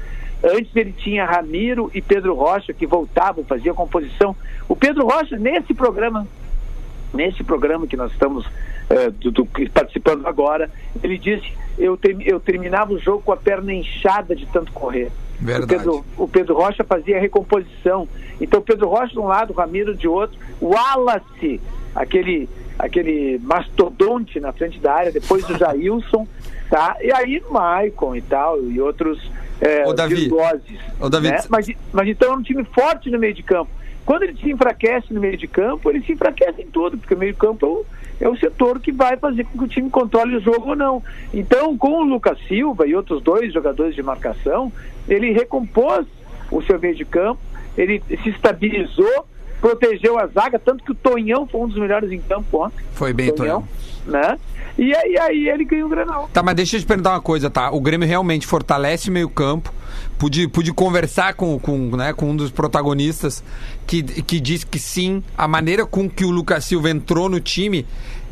Antes 0.43 0.75
ele 0.75 0.91
tinha 0.91 1.25
Ramiro 1.25 1.91
e 1.93 2.01
Pedro 2.01 2.33
Rocha 2.33 2.73
que 2.73 2.87
voltavam, 2.87 3.43
faziam 3.43 3.75
composição. 3.75 4.35
O 4.67 4.75
Pedro 4.75 5.05
Rocha, 5.05 5.37
nesse 5.37 5.71
programa, 5.73 6.27
nesse 7.13 7.43
programa 7.43 7.85
que 7.85 7.95
nós 7.95 8.11
estamos 8.11 8.47
eh, 8.91 9.09
do- 9.09 9.31
do- 9.31 9.47
participando 9.73 10.25
agora, 10.27 10.69
ele 11.03 11.17
disse: 11.17 11.51
eu, 11.77 11.95
ter- 11.97 12.17
eu 12.27 12.39
terminava 12.39 12.93
o 12.93 12.99
jogo 12.99 13.21
com 13.23 13.31
a 13.31 13.37
perna 13.37 13.73
inchada 13.73 14.35
de 14.35 14.45
tanto 14.47 14.71
correr. 14.71 15.11
Verdade. 15.39 15.63
O 15.63 15.77
Pedro, 15.77 16.05
o 16.17 16.27
Pedro 16.27 16.55
Rocha 16.55 16.83
fazia 16.83 17.19
recomposição. 17.19 18.07
Então, 18.39 18.59
o 18.59 18.63
Pedro 18.63 18.87
Rocha 18.87 19.13
de 19.13 19.19
um 19.19 19.25
lado, 19.25 19.51
o 19.51 19.55
Ramiro 19.55 19.95
de 19.95 20.07
outro, 20.07 20.37
o 20.59 20.67
Wallace, 20.75 21.59
aquele, 21.95 22.47
aquele 22.77 23.39
mastodonte 23.43 24.39
na 24.39 24.51
frente 24.53 24.79
da 24.79 24.93
área, 24.93 25.11
depois 25.11 25.47
o 25.49 25.57
Jailson, 25.57 26.27
tá? 26.69 26.95
E 27.01 27.11
aí 27.11 27.41
o 27.49 27.53
Maicon 27.53 28.15
e 28.15 28.21
tal, 28.21 28.61
e 28.63 28.79
outros 28.79 29.31
é, 29.59 29.87
Ô, 29.87 29.93
Davi. 29.93 30.29
Ô, 30.99 31.09
Davi, 31.09 31.29
né? 31.29 31.39
mas, 31.49 31.67
mas 31.93 32.07
então 32.07 32.33
é 32.33 32.35
um 32.37 32.41
time 32.43 32.63
forte 32.65 33.09
no 33.09 33.17
meio 33.19 33.33
de 33.33 33.43
campo. 33.43 33.69
Quando 34.05 34.23
ele 34.23 34.35
se 34.37 34.51
enfraquece 34.51 35.13
no 35.13 35.21
meio 35.21 35.37
de 35.37 35.47
campo, 35.47 35.89
ele 35.89 36.03
se 36.03 36.11
enfraquece 36.11 36.61
em 36.61 36.67
tudo, 36.67 36.97
porque 36.97 37.13
o 37.13 37.17
meio 37.17 37.33
de 37.33 37.39
campo 37.39 37.65
é 37.65 37.69
o, 37.69 37.85
é 38.21 38.29
o 38.29 38.37
setor 38.37 38.79
que 38.79 38.91
vai 38.91 39.17
fazer 39.17 39.43
com 39.45 39.57
que 39.57 39.65
o 39.65 39.67
time 39.67 39.89
controle 39.89 40.37
o 40.37 40.39
jogo 40.39 40.69
ou 40.69 40.75
não. 40.75 41.03
Então, 41.33 41.75
com 41.75 42.01
o 42.01 42.03
Lucas 42.03 42.37
Silva 42.47 42.87
e 42.87 42.95
outros 42.95 43.21
dois 43.21 43.51
jogadores 43.51 43.95
de 43.95 44.03
marcação, 44.03 44.71
ele 45.09 45.31
recompôs 45.31 46.05
o 46.51 46.61
seu 46.61 46.79
meio 46.79 46.95
de 46.95 47.03
campo, 47.03 47.39
ele 47.75 48.01
se 48.23 48.29
estabilizou, 48.29 49.25
protegeu 49.59 50.19
a 50.19 50.27
zaga, 50.27 50.59
tanto 50.59 50.83
que 50.83 50.91
o 50.91 50.95
Tonhão 50.95 51.47
foi 51.47 51.61
um 51.61 51.67
dos 51.67 51.77
melhores 51.77 52.11
em 52.11 52.21
campo 52.21 52.63
ontem. 52.63 52.85
Foi 52.93 53.11
bem, 53.11 53.33
Tonhão. 53.33 53.67
Né? 54.05 54.37
E 54.77 54.95
aí, 54.95 55.17
aí 55.17 55.49
ele 55.49 55.65
ganhou 55.65 55.87
o 55.87 55.89
Grenal. 55.89 56.29
Tá, 56.31 56.43
mas 56.43 56.55
deixa 56.55 56.75
eu 56.75 56.79
te 56.79 56.85
perguntar 56.85 57.11
uma 57.11 57.21
coisa, 57.21 57.49
tá? 57.49 57.71
O 57.71 57.81
Grêmio 57.81 58.07
realmente 58.07 58.45
fortalece 58.45 59.09
o 59.09 59.13
meio-campo. 59.13 59.73
Pude, 60.21 60.47
pude 60.47 60.71
conversar 60.71 61.33
com, 61.33 61.57
com, 61.57 61.95
né, 61.97 62.13
com 62.13 62.29
um 62.29 62.35
dos 62.35 62.51
protagonistas 62.51 63.43
que, 63.87 64.03
que 64.03 64.39
diz 64.39 64.63
que 64.63 64.77
sim, 64.77 65.23
a 65.35 65.47
maneira 65.47 65.83
com 65.83 66.07
que 66.07 66.23
o 66.23 66.29
Lucas 66.29 66.63
Silva 66.63 66.91
entrou 66.91 67.27
no 67.27 67.39
time. 67.39 67.87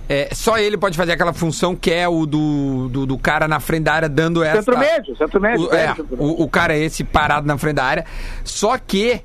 É, 0.07 0.29
só 0.31 0.59
ele 0.59 0.77
pode 0.77 0.95
fazer 0.95 1.13
aquela 1.13 1.33
função 1.33 1.75
que 1.75 1.89
é 1.89 2.07
o 2.07 2.27
do, 2.27 2.89
do, 2.89 3.05
do 3.07 3.17
cara 3.17 3.47
na 3.47 3.59
frente 3.59 3.85
da 3.85 3.93
área 3.95 4.07
dando 4.07 4.43
essa. 4.43 4.57
Centro 4.61 4.77
médio, 4.77 5.17
centro 5.17 5.41
médio. 5.41 5.65
O, 5.67 5.73
é, 5.73 5.95
o, 6.11 6.43
o 6.43 6.47
cara 6.47 6.75
é 6.77 6.79
esse 6.85 7.03
parado 7.03 7.47
na 7.47 7.57
frente 7.57 7.77
da 7.77 7.85
área. 7.85 8.05
Só 8.43 8.77
que 8.77 9.21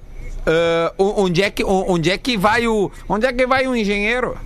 o- 0.97 1.23
onde 1.25 1.43
é 1.43 1.51
que 1.51 1.63
onde 1.65 2.11
é 2.11 2.17
que 2.17 2.35
vai 2.39 2.67
o 2.67 2.91
onde 3.07 3.27
é 3.27 3.33
que 3.35 3.47
vai 3.47 3.67
o 3.67 3.77
engenheiro? 3.77 4.39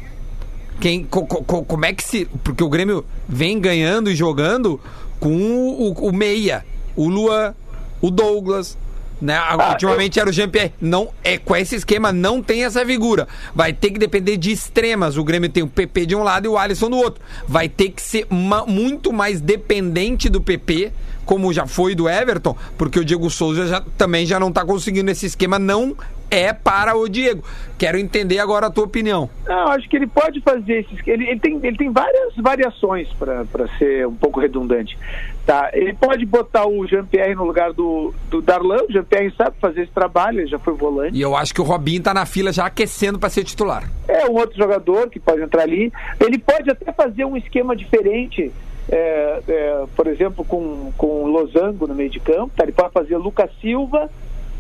Quem, 0.81 1.05
co- 1.05 1.25
co- 1.25 1.65
como 1.65 1.85
é 1.87 1.93
que 1.93 2.03
se. 2.03 2.25
Porque 2.43 2.65
o 2.65 2.69
Grêmio 2.69 3.05
vem 3.29 3.61
ganhando 3.61 4.11
e 4.11 4.17
jogando 4.17 4.81
com 5.21 5.37
o, 5.37 5.91
o- 5.93 6.09
o 6.09 6.13
Meia, 6.13 6.65
o 6.97 7.09
Luan, 7.09 7.55
o 8.01 8.11
Douglas. 8.11 8.77
Né? 9.21 9.35
Ah, 9.37 9.71
Ultimamente 9.71 10.21
era 10.21 10.31
o 10.31 10.33
Jean-Pierre. 10.33 10.73
Não, 10.81 11.09
é, 11.25 11.37
com 11.39 11.57
esse 11.57 11.75
esquema 11.75 12.13
não 12.13 12.41
tem 12.41 12.65
essa 12.65 12.87
figura. 12.87 13.27
Vai 13.53 13.73
ter 13.73 13.91
que 13.91 13.99
depender 13.99 14.37
de 14.37 14.53
extremas. 14.53 15.17
O 15.17 15.25
Grêmio 15.25 15.49
tem 15.51 15.63
o 15.63 15.67
PP 15.67 16.07
de 16.07 16.15
um 16.15 16.23
lado 16.23 16.45
e 16.45 16.49
o 16.49 16.57
Alisson 16.57 16.89
do 16.89 16.97
outro. 16.97 17.21
Vai 17.47 17.69
ter 17.69 17.89
que 17.91 18.01
ser 18.01 18.27
ma- 18.31 18.65
muito 18.65 19.13
mais 19.13 19.41
dependente 19.41 20.29
do 20.29 20.41
PP, 20.41 20.93
como 21.27 21.53
já 21.53 21.67
foi 21.67 21.97
do 21.97 22.09
Everton, 22.09 22.57
porque 22.79 23.01
o 23.01 23.05
Diego 23.05 23.29
Souza 23.29 23.67
já, 23.67 23.83
também 23.97 24.25
já 24.25 24.39
não 24.39 24.53
tá 24.53 24.65
conseguindo 24.65 25.11
esse 25.11 25.27
esquema. 25.27 25.59
Não 25.59 25.97
é 26.31 26.53
para 26.53 26.97
o 26.97 27.09
Diego. 27.09 27.43
Quero 27.79 27.97
entender 27.97 28.39
agora 28.39 28.67
a 28.67 28.71
tua 28.71 28.85
opinião. 28.85 29.31
Não, 29.47 29.69
acho 29.69 29.89
que 29.89 29.97
ele 29.97 30.07
pode 30.07 30.41
fazer 30.41 30.81
esses. 30.81 30.99
Ele, 31.07 31.29
ele 31.29 31.41
tem, 31.41 31.61
ele 31.63 31.77
tem 31.77 31.91
várias 31.91 32.35
variações 32.37 33.09
para 33.15 33.69
ser 33.79 34.07
um 34.07 34.15
pouco 34.15 34.41
redundante. 34.41 34.99
Tá? 35.47 35.71
Ele 35.73 35.95
pode 35.95 36.27
botar 36.27 36.67
o 36.67 36.87
Jean-Pierre 36.87 37.35
no 37.35 37.45
lugar 37.45 37.73
do, 37.73 38.13
do 38.29 38.43
Darlan. 38.43 38.83
O 38.89 38.93
Jean-Pierre 38.93 39.33
sabe 39.37 39.57
fazer 39.61 39.83
esse 39.83 39.93
trabalho, 39.93 40.41
ele 40.41 40.49
já 40.49 40.59
foi 40.59 40.75
volante. 40.75 41.17
E 41.17 41.23
eu 41.23 41.37
acho 41.37 41.55
que 41.55 41.61
o 41.61 41.65
Robinho 41.65 42.03
tá 42.03 42.13
na 42.13 42.27
fila 42.27 42.53
já 42.53 42.67
aquecendo 42.67 43.19
para 43.19 43.31
ser 43.31 43.45
titular. 43.45 43.89
É 44.07 44.27
um 44.27 44.35
outro 44.35 44.57
jogador 44.57 45.09
que 45.09 45.19
pode 45.21 45.41
entrar 45.41 45.63
ali. 45.63 45.93
Ele 46.21 46.39
pode 46.39 46.71
até 46.71 46.93
fazer 46.93 47.25
um 47.25 47.37
esquema 47.37 47.75
diferente, 47.75 48.53
é, 48.91 49.41
é, 49.49 49.85
por 49.95 50.07
exemplo, 50.07 50.45
com, 50.45 50.93
com 50.99 51.25
o 51.25 51.27
Losango 51.29 51.87
no 51.87 51.95
meio 51.95 52.11
de 52.11 52.21
campo. 52.21 52.53
Tá? 52.57 52.65
Ele 52.65 52.73
pode 52.73 52.93
fazer 52.93 53.17
Lucas 53.17 53.51
Silva, 53.61 54.11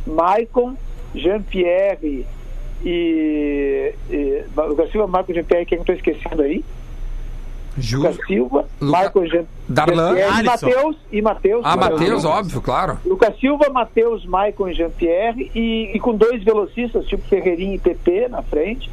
Maicon, 0.06 0.74
Jean-Pierre 1.14 2.26
e, 2.84 3.94
e. 4.10 4.44
Lucas 4.56 4.90
Silva, 4.90 5.06
Maicon, 5.06 5.32
Jean-Pierre, 5.34 5.66
quem 5.66 5.76
eu 5.78 5.82
estou 5.82 5.94
esquecendo 5.94 6.42
aí? 6.42 6.64
Júlio. 7.76 8.10
Lucas 8.10 8.26
Silva, 8.26 8.64
Luca- 8.80 8.98
Maicon, 8.98 9.26
Jean, 9.26 9.44
Darlan, 9.68 10.18
e 10.18 10.22
Alisson. 10.22 10.44
Matheus. 10.66 10.96
E 11.12 11.22
Matheus. 11.22 11.60
Ah, 11.64 11.76
Matheus, 11.76 12.00
Matheus. 12.00 12.24
óbvio, 12.24 12.60
claro. 12.60 12.98
Lucas 13.06 13.38
Silva, 13.38 13.70
Matheus, 13.70 14.24
Maicon 14.26 14.68
e 14.68 14.74
Jean-Pierre 14.74 15.50
e, 15.54 15.92
e 15.94 16.00
com 16.00 16.14
dois 16.14 16.42
velocistas, 16.42 17.06
tipo 17.06 17.22
Ferreirinha 17.28 17.76
e 17.76 17.78
PP 17.78 18.28
na 18.28 18.42
frente. 18.42 18.90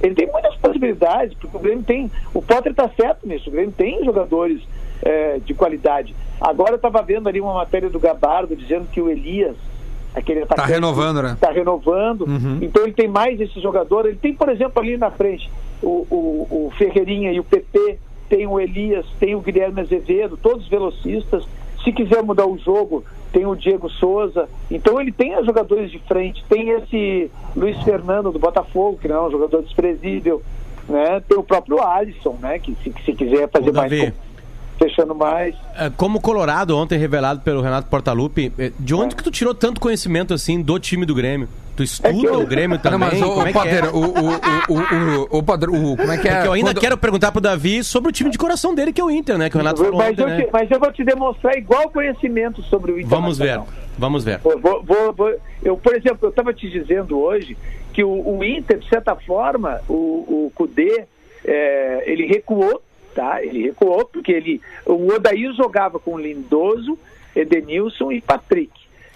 Ele 0.00 0.14
tem 0.14 0.30
muitas 0.30 0.54
possibilidades, 0.54 1.36
porque 1.36 1.56
o 1.56 1.60
Grêmio 1.60 1.82
tem. 1.82 2.08
O 2.32 2.40
Potter 2.40 2.70
está 2.70 2.88
certo 2.90 3.26
nisso, 3.26 3.48
o 3.48 3.52
Grêmio 3.52 3.72
tem 3.76 4.04
jogadores 4.04 4.60
é, 5.02 5.40
de 5.44 5.52
qualidade. 5.54 6.14
Agora 6.40 6.70
eu 6.72 6.76
estava 6.76 7.02
vendo 7.02 7.28
ali 7.28 7.40
uma 7.40 7.54
matéria 7.54 7.90
do 7.90 7.98
Gabardo 7.98 8.54
dizendo 8.54 8.86
que 8.92 9.00
o 9.00 9.10
Elias, 9.10 9.56
aquele 10.18 10.46
Tá 10.46 10.64
renovando, 10.64 11.22
né? 11.22 11.32
Está 11.32 11.50
renovando. 11.50 12.22
Uhum. 12.22 12.58
Então 12.60 12.82
ele 12.82 12.92
tem 12.92 13.08
mais 13.08 13.40
esse 13.40 13.60
jogador. 13.60 14.06
Ele 14.06 14.16
tem, 14.16 14.34
por 14.34 14.48
exemplo, 14.48 14.82
ali 14.82 14.96
na 14.96 15.10
frente 15.10 15.50
o, 15.82 16.06
o, 16.10 16.66
o 16.66 16.72
Ferreirinha 16.76 17.32
e 17.32 17.40
o 17.40 17.44
PP, 17.44 17.98
tem 18.28 18.46
o 18.46 18.60
Elias, 18.60 19.06
tem 19.18 19.34
o 19.34 19.40
Guilherme 19.40 19.80
Azevedo, 19.80 20.36
todos 20.36 20.68
velocistas. 20.68 21.44
Se 21.82 21.92
quiser 21.92 22.22
mudar 22.22 22.46
o 22.46 22.58
jogo, 22.58 23.04
tem 23.32 23.46
o 23.46 23.54
Diego 23.54 23.88
Souza. 23.88 24.48
Então 24.70 25.00
ele 25.00 25.12
tem 25.12 25.38
os 25.38 25.46
jogadores 25.46 25.90
de 25.90 25.98
frente, 26.00 26.44
tem 26.48 26.70
esse 26.70 27.30
Luiz 27.56 27.80
Fernando 27.82 28.30
do 28.32 28.38
Botafogo, 28.38 28.98
que 29.00 29.08
não 29.08 29.16
é 29.16 29.28
um 29.28 29.30
jogador 29.30 29.62
desprezível, 29.62 30.42
né? 30.88 31.22
Tem 31.26 31.38
o 31.38 31.42
próprio 31.42 31.82
Alisson, 31.82 32.36
né? 32.40 32.58
Que 32.58 32.74
se, 32.82 32.92
se 33.04 33.12
quiser 33.12 33.48
fazer 33.48 33.72
mais 33.72 34.12
fechando 34.78 35.14
mais. 35.14 35.54
É, 35.76 35.90
Como 35.96 36.20
Colorado, 36.20 36.76
ontem 36.76 36.98
revelado 36.98 37.40
pelo 37.40 37.60
Renato 37.60 37.88
Portaluppi, 37.88 38.52
é, 38.58 38.72
de 38.78 38.94
onde 38.94 39.16
que 39.16 39.22
tu 39.22 39.30
tirou 39.30 39.54
tanto 39.54 39.80
conhecimento 39.80 40.32
assim 40.32 40.60
do 40.62 40.78
time 40.78 41.04
do 41.04 41.14
Grêmio? 41.14 41.48
Tu 41.76 41.84
estuda 41.84 42.08
É 42.28 42.34
eu- 42.34 42.40
o 42.40 42.46
Grêmio 42.46 42.76
Não, 42.82 42.82
também? 42.82 42.98
mas 42.98 43.22
o, 43.22 43.26
Como 43.34 43.46
é 43.46 43.50
o 43.50 43.52
que 43.52 43.68
é? 43.68 43.82
O, 43.84 43.96
o, 43.96 44.04
o, 44.70 45.36
o, 45.36 45.38
o, 45.38 45.92
o, 45.92 45.96
como 45.96 46.10
é 46.12 46.18
que 46.18 46.28
é? 46.28 46.32
É 46.32 46.40
que 46.42 46.48
eu 46.48 46.52
ainda 46.52 46.70
Quando- 46.70 46.80
quero 46.80 46.98
perguntar 46.98 47.30
pro 47.32 47.40
Davi 47.40 47.84
sobre 47.84 48.08
o 48.08 48.12
time 48.12 48.30
de 48.30 48.38
coração 48.38 48.74
dele, 48.74 48.92
que 48.92 49.00
é 49.00 49.04
o 49.04 49.10
Inter, 49.10 49.38
né? 49.38 49.48
Que 49.48 49.56
o 49.56 49.58
Renato 49.58 49.82
falou 49.84 49.96
Mas 49.98 50.10
ontem, 50.12 50.22
eu, 50.22 50.28
né? 50.28 50.42
te- 50.42 50.48
mas 50.52 50.70
eu 50.70 50.80
vou 50.80 50.92
te 50.92 51.04
demonstrar 51.04 51.56
igual 51.56 51.88
conhecimento 51.90 52.62
sobre 52.64 52.90
o 52.92 53.06
Vamos 53.06 53.38
ver, 53.38 53.60
vamos 53.96 54.24
ver. 54.24 54.38
Vou- 54.38 54.58
vou- 54.58 54.82
vou- 54.82 55.12
vou- 55.12 55.34
eu, 55.62 55.76
por 55.76 55.94
exemplo, 55.94 56.18
eu 56.22 56.30
estava 56.30 56.52
te 56.52 56.68
dizendo 56.68 57.16
hoje 57.20 57.56
que 57.92 58.02
o, 58.02 58.10
o 58.38 58.42
Inter, 58.44 58.78
de 58.78 58.88
certa 58.88 59.14
forma, 59.14 59.80
o, 59.88 59.94
o 60.46 60.52
Cudê, 60.54 61.04
é, 61.44 62.02
ele 62.10 62.26
recuou, 62.26 62.82
tá? 63.14 63.42
Ele 63.42 63.62
recuou 63.62 64.04
porque 64.04 64.32
ele, 64.32 64.60
o 64.86 65.12
Odair 65.12 65.52
jogava 65.54 65.98
com 65.98 66.18
Lindoso, 66.18 66.98
Edenilson 67.34 68.12
e 68.12 68.20
Patrick, 68.20 68.72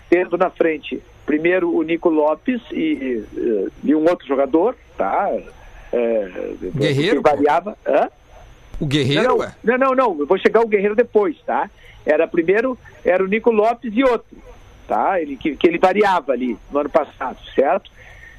tendo 0.08 0.36
na 0.36 0.50
frente 0.50 1.02
primeiro 1.24 1.74
o 1.74 1.82
Nico 1.82 2.08
Lopes 2.08 2.60
e, 2.72 3.24
e 3.82 3.94
um 3.94 4.08
outro 4.08 4.26
jogador, 4.26 4.76
tá? 4.96 5.30
É, 5.92 6.30
Guerreiro, 6.74 7.22
que 7.22 7.30
variava. 7.30 7.76
Hã? 7.86 8.08
O 8.80 8.86
Guerreiro, 8.86 9.22
não, 9.22 9.38
não, 9.62 9.78
não, 9.78 9.94
não, 9.94 10.20
eu 10.20 10.26
vou 10.26 10.38
chegar 10.38 10.60
o 10.60 10.66
Guerreiro 10.66 10.96
depois, 10.96 11.36
tá? 11.46 11.70
Era 12.04 12.26
primeiro, 12.26 12.76
era 13.04 13.22
o 13.22 13.28
Nico 13.28 13.50
Lopes 13.50 13.92
e 13.94 14.02
outro, 14.02 14.36
tá? 14.88 15.20
Ele, 15.20 15.36
que, 15.36 15.54
que 15.54 15.66
ele 15.66 15.78
variava 15.78 16.32
ali 16.32 16.58
no 16.70 16.80
ano 16.80 16.90
passado, 16.90 17.38
certo? 17.54 17.90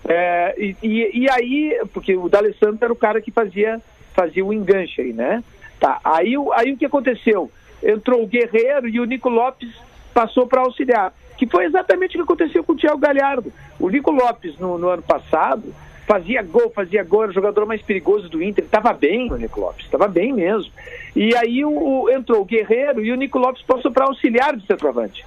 É, 0.05 0.53
e, 0.57 0.75
e, 0.83 1.21
e 1.21 1.29
aí, 1.29 1.81
porque 1.93 2.15
o 2.15 2.27
D'Alessandro 2.27 2.79
era 2.81 2.91
o 2.91 2.97
cara 2.97 3.21
que 3.21 3.31
fazia, 3.31 3.79
fazia 4.13 4.45
o 4.45 4.53
enganche 4.53 5.01
aí, 5.01 5.13
né? 5.13 5.43
Tá, 5.79 5.99
aí, 6.03 6.33
aí 6.55 6.71
o 6.73 6.77
que 6.77 6.85
aconteceu? 6.85 7.51
Entrou 7.83 8.23
o 8.23 8.27
Guerreiro 8.27 8.87
e 8.87 8.99
o 8.99 9.05
Nico 9.05 9.29
Lopes 9.29 9.69
passou 10.13 10.47
para 10.47 10.61
auxiliar, 10.61 11.13
que 11.37 11.45
foi 11.47 11.65
exatamente 11.65 12.11
o 12.15 12.19
que 12.19 12.23
aconteceu 12.23 12.63
com 12.63 12.73
o 12.73 12.75
Thiago 12.77 12.97
Galhardo. 12.99 13.51
O 13.79 13.89
Nico 13.89 14.11
Lopes, 14.11 14.57
no, 14.59 14.77
no 14.77 14.87
ano 14.87 15.01
passado, 15.01 15.73
fazia 16.07 16.41
gol, 16.41 16.69
fazia 16.73 17.03
gol, 17.03 17.23
era 17.23 17.31
o 17.31 17.35
jogador 17.35 17.65
mais 17.65 17.81
perigoso 17.81 18.29
do 18.29 18.41
Inter, 18.41 18.63
estava 18.63 18.93
bem 18.93 19.31
o 19.31 19.35
Nico 19.37 19.59
Lopes, 19.59 19.85
estava 19.85 20.07
bem 20.07 20.31
mesmo. 20.31 20.71
E 21.15 21.35
aí 21.35 21.65
o, 21.65 21.71
o- 22.03 22.09
entrou 22.09 22.41
o 22.41 22.45
Guerreiro 22.45 23.03
e 23.03 23.11
o 23.11 23.15
Nico 23.15 23.37
Lopes 23.39 23.63
passou 23.63 23.91
para 23.91 24.05
auxiliar 24.05 24.55
de 24.55 24.65
centroavante. 24.65 25.25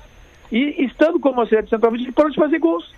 E 0.51 0.85
estando 0.85 1.19
como 1.21 1.41
auxiliar 1.41 1.65
de 1.65 1.71
centroavante, 1.71 2.05
ele 2.05 2.13
parou 2.13 2.31
de 2.31 2.37
fazer 2.39 2.59
gols. 2.59 2.95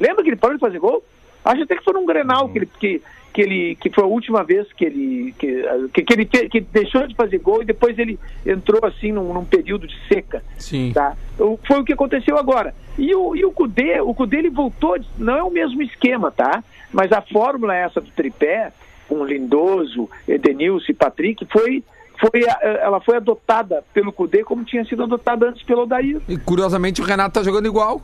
Lembra 0.00 0.22
que 0.22 0.30
ele 0.30 0.36
parou 0.36 0.56
de 0.56 0.60
fazer 0.60 0.78
gol? 0.80 1.02
Acho 1.44 1.62
até 1.62 1.76
que 1.76 1.84
foi 1.84 1.92
num 1.94 2.04
Grenal 2.06 2.48
que 2.48 2.58
ele, 2.58 2.66
que, 2.78 3.02
que 3.32 3.40
ele 3.40 3.74
que 3.76 3.90
foi 3.90 4.04
a 4.04 4.06
última 4.06 4.42
vez 4.44 4.70
que 4.72 4.84
ele 4.84 5.34
que, 5.38 5.64
que, 5.94 6.02
que 6.02 6.12
ele 6.12 6.26
fe- 6.26 6.48
que 6.48 6.60
deixou 6.60 7.06
de 7.06 7.14
fazer 7.14 7.38
gol 7.38 7.62
e 7.62 7.64
depois 7.64 7.98
ele 7.98 8.18
entrou 8.44 8.84
assim 8.84 9.10
num, 9.12 9.32
num 9.32 9.44
período 9.44 9.86
de 9.86 9.96
seca. 10.06 10.42
Sim. 10.58 10.92
Tá? 10.92 11.14
Foi 11.66 11.80
o 11.80 11.84
que 11.84 11.92
aconteceu 11.92 12.36
agora. 12.36 12.74
E 12.98 13.14
o, 13.14 13.34
e 13.34 13.44
o 13.44 13.50
Cudê, 13.52 14.00
o 14.00 14.12
Cudê 14.14 14.36
ele 14.38 14.50
voltou, 14.50 14.96
não 15.18 15.34
é 15.36 15.42
o 15.42 15.50
mesmo 15.50 15.80
esquema, 15.82 16.30
tá? 16.30 16.62
Mas 16.92 17.10
a 17.10 17.22
fórmula 17.22 17.74
essa 17.74 18.00
do 18.02 18.10
tripé, 18.10 18.70
com 19.08 19.24
Lindoso, 19.24 20.10
Edenilson 20.28 20.86
e 20.92 20.94
Patrick, 20.94 21.46
foi, 21.50 21.82
foi, 22.20 22.42
ela 22.82 23.00
foi 23.00 23.16
adotada 23.16 23.82
pelo 23.94 24.12
Cudê 24.12 24.44
como 24.44 24.62
tinha 24.64 24.84
sido 24.84 25.02
adotada 25.04 25.48
antes 25.48 25.62
pelo 25.62 25.82
Odair. 25.84 26.20
E 26.28 26.36
curiosamente 26.36 27.00
o 27.00 27.04
Renato 27.04 27.34
tá 27.40 27.42
jogando 27.42 27.66
igual. 27.66 28.02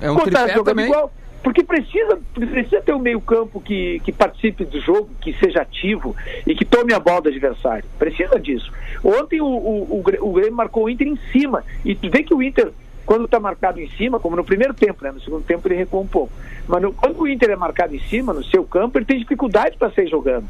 É 0.00 0.10
um 0.10 0.14
Pô, 0.16 0.20
tá 0.20 0.42
tripé 0.42 0.48
jogando 0.54 0.64
também. 0.66 0.86
igual. 0.86 1.10
Porque 1.42 1.62
precisa, 1.62 2.18
precisa 2.34 2.80
ter 2.82 2.92
um 2.94 2.98
meio-campo 2.98 3.60
que, 3.60 4.00
que 4.00 4.12
participe 4.12 4.64
do 4.64 4.80
jogo, 4.80 5.08
que 5.20 5.32
seja 5.34 5.62
ativo 5.62 6.14
e 6.46 6.54
que 6.54 6.64
tome 6.64 6.92
a 6.92 6.98
bola 6.98 7.22
do 7.22 7.28
adversário. 7.28 7.84
Precisa 7.98 8.38
disso. 8.40 8.70
Ontem 9.04 9.40
o, 9.40 9.46
o, 9.46 9.98
o, 9.98 10.02
Grê- 10.02 10.18
o 10.20 10.32
Grêmio 10.32 10.54
marcou 10.56 10.84
o 10.84 10.90
Inter 10.90 11.06
em 11.06 11.16
cima. 11.32 11.64
E 11.84 11.94
tu 11.94 12.10
vê 12.10 12.22
que 12.24 12.34
o 12.34 12.42
Inter, 12.42 12.72
quando 13.06 13.24
está 13.24 13.38
marcado 13.38 13.80
em 13.80 13.88
cima, 13.90 14.18
como 14.18 14.34
no 14.36 14.44
primeiro 14.44 14.74
tempo, 14.74 15.02
né? 15.04 15.12
No 15.12 15.20
segundo 15.20 15.44
tempo 15.44 15.66
ele 15.68 15.76
recuou 15.76 16.02
um 16.02 16.06
pouco. 16.08 16.32
Mas 16.66 16.82
no- 16.82 16.92
quando 16.92 17.20
o 17.20 17.28
Inter 17.28 17.50
é 17.50 17.56
marcado 17.56 17.94
em 17.94 18.00
cima, 18.00 18.32
no 18.34 18.44
seu 18.44 18.64
campo, 18.64 18.98
ele 18.98 19.06
tem 19.06 19.18
dificuldade 19.18 19.76
para 19.78 19.90
sair 19.92 20.08
jogando. 20.08 20.46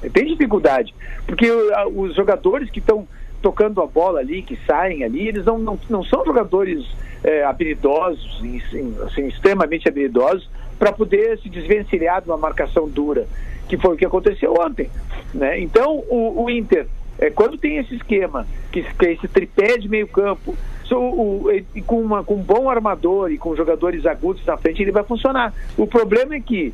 Ele 0.00 0.12
tem 0.12 0.26
dificuldade. 0.26 0.94
Porque 1.26 1.50
os 1.94 2.14
jogadores 2.14 2.70
que 2.70 2.78
estão 2.78 3.06
tocando 3.44 3.82
a 3.82 3.86
bola 3.86 4.20
ali, 4.20 4.40
que 4.40 4.58
saem 4.66 5.04
ali, 5.04 5.28
eles 5.28 5.44
não, 5.44 5.58
não, 5.58 5.78
não 5.90 6.02
são 6.02 6.24
jogadores 6.24 6.82
é, 7.22 7.44
habilidosos, 7.44 8.40
assim, 9.06 9.26
extremamente 9.26 9.86
habilidosos, 9.86 10.48
para 10.78 10.90
poder 10.90 11.38
se 11.40 11.50
desvencilhar 11.50 12.22
de 12.22 12.28
uma 12.30 12.38
marcação 12.38 12.88
dura, 12.88 13.26
que 13.68 13.76
foi 13.76 13.94
o 13.94 13.96
que 13.98 14.06
aconteceu 14.06 14.54
ontem. 14.58 14.88
Né? 15.34 15.60
Então, 15.60 16.02
o, 16.08 16.44
o 16.44 16.48
Inter, 16.48 16.86
é, 17.18 17.28
quando 17.28 17.58
tem 17.58 17.76
esse 17.76 17.94
esquema, 17.94 18.46
que, 18.72 18.82
que 18.82 19.06
é 19.06 19.12
esse 19.12 19.28
tripé 19.28 19.76
de 19.76 19.90
meio 19.90 20.08
campo, 20.08 20.56
so- 20.84 20.96
o- 20.98 21.50
e- 21.52 21.82
com, 21.82 22.00
uma, 22.00 22.24
com 22.24 22.36
um 22.36 22.42
bom 22.42 22.70
armador 22.70 23.30
e 23.30 23.36
com 23.36 23.54
jogadores 23.54 24.06
agudos 24.06 24.42
na 24.46 24.56
frente, 24.56 24.80
ele 24.80 24.90
vai 24.90 25.04
funcionar. 25.04 25.52
O 25.76 25.86
problema 25.86 26.34
é 26.34 26.40
que 26.40 26.72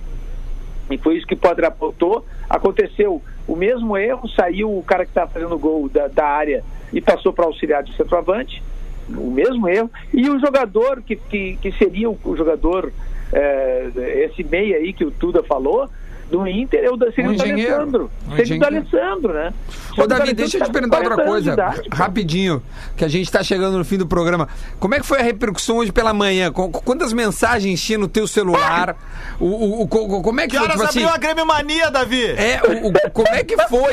e 0.89 0.99
foi 0.99 1.17
isso 1.17 1.27
que 1.27 1.35
o 1.35 1.37
Potter 1.37 1.65
apontou. 1.67 2.25
Aconteceu 2.49 3.23
o 3.51 3.57
mesmo 3.57 3.99
erro, 3.99 4.29
saiu 4.29 4.79
o 4.79 4.81
cara 4.81 5.05
que 5.05 5.11
estava 5.11 5.29
fazendo 5.29 5.57
o 5.57 5.59
gol 5.59 5.89
da, 5.89 6.07
da 6.07 6.25
área 6.25 6.63
e 6.93 7.01
passou 7.01 7.33
para 7.33 7.47
auxiliar 7.47 7.83
de 7.83 7.93
centroavante, 7.97 8.63
o 9.09 9.29
mesmo 9.29 9.69
erro. 9.69 9.91
E 10.15 10.31
o 10.31 10.39
jogador 10.39 11.03
que, 11.03 11.17
que, 11.17 11.57
que 11.57 11.73
seria 11.73 12.09
o, 12.09 12.17
o 12.25 12.37
jogador, 12.37 12.93
é, 13.33 13.91
esse 14.25 14.45
meia 14.45 14.77
aí 14.77 14.93
que 14.93 15.05
o 15.05 15.11
Tuda 15.11 15.43
falou, 15.43 15.91
do 16.31 16.47
Inter, 16.47 16.85
é 16.85 16.91
o 16.91 16.97
da, 16.97 17.07
seria 17.13 17.27
Um 17.27 17.33
o 17.33 17.35
engenheiro. 17.35 17.75
Alessandro. 17.75 18.11
Um 18.29 18.37
Seria 18.37 18.57
o 18.57 18.59
do 18.59 18.67
engenheiro. 18.67 18.77
Alessandro, 18.77 19.33
né? 19.35 19.53
Ô, 19.93 20.07
Davi, 20.07 20.09
D'Alessandro 20.09 20.35
deixa 20.37 20.59
eu 20.59 20.65
te 20.65 20.71
perguntar 20.71 20.97
outra 20.99 21.15
40 21.17 21.23
anos 21.31 21.45
de 21.45 21.51
coisa, 21.51 21.53
idade, 21.53 21.89
rapidinho, 21.93 22.63
que 22.97 23.05
a 23.05 23.09
gente 23.09 23.31
tá 23.31 23.43
chegando 23.43 23.77
no 23.77 23.85
fim 23.85 23.99
do 23.99 24.07
programa. 24.07 24.49
Como 24.79 24.95
é 24.95 25.01
que 25.01 25.07
foi 25.07 25.19
a 25.19 25.23
repercussão 25.23 25.79
hoje 25.79 25.91
pela 25.93 26.15
manhã? 26.15 26.51
Com- 26.53 26.71
Quantas 26.71 27.13
mensagens 27.13 27.83
tinha 27.83 27.99
no 27.99 28.07
teu 28.09 28.27
celular? 28.27 28.97
O, 29.39 29.45
o- 29.47 29.83
o- 29.83 29.89
co- 29.89 30.23
como 30.23 30.41
é 30.41 30.45
que, 30.45 30.51
Que 30.51 30.57
foi? 30.59 30.65
horas 30.67 30.77
Tipo 30.77 30.89
assim, 30.89 30.99
abriu 31.05 31.15
a 31.15 31.19
Grêmio 31.19 31.47
Mania, 31.47 31.91
Davi? 31.91 32.25
é, 32.27 32.61
o, 32.83 32.89
o- 32.89 33.11
como 33.13 33.29
é 33.29 33.43
que 33.45 33.57
foi? 33.69 33.93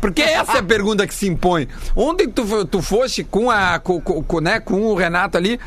Porque 0.00 0.22
essa 0.22 0.56
é 0.56 0.60
a 0.60 0.62
pergunta 0.62 1.06
que 1.06 1.14
se 1.14 1.26
impõe. 1.28 1.66
Ontem 1.96 2.28
tu, 2.28 2.64
tu 2.66 2.82
foste 2.82 3.24
com, 3.24 3.50
a, 3.50 3.78
com, 3.78 4.00
com- 4.00 4.40
né, 4.40 4.60
com 4.60 4.80
o 4.82 4.94
Renato 4.94 5.36
ali, 5.38 5.58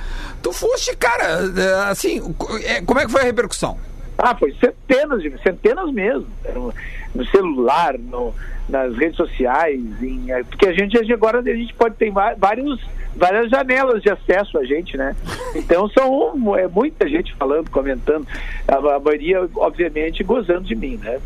tu 0.41 0.53
foste, 0.53 0.95
cara, 0.95 1.51
é, 1.57 1.89
assim, 1.89 2.21
é, 2.63 2.81
como 2.81 2.99
é 2.99 3.05
que 3.05 3.11
foi 3.11 3.21
a 3.21 3.25
repercussão? 3.25 3.77
Ah, 4.21 4.35
foi 4.35 4.53
centenas, 4.53 5.21
de, 5.21 5.35
centenas 5.41 5.91
mesmo. 5.91 6.27
No, 6.53 6.73
no 7.15 7.25
celular, 7.25 7.97
no, 7.97 8.33
nas 8.69 8.95
redes 8.95 9.17
sociais, 9.17 9.81
em, 10.01 10.31
eh, 10.31 10.43
porque 10.43 10.67
a 10.67 10.73
gente 10.73 10.97
agora 11.11 11.39
a 11.39 11.43
gente 11.43 11.73
pode 11.73 11.95
ter 11.95 12.11
vários, 12.37 12.79
várias 13.15 13.49
janelas 13.49 14.01
de 14.01 14.09
acesso 14.09 14.57
a 14.57 14.63
gente, 14.63 14.95
né? 14.95 15.15
Então 15.55 15.89
são 15.89 16.55
é, 16.55 16.67
muita 16.67 17.09
gente 17.09 17.33
falando, 17.35 17.69
comentando, 17.69 18.25
a, 18.67 18.75
a 18.75 18.99
maioria, 18.99 19.49
obviamente, 19.55 20.23
gozando 20.23 20.61
de 20.61 20.75
mim, 20.75 20.99
né? 21.03 21.19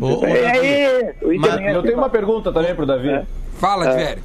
Ô, 0.00 0.26
É, 0.26 1.10
é, 1.10 1.14
o 1.22 1.38
Mas 1.38 1.52
é 1.52 1.54
Eu 1.54 1.60
tenho 1.60 1.78
assim, 1.78 1.94
uma 1.94 2.10
pergunta 2.10 2.50
também 2.50 2.74
pro 2.74 2.86
Davi. 2.86 3.10
É. 3.10 3.24
Fala, 3.60 3.90
Tiverio. 3.90 4.24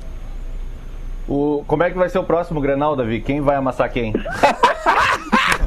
O, 1.28 1.64
como 1.68 1.84
é 1.84 1.92
que 1.92 1.98
vai 1.98 2.10
ser 2.10 2.20
o 2.20 2.24
próximo 2.24 2.60
Grenal, 2.60 2.96
Davi? 2.96 3.22
Quem 3.22 3.40
vai 3.40 3.56
amassar 3.56 3.92
quem? 3.92 4.14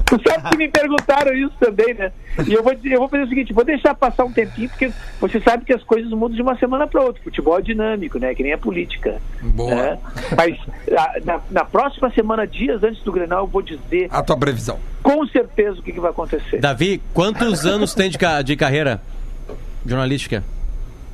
Tu 0.09 0.21
sabe 0.29 0.49
que 0.51 0.57
me 0.57 0.69
perguntaram 0.69 1.35
isso 1.35 1.53
também, 1.59 1.93
né? 1.95 2.13
E 2.47 2.53
eu 2.53 2.63
vou, 2.63 2.73
dizer- 2.75 2.93
eu 2.93 3.01
vou 3.01 3.09
fazer 3.09 3.25
o 3.25 3.29
seguinte, 3.29 3.53
vou 3.53 3.65
deixar 3.65 3.93
passar 3.95 4.25
um 4.25 4.33
tempinho, 4.33 4.69
porque 4.69 4.93
você 5.21 5.41
sabe 5.41 5.65
que 5.65 5.73
as 5.73 5.83
coisas 5.83 6.09
mudam 6.13 6.37
de 6.37 6.43
uma 6.43 6.57
semana 6.57 6.87
para 6.87 7.03
outra. 7.03 7.21
Futebol 7.25 7.59
é 7.59 7.63
dinâmico, 7.63 8.17
né? 8.19 8.33
Que 8.35 8.43
nem 8.45 8.53
a 8.53 8.59
política. 8.59 9.21
Boa. 9.43 9.75
né? 9.75 9.99
Mas 10.37 10.57
a- 10.97 11.15
na, 11.25 11.41
na 11.51 11.65
próxima 11.65 12.09
semana, 12.13 12.47
dias 12.47 12.83
antes 12.85 13.03
do 13.03 13.11
Grenal, 13.11 13.41
eu 13.41 13.47
vou 13.49 13.63
dizer 13.63 14.07
A 14.11 14.23
tua 14.23 14.37
previsão. 14.37 14.79
com 15.03 15.27
certeza 15.27 15.81
o 15.81 15.83
que, 15.83 15.93
que 15.93 16.01
vai 16.01 16.11
acontecer. 16.13 16.59
Davi, 16.61 17.03
quantos 17.13 17.67
anos 17.67 17.93
tem 17.93 18.09
de, 18.09 18.17
ca- 18.17 18.43
de 18.43 18.55
carreira 18.57 19.03
jornalística? 19.85 20.45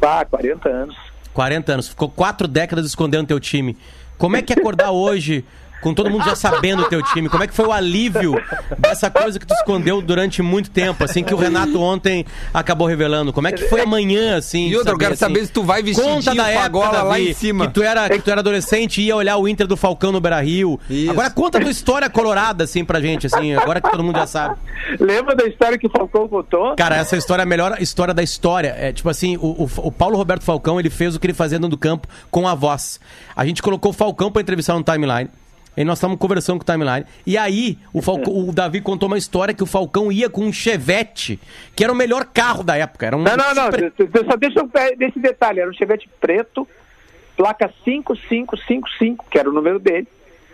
Ah, 0.01 0.25
40 0.29 0.69
anos. 0.69 0.97
40 1.33 1.73
anos. 1.73 1.89
Ficou 1.89 2.09
quatro 2.11 2.47
décadas 2.47 2.85
escondendo 2.87 3.27
teu 3.29 3.41
time. 3.41 3.77
Como 4.19 4.37
é 4.37 4.43
que 4.43 4.53
é 4.53 4.57
acordar 4.59 4.91
hoje 4.91 5.45
com 5.83 5.93
todo 5.93 6.09
mundo 6.09 6.25
já 6.25 6.35
sabendo 6.35 6.83
o 6.83 6.89
teu 6.89 7.03
time? 7.03 7.29
Como 7.29 7.43
é 7.43 7.47
que 7.47 7.53
foi 7.53 7.67
o 7.67 7.73
alívio 7.73 8.35
dessa 8.79 9.11
coisa 9.11 9.39
que 9.39 9.47
tu 9.47 9.53
escondeu 9.53 10.01
durante 10.01 10.41
muito 10.41 10.71
tempo, 10.71 11.05
assim, 11.05 11.23
que 11.23 11.35
o 11.35 11.37
Renato 11.37 11.81
ontem 11.81 12.25
acabou 12.55 12.87
revelando? 12.87 13.33
Como 13.33 13.49
é 13.49 13.53
que 13.53 13.65
foi 13.69 13.83
amanhã, 13.83 14.37
assim? 14.37 14.69
E 14.69 14.77
outra, 14.77 14.93
eu 14.93 14.99
quero 14.99 15.15
assim? 15.15 15.21
saber 15.21 15.45
se 15.45 15.53
tu 15.53 15.63
vai 15.63 15.83
vestidinho 15.83 16.15
Conta 16.15 16.35
da 16.35 16.49
época, 16.49 17.03
lá 17.03 17.21
em 17.21 17.35
cima. 17.35 17.67
Que 17.67 17.75
tu, 17.75 17.83
era, 17.83 18.09
que 18.09 18.21
tu 18.21 18.31
era 18.31 18.41
adolescente 18.41 19.01
e 19.01 19.07
ia 19.07 19.17
olhar 19.17 19.37
o 19.37 19.49
Inter 19.49 19.67
do 19.67 19.77
Falcão 19.77 20.13
no 20.13 20.21
Beira-Rio. 20.21 20.79
Isso. 20.89 21.11
Agora 21.11 21.31
conta 21.31 21.59
a 21.59 21.61
tua 21.61 21.71
história 21.71 22.09
colorada, 22.09 22.65
assim, 22.65 22.85
pra 22.85 23.01
gente, 23.01 23.27
assim, 23.27 23.55
agora 23.55 23.81
que 23.81 23.91
todo 23.91 24.03
mundo 24.03 24.19
já 24.19 24.27
sabe. 24.27 24.57
Lembra 25.01 25.35
da 25.35 25.47
história 25.47 25.77
que 25.77 25.87
o 25.87 25.91
Falcão 25.91 26.29
contou? 26.29 26.77
Cara, 26.77 26.97
essa 26.97 27.17
história 27.17 27.43
é 27.43 27.45
a 27.45 27.47
melhor 27.47 27.77
história 27.81 28.15
da 28.15 28.23
história. 28.23 28.75
É 28.79 28.93
tipo 28.93 29.09
assim, 29.09 29.37
o, 29.37 29.65
o, 29.65 29.71
o 29.89 29.93
Paulo 29.93 30.17
Roberto 30.17 30.45
Falcão, 30.45 30.79
ele 30.79 30.91
fez 30.91 31.17
o 31.17 31.21
que 31.21 31.27
ele 31.27 31.35
fazia 31.35 31.59
dentro 31.59 31.71
do 31.71 31.79
campo 31.79 32.07
com 32.31 32.47
a 32.47 32.55
voz. 32.55 33.01
A 33.35 33.45
gente 33.45 33.63
colocou 33.63 33.91
o 33.91 33.95
Falcão 33.95 34.31
pra 34.31 34.43
entrevistar 34.43 34.75
no 34.75 34.83
timeline. 34.83 35.29
E 35.77 35.85
nós 35.85 35.99
estávamos 35.99 36.21
conversando 36.21 36.59
com 36.59 36.71
o 36.71 36.73
timeline. 36.75 37.07
E 37.27 37.39
aí, 37.39 37.79
o, 37.95 38.03
Falcão, 38.03 38.49
o 38.49 38.53
Davi 38.53 38.81
contou 38.81 39.07
uma 39.07 39.17
história 39.17 39.55
que 39.55 39.63
o 39.63 39.67
Falcão 39.67 40.13
ia 40.13 40.29
com 40.29 40.43
um 40.45 40.53
Chevette, 40.53 41.41
que 41.75 41.83
era 41.83 41.93
o 41.93 41.97
melhor 41.97 42.27
carro 42.27 42.63
da 42.63 42.77
época. 42.77 43.07
Era 43.07 43.17
um 43.17 43.23
Não, 43.23 43.37
não, 43.37 43.55
não. 43.55 43.65
super- 43.65 43.93
Só 44.29 44.37
deixa 44.37 44.59
eu 44.61 44.71
desse 44.97 45.19
detalhe. 45.19 45.61
Era 45.61 45.71
um 45.71 45.75
Chevette 45.75 46.09
preto, 46.21 46.69
placa 47.37 47.71
5555, 47.85 49.27
que 49.31 49.39
era 49.39 49.49
o 49.49 49.53
número 49.53 49.79
dele. 49.79 50.07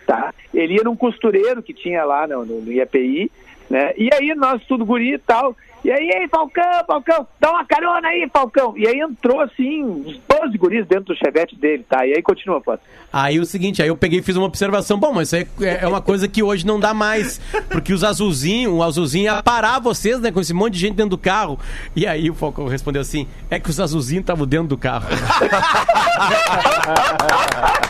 Tá? 0.06 0.32
Ele 0.54 0.74
ia 0.74 0.82
num 0.84 0.96
costureiro 0.96 1.62
que 1.62 1.74
tinha 1.74 2.04
lá 2.04 2.26
no, 2.26 2.44
no, 2.46 2.60
no 2.62 2.72
IAPI, 2.72 3.30
né? 3.68 3.92
E 3.96 4.08
aí 4.14 4.34
nós 4.34 4.62
tudo 4.66 4.86
guri 4.86 5.14
e 5.14 5.18
tal. 5.18 5.54
E 5.84 5.90
aí, 5.90 6.10
ei, 6.10 6.28
Falcão, 6.28 6.84
Falcão, 6.86 7.26
dá 7.40 7.50
uma 7.50 7.64
carona 7.64 8.08
aí, 8.08 8.28
Falcão. 8.32 8.74
E 8.76 8.86
aí 8.86 9.00
entrou 9.00 9.40
assim, 9.40 9.84
uns 9.84 10.20
12 10.28 10.58
guris 10.58 10.86
dentro 10.86 11.06
do 11.06 11.16
Chevette 11.16 11.56
dele, 11.56 11.84
tá? 11.88 12.06
E 12.06 12.14
aí 12.14 12.22
continua, 12.22 12.60
pô. 12.60 12.76
Aí 13.12 13.38
o 13.38 13.46
seguinte, 13.46 13.80
aí 13.80 13.88
eu 13.88 13.96
peguei 13.96 14.18
e 14.18 14.22
fiz 14.22 14.36
uma 14.36 14.46
observação. 14.46 14.98
Bom, 14.98 15.12
mas 15.12 15.28
isso 15.28 15.36
aí 15.36 15.46
é, 15.66 15.84
é 15.84 15.88
uma 15.88 16.02
coisa 16.02 16.28
que 16.28 16.42
hoje 16.42 16.66
não 16.66 16.80
dá 16.80 16.92
mais. 16.92 17.40
Porque 17.70 17.92
os 17.92 18.02
azulzinhos, 18.02 18.72
o 18.72 18.82
azulzinho 18.82 19.24
ia 19.24 19.42
parar 19.42 19.78
vocês, 19.78 20.20
né? 20.20 20.32
Com 20.32 20.40
esse 20.40 20.52
monte 20.52 20.74
de 20.74 20.80
gente 20.80 20.94
dentro 20.94 21.10
do 21.10 21.18
carro. 21.18 21.58
E 21.94 22.06
aí 22.06 22.28
o 22.28 22.34
Falcão 22.34 22.66
respondeu 22.66 23.00
assim: 23.00 23.26
é 23.50 23.58
que 23.58 23.70
os 23.70 23.80
azulzinhos 23.80 24.22
estavam 24.22 24.46
dentro 24.46 24.68
do 24.68 24.76
carro. 24.76 25.06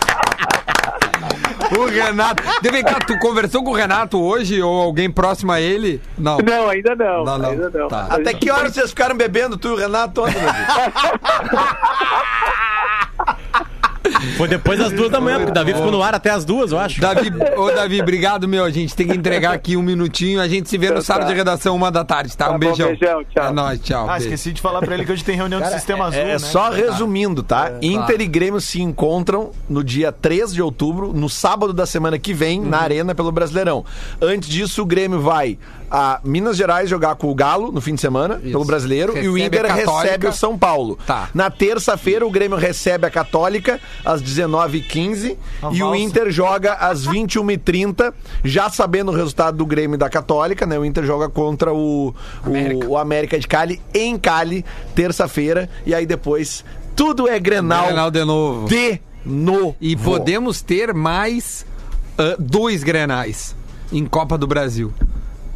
O 1.79 1.87
Renato. 1.87 2.43
Vem 2.63 2.83
cá, 2.83 2.99
tu 3.07 3.19
conversou 3.19 3.63
com 3.63 3.71
o 3.71 3.75
Renato 3.75 4.21
hoje 4.21 4.61
ou 4.61 4.83
alguém 4.83 5.11
próximo 5.11 5.53
a 5.53 5.61
ele? 5.61 6.01
Não. 6.17 6.39
Não, 6.39 6.69
ainda 6.69 6.97
não. 6.97 7.25
Não, 7.25 7.39
não. 7.39 7.51
Ainda 7.51 7.71
não. 7.71 7.89
Tá. 7.89 8.07
Até 8.11 8.35
que 8.35 8.51
horas 8.51 8.73
vocês 8.73 8.91
ficaram 8.91 9.17
bebendo, 9.17 9.57
tu 9.57 9.69
e 9.69 9.71
o 9.73 9.77
Renato, 9.77 10.23
ontem, 10.23 10.41
meu 10.41 10.53
filho? 10.53 10.69
Foi 14.37 14.49
depois 14.49 14.79
das 14.79 14.93
duas 14.93 15.11
da 15.11 15.21
manhã, 15.21 15.37
porque 15.39 15.51
o 15.51 15.55
Davi 15.55 15.75
ficou 15.75 15.91
no 15.91 16.03
ar 16.03 16.15
até 16.15 16.31
as 16.31 16.45
duas, 16.45 16.73
eu 16.73 16.79
acho. 16.79 17.01
Davi, 17.01 17.31
ô 17.57 17.71
Davi, 17.71 18.01
obrigado, 18.01 18.47
meu. 18.49 18.65
A 18.65 18.71
gente 18.71 18.95
tem 18.95 19.07
que 19.07 19.15
entregar 19.17 19.53
aqui 19.53 19.77
um 19.77 19.83
minutinho. 19.83 20.41
A 20.41 20.49
gente 20.49 20.69
se 20.69 20.77
vê 20.79 20.89
no 20.89 20.97
Tá, 20.97 21.03
sábado 21.03 21.27
tá. 21.27 21.33
de 21.33 21.35
redação, 21.37 21.75
uma 21.77 21.91
da 21.91 22.05
tarde, 22.05 22.37
tá? 22.37 22.47
Tá 22.47 22.51
Um 22.51 22.55
bom, 22.55 22.59
beijão. 22.67 22.89
beijão, 22.89 23.25
tchau. 23.25 23.47
É 23.47 23.53
nóis, 23.53 23.81
tchau. 23.81 24.05
Ah, 24.09 24.13
beijo. 24.13 24.25
esqueci 24.27 24.53
de 24.53 24.61
falar 24.61 24.81
pra 24.81 24.95
ele 24.95 25.05
que 25.05 25.13
hoje 25.13 25.25
tem 25.25 25.37
reunião 25.37 25.61
do 25.61 25.69
Sistema 25.69 26.07
Azul, 26.07 26.21
É 26.21 26.25
né? 26.33 26.39
só 26.39 26.71
resumindo, 26.71 27.43
tá? 27.43 27.73
Inter 27.83 28.21
e 28.21 28.27
Grêmio 28.27 28.61
se 28.61 28.81
encontram 28.83 29.51
no 29.69 29.83
dia 29.85 30.11
3 30.13 30.53
de 30.53 30.63
outubro, 30.63 31.13
no 31.13 31.29
sábado 31.29 31.73
da 31.73 31.87
semana 31.87 32.19
que 32.19 32.33
vem, 32.33 32.61
Uhum. 32.61 32.69
na 32.69 32.79
Arena 32.81 33.15
pelo 33.15 33.31
Brasileirão. 33.33 33.85
Antes 34.21 34.49
disso, 34.49 34.83
o 34.83 34.87
Grêmio 34.87 35.21
vai 35.21 35.59
a 35.91 36.21
Minas 36.25 36.57
Gerais 36.57 36.89
jogar 36.89 37.15
com 37.17 37.31
o 37.31 37.35
Galo 37.35 37.73
no 37.73 37.81
fim 37.81 37.95
de 37.95 38.01
semana, 38.01 38.37
pelo 38.37 38.65
Brasileiro, 38.65 39.17
e 39.17 39.29
o 39.29 39.35
Recebe 39.35 39.57
Inter 39.59 39.75
recebe 39.75 40.27
o 40.27 40.33
São 40.33 40.59
Paulo. 40.59 40.99
Tá. 41.07 41.29
Na 41.35 41.51
terça-feira, 41.51 42.27
o 42.27 42.31
Grêmio 42.31 42.57
recebe 42.57 43.07
a 43.07 43.11
Católica 43.11 43.81
às 44.05 44.23
19h15 44.23 45.37
Uma 45.63 45.75
e 45.75 45.83
o. 45.83 45.95
Inter 45.95 46.31
joga 46.31 46.75
às 46.75 47.07
21h30, 47.07 48.13
já 48.45 48.69
sabendo 48.71 49.11
o 49.11 49.15
resultado 49.15 49.57
do 49.57 49.67
Grêmio 49.67 49.95
e 49.95 49.99
da 49.99 50.09
Católica, 50.09 50.67
né? 50.67 50.79
O 50.79 50.85
Inter 50.85 51.05
joga 51.05 51.29
contra 51.29 51.73
o 51.73 52.15
América. 52.45 52.87
o, 52.87 52.91
o 52.91 52.99
América 52.99 53.39
de 53.39 53.47
Cali 53.47 53.81
em 53.95 54.19
Cali, 54.19 54.65
terça-feira, 54.95 55.69
e 55.87 55.95
aí 55.95 56.07
depois 56.07 56.65
tudo 56.95 57.29
é 57.29 57.39
Grenal, 57.39 57.87
Grenal 57.87 58.11
de 58.11 58.25
novo. 58.25 58.69
de 58.69 59.01
novo. 59.25 59.77
E 59.81 59.97
podemos 59.97 60.61
ter 60.63 60.93
mais 60.93 61.65
ah, 62.19 62.35
dois 62.39 62.83
grenais 62.83 63.55
em 63.93 64.05
Copa 64.05 64.37
do 64.37 64.47
Brasil. 64.47 64.93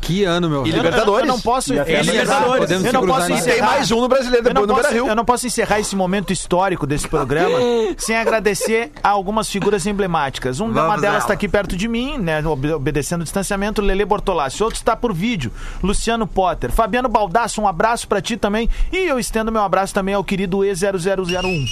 Que 0.03 0.25
ano, 0.25 0.51
meu 0.51 0.67
E. 0.67 0.71
Libertadores. 0.73 1.29
Eu 1.29 1.33
não 1.35 1.41
posso 1.41 1.73
E 1.73 1.79
a 1.79 1.83
encerrar- 1.83 2.03
Libertadores. 2.03 2.59
Podemos 2.59 2.85
Eu 2.85 2.91
se 2.91 2.93
não 2.95 3.01
cruzar 3.03 3.19
posso 3.21 3.31
nisso. 3.33 3.45
Tem 3.45 3.53
encerrar. 3.55 3.71
mais 3.71 3.91
um 3.93 4.01
no 4.01 4.09
Brasileiro 4.09 4.49
Eu 4.49 4.55
não, 4.55 4.63
depois 4.67 4.77
no 4.77 4.83
posso, 4.93 5.09
eu 5.11 5.15
não 5.17 5.25
posso 5.25 5.47
encerrar 5.47 5.79
esse 5.81 5.95
momento 5.97 6.33
histórico 6.33 6.87
desse 6.87 7.09
programa 7.09 7.57
sem 7.97 8.17
agradecer 8.17 8.91
a 9.03 9.09
algumas 9.11 9.49
figuras 9.49 9.87
emblemáticas. 9.87 10.59
Um, 10.61 10.67
uma 10.67 10.83
Vamos 10.83 11.01
delas 11.01 11.23
está 11.23 11.33
aqui 11.33 11.49
perto 11.49 11.77
de 11.77 11.87
mim, 11.87 12.19
né, 12.19 12.45
obe- 12.47 12.73
obedecendo 12.73 13.21
o 13.21 13.25
distanciamento, 13.25 13.81
Lele 13.81 14.05
Bortolassi. 14.05 14.63
Outro 14.63 14.77
está 14.79 14.97
por 14.97 15.13
vídeo, 15.15 15.53
Luciano 15.83 16.27
Potter. 16.27 16.73
Fabiano 16.73 17.09
Baldasso, 17.09 17.61
um 17.63 17.69
abraço 17.69 18.09
para 18.09 18.21
ti 18.21 18.37
também. 18.37 18.69
E 18.93 18.97
eu 18.97 19.19
estendo 19.21 19.53
meu 19.53 19.63
abraço 19.63 19.95
também 19.95 20.15
ao 20.15 20.25
querido 20.25 20.59
E0001, 20.59 21.65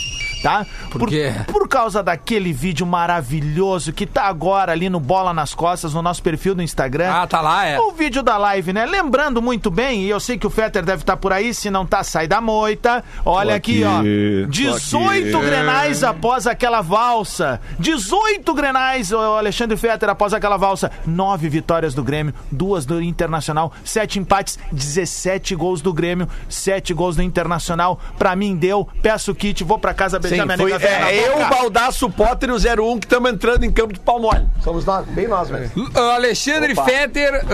tá? 0.42 0.64
Por 0.90 1.08
quê? 1.08 1.32
Por 1.48 1.68
causa 1.68 2.00
daquele 2.02 2.52
vídeo 2.52 2.86
maravilhoso 2.86 3.92
que 3.92 4.06
tá 4.06 4.24
agora 4.24 4.72
ali 4.72 4.88
no 4.88 5.00
Bola 5.00 5.34
nas 5.34 5.52
Costas, 5.54 5.92
no 5.94 6.00
nosso 6.02 6.22
perfil 6.22 6.54
do 6.54 6.62
Instagram. 6.62 7.10
Ah, 7.12 7.26
tá 7.26 7.40
lá, 7.40 7.66
é. 7.66 7.78
O 7.80 7.90
vídeo 7.92 8.19
da 8.22 8.36
live, 8.36 8.72
né? 8.72 8.86
Lembrando 8.86 9.40
muito 9.40 9.70
bem, 9.70 10.02
e 10.02 10.10
eu 10.10 10.20
sei 10.20 10.38
que 10.38 10.46
o 10.46 10.50
Fetter 10.50 10.84
deve 10.84 11.02
estar 11.02 11.16
por 11.16 11.32
aí, 11.32 11.52
se 11.54 11.70
não 11.70 11.86
tá, 11.86 12.02
sai 12.02 12.26
da 12.26 12.40
moita. 12.40 13.02
Olha 13.24 13.54
aqui, 13.54 13.82
ó. 13.84 14.02
18 14.48 15.38
grenais 15.40 16.02
após 16.02 16.46
aquela 16.46 16.80
valsa. 16.80 17.60
18 17.78 18.52
grenais, 18.54 19.12
o 19.12 19.18
Alexandre 19.18 19.76
Fetter, 19.76 20.08
após 20.08 20.32
aquela 20.32 20.56
valsa. 20.56 20.90
9 21.06 21.48
vitórias 21.48 21.94
do 21.94 22.02
Grêmio, 22.02 22.34
duas 22.50 22.84
do 22.84 23.00
Internacional, 23.02 23.72
7 23.84 24.18
empates, 24.18 24.58
17 24.72 25.54
gols 25.54 25.80
do 25.80 25.92
Grêmio, 25.92 26.28
7 26.48 26.92
gols 26.94 27.16
do 27.16 27.22
Internacional. 27.22 28.00
Pra 28.18 28.34
mim 28.36 28.56
deu. 28.56 28.88
Peço 29.02 29.32
o 29.32 29.34
kit, 29.34 29.62
vou 29.64 29.78
pra 29.78 29.94
casa 29.94 30.18
beijar 30.18 30.42
Sim, 30.42 30.46
minha 30.46 30.58
foi, 30.58 30.72
nega 30.72 30.88
é, 30.88 31.28
eu, 31.28 31.32
boca. 31.32 31.46
o 31.46 31.48
Baldaço, 31.50 32.10
Potter 32.10 32.50
e 32.50 32.52
o 32.52 32.56
01 32.56 32.98
que 32.98 33.06
estamos 33.06 33.30
entrando 33.30 33.64
em 33.64 33.72
campo 33.72 33.92
de 33.92 34.00
pau 34.00 34.20
mole. 34.20 34.46
Somos 34.62 34.84
nós, 34.84 35.06
bem 35.06 35.28
nós, 35.28 35.48
velho. 35.48 35.70
Uh, 35.76 35.98
Alexandre 35.98 36.74
Fetter, 36.74 37.44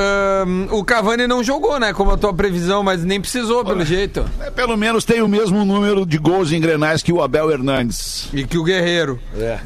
o 0.70 0.84
Cavani 0.84 1.26
não 1.26 1.42
jogou, 1.42 1.78
né? 1.78 1.92
Como 1.92 2.11
a 2.11 2.16
tua 2.16 2.32
previsão, 2.34 2.82
mas 2.82 3.04
nem 3.04 3.20
precisou, 3.20 3.64
pelo 3.64 3.84
jeito. 3.84 4.24
É, 4.40 4.50
Pelo 4.50 4.76
menos 4.76 5.04
tem 5.04 5.20
o 5.22 5.28
mesmo 5.28 5.64
número 5.64 6.04
de 6.07 6.18
gols 6.18 6.52
em 6.52 6.61
Grenais 6.61 7.02
que 7.02 7.12
o 7.12 7.22
Abel 7.22 7.50
Hernandes. 7.50 8.28
E 8.32 8.44
que 8.44 8.59
o 8.59 8.64
Guerreiro. 8.64 9.18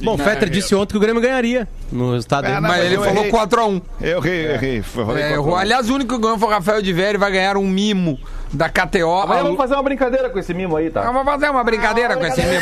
Bom, 0.02 0.14
o 0.14 0.18
Fetter 0.18 0.48
disse 0.48 0.74
ontem 0.74 0.92
que 0.92 0.96
o 0.96 1.00
Grêmio 1.00 1.20
ganharia 1.22 1.68
no 1.90 2.12
resultado 2.12 2.44
É, 2.44 2.48
dele. 2.48 2.60
não, 2.60 2.68
Mas 2.68 2.78
mas 2.78 2.86
ele 2.86 2.96
falou 2.96 3.24
errei. 3.24 3.30
4x1. 3.32 3.82
Eu 4.00 4.18
errei, 4.24 4.46
errei. 4.52 4.78
É, 4.78 4.82
quatro 4.82 5.34
a 5.36 5.40
um. 5.40 5.56
aliás, 5.56 5.90
o 5.90 5.94
único 5.94 6.14
que 6.14 6.20
ganhou 6.20 6.38
foi 6.38 6.48
o 6.48 6.50
Rafael 6.50 6.82
de 6.82 6.92
Vério 6.92 7.18
vai 7.20 7.30
ganhar 7.32 7.56
um 7.56 7.66
mimo 7.66 8.18
da 8.52 8.68
KTO. 8.68 9.20
Amanhã 9.22 9.42
vamos 9.42 9.56
fazer 9.56 9.74
uma 9.74 9.82
brincadeira 9.82 10.28
com 10.30 10.38
esse 10.38 10.52
mimo 10.54 10.76
aí, 10.76 10.90
tá? 10.90 11.02
Vamos 11.02 11.24
fazer 11.24 11.48
uma 11.50 11.62
brincadeira 11.64 12.16
com 12.16 12.24
esse 12.26 12.40
mimo. 12.42 12.60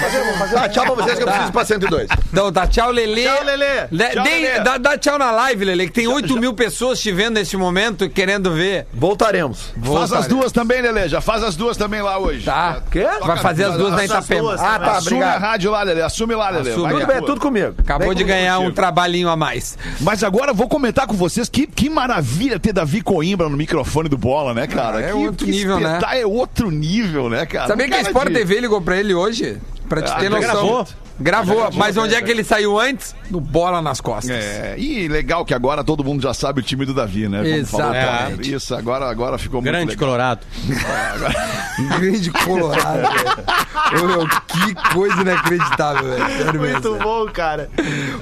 Tá, 0.53 0.69
tchau 0.69 0.85
pra 0.85 0.95
vocês 0.95 1.17
que 1.17 1.23
eu 1.23 1.27
preciso 1.27 1.49
ir 1.49 1.53
pra 1.53 1.65
102. 1.65 2.09
Então 2.31 2.53
tá, 2.53 2.67
tchau, 2.67 2.91
Lelê. 2.91 3.25
Tchau, 3.25 3.45
Lelê. 3.45 3.67
Le- 3.91 4.09
Tchau, 4.11 4.25
Lelê. 4.25 4.61
Dá, 4.61 4.79
dá 4.79 4.99
tchau 4.99 5.19
na 5.19 5.31
live, 5.31 5.65
Lelê, 5.65 5.87
que 5.87 5.93
tem 5.93 6.07
8 6.07 6.39
mil 6.39 6.53
pessoas 6.55 7.01
te 7.01 7.11
vendo 7.13 7.35
nesse 7.35 7.57
momento 7.57 8.05
e 8.05 8.09
querendo 8.09 8.53
ver. 8.53 8.87
Voltaremos. 8.93 9.73
Faz 9.83 10.13
as 10.13 10.27
duas 10.27 10.53
também, 10.53 10.81
Lelê. 10.83 11.09
Já 11.09 11.21
faz 11.21 11.43
as 11.43 11.57
duas 11.57 11.77
também 11.77 12.03
lá 12.03 12.19
hoje. 12.19 12.45
Tá? 12.45 12.81
Quê? 12.91 13.07
Vai 13.25 13.37
fazer 13.39 13.65
as 13.65 13.77
duas 13.77 13.93
na 13.93 14.05
Itapema. 14.05 14.41
duas. 14.41 14.61
Ah, 14.61 14.79
tá, 14.79 14.93
Assume 14.99 15.23
a 15.23 15.39
rádio 15.39 15.71
lá, 15.71 15.83
Lelê. 15.83 16.03
Assume 16.03 16.35
lá, 16.35 16.51
Lelê. 16.51 16.71
Assume. 16.71 16.89
Tudo 16.93 17.07
bem, 17.07 17.15
é 17.15 17.19
é 17.19 17.21
tua. 17.21 17.27
tudo 17.27 17.41
comigo. 17.41 17.75
Acabou 17.79 18.15
de 18.15 18.25
ganhar 18.25 18.59
um 18.59 18.71
trabalhinho 18.73 19.29
a 19.29 19.37
mais. 19.37 19.77
Mas 20.01 20.23
agora 20.23 20.51
eu 20.51 20.55
vou 20.55 20.69
comentar 20.69 21.07
com 21.07 21.15
vocês 21.15 21.49
que, 21.49 21.67
que 21.67 21.89
maravilha 21.89 22.59
ter 22.59 22.73
Davi 22.73 23.01
Coimbra 23.01 23.49
no 23.49 23.57
microfone 23.57 24.09
do 24.09 24.19
Bola, 24.19 24.53
né, 24.55 24.67
cara? 24.67 24.99
Ah, 24.99 25.03
é 25.03 25.07
que, 25.09 25.13
outro 25.13 25.47
nível, 25.47 25.78
né? 25.81 25.95
espetá- 25.99 26.17
É 26.17 26.27
outro 26.27 26.71
nível, 26.71 27.29
né, 27.29 27.47
cara? 27.47 27.69
Sabia 27.69 27.87
que 27.89 27.95
a 27.95 28.01
Sport 28.03 28.33
TV 28.33 28.61
ligou 28.61 28.81
pra 28.81 28.97
ele 28.97 29.15
hoje? 29.15 29.59
Pra 29.89 30.03
te 30.03 30.11
Ah, 30.13 30.17
ter 30.17 30.29
noção. 30.29 30.43
gravou? 30.53 30.87
Gravou, 31.21 31.69
mas 31.75 31.97
onde 31.97 32.15
é 32.15 32.23
que 32.23 32.31
ele 32.31 32.45
saiu 32.45 32.79
antes? 32.79 33.13
No 33.29 33.41
bola 33.41 33.83
nas 33.83 34.01
costas. 34.01 34.31
É, 34.37 34.77
e 34.79 35.09
legal 35.09 35.45
que 35.45 35.53
agora 35.53 35.83
todo 35.83 36.05
mundo 36.05 36.23
já 36.23 36.33
sabe 36.33 36.61
o 36.61 36.63
time 36.63 36.87
do 36.87 36.95
Davi, 36.95 37.29
né? 37.29 37.39
Como 37.39 37.55
Exatamente. 37.55 38.55
Isso, 38.55 38.73
agora, 38.73 39.11
agora 39.11 39.37
ficou 39.37 39.61
muito 39.61 39.73
Grande 39.73 39.91
legal. 39.91 39.99
Colorado. 40.07 40.41
Grande 41.99 42.31
Colorado, 42.31 43.01
velho. 43.03 44.05
Ô, 44.05 44.07
meu, 44.07 44.29
que 44.29 44.75
coisa 44.95 45.21
inacreditável, 45.21 46.05
velho. 46.05 46.61
Mesmo. 46.61 46.73
Muito 46.91 46.95
bom, 47.03 47.27
cara. 47.27 47.71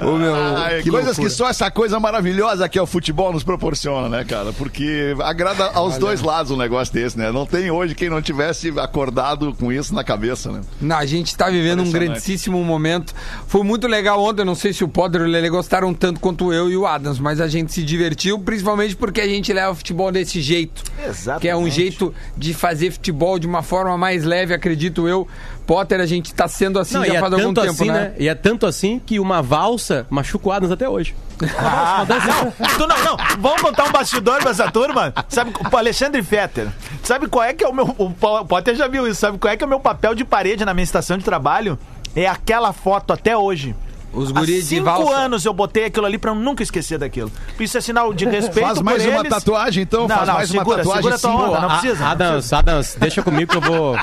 Ô, 0.00 0.12
meu, 0.16 0.34
Ai, 0.56 0.82
que 0.82 0.90
coisas 0.90 1.08
loucura. 1.08 1.28
que 1.28 1.34
só 1.34 1.48
essa 1.48 1.70
coisa 1.70 1.98
maravilhosa 2.00 2.68
que 2.68 2.78
é 2.78 2.82
o 2.82 2.86
futebol 2.86 3.32
nos 3.32 3.42
proporciona, 3.42 4.08
né, 4.08 4.24
cara? 4.24 4.52
Porque 4.52 5.14
agrada 5.22 5.66
aos 5.74 5.98
dois 5.98 6.22
lados 6.22 6.50
um 6.50 6.56
negócio 6.56 6.92
desse, 6.94 7.18
né? 7.18 7.30
Não 7.30 7.44
tem 7.46 7.70
hoje 7.70 7.94
quem 7.94 8.08
não 8.08 8.22
tivesse 8.22 8.72
acordado 8.78 9.54
com 9.54 9.72
isso 9.72 9.94
na 9.94 10.04
cabeça, 10.04 10.50
né? 10.52 10.60
Não, 10.80 10.96
a 10.96 11.06
gente 11.06 11.36
tá 11.36 11.50
vivendo 11.56 11.82
um 11.82 11.90
grandíssimo 11.90 12.62
momento 12.64 12.76
momento. 12.76 13.14
Foi 13.46 13.62
muito 13.62 13.86
legal 13.86 14.22
ontem, 14.22 14.44
não 14.44 14.54
sei 14.54 14.72
se 14.72 14.84
o 14.84 14.88
Potter 14.88 15.22
e 15.22 15.24
o 15.24 15.26
Lele 15.26 15.48
gostaram 15.48 15.92
tanto 15.92 16.20
quanto 16.20 16.52
eu 16.52 16.70
e 16.70 16.76
o 16.76 16.86
Adams, 16.86 17.18
mas 17.18 17.40
a 17.40 17.48
gente 17.48 17.72
se 17.72 17.82
divertiu, 17.82 18.38
principalmente 18.38 18.94
porque 18.94 19.20
a 19.20 19.26
gente 19.26 19.52
leva 19.52 19.72
o 19.72 19.74
futebol 19.74 20.12
desse 20.12 20.40
jeito. 20.40 20.82
Exatamente. 21.04 21.42
Que 21.42 21.48
é 21.48 21.56
um 21.56 21.68
jeito 21.68 22.14
de 22.36 22.54
fazer 22.54 22.90
futebol 22.90 23.38
de 23.38 23.46
uma 23.46 23.62
forma 23.62 23.96
mais 23.96 24.24
leve, 24.24 24.54
acredito 24.54 25.08
eu. 25.08 25.26
Potter, 25.66 26.00
a 26.00 26.06
gente 26.06 26.32
tá 26.32 26.46
sendo 26.46 26.78
assim 26.78 26.94
Não, 26.94 27.04
já 27.04 27.12
e 27.14 27.16
é 27.16 27.20
faz 27.20 27.32
algum 27.32 27.52
tanto 27.52 27.60
tempo, 27.62 27.72
assim, 27.82 27.90
né? 27.90 28.14
E 28.18 28.28
é 28.28 28.34
tanto 28.34 28.66
assim 28.66 29.00
que 29.04 29.18
uma 29.18 29.42
valsa 29.42 30.06
Adams 30.52 30.70
até 30.70 30.88
hoje. 30.88 31.14
Ah, 31.58 32.06
não, 32.08 32.68
tu 32.78 32.86
não, 32.86 33.04
não. 33.04 33.16
Vamos 33.38 33.60
botar 33.62 33.84
um 33.84 33.92
bastidor 33.92 34.40
pra 34.40 34.50
essa 34.52 34.70
turma? 34.70 35.12
Sabe, 35.28 35.52
o 35.70 35.76
Alexandre 35.76 36.22
Fetter. 36.22 36.68
Sabe 37.02 37.26
qual 37.28 37.44
é 37.44 37.52
que 37.52 37.64
é 37.64 37.68
o 37.68 37.74
meu. 37.74 37.94
O 37.98 38.10
Po- 38.10 38.44
Potter 38.44 38.74
já 38.74 38.88
viu 38.88 39.06
isso. 39.06 39.20
Sabe 39.20 39.36
qual 39.38 39.52
é 39.52 39.56
que 39.56 39.62
é 39.64 39.66
o 39.66 39.68
meu 39.70 39.80
papel 39.80 40.14
de 40.14 40.24
parede 40.24 40.64
na 40.64 40.72
minha 40.72 40.84
estação 40.84 41.18
de 41.18 41.24
trabalho? 41.24 41.78
É 42.14 42.26
aquela 42.26 42.72
foto 42.72 43.12
até 43.12 43.36
hoje. 43.36 43.74
Os 44.12 44.30
Há 44.30 44.32
guris 44.32 44.68
de 44.68 44.76
cinco 44.76 44.84
valsa. 44.84 45.14
anos 45.14 45.44
eu 45.44 45.52
botei 45.52 45.84
aquilo 45.84 46.06
ali 46.06 46.16
pra 46.16 46.30
eu 46.30 46.34
nunca 46.34 46.62
esquecer 46.62 46.96
daquilo. 46.98 47.30
Isso 47.60 47.76
é 47.76 47.80
sinal 47.82 48.14
de 48.14 48.24
respeito 48.24 48.66
Faz 48.66 48.80
mais 48.80 49.02
por 49.02 49.10
uma 49.10 49.20
eles. 49.20 49.30
tatuagem, 49.30 49.82
então. 49.82 50.08
Não, 50.08 50.16
Faz 50.16 50.26
não, 50.28 50.34
mais 50.34 50.50
uma 50.50 50.58
segura, 50.58 50.76
tatuagem 50.78 51.02
segura 51.02 51.18
tua 51.18 51.48
onda, 51.48 51.60
não 51.60 51.68
precisa. 51.78 51.98
não 52.04 52.10
Adams, 52.10 52.52
Adams, 52.52 52.96
deixa 52.98 53.22
comigo 53.22 53.50
que 53.50 53.56
eu 53.58 53.60
vou, 53.60 53.96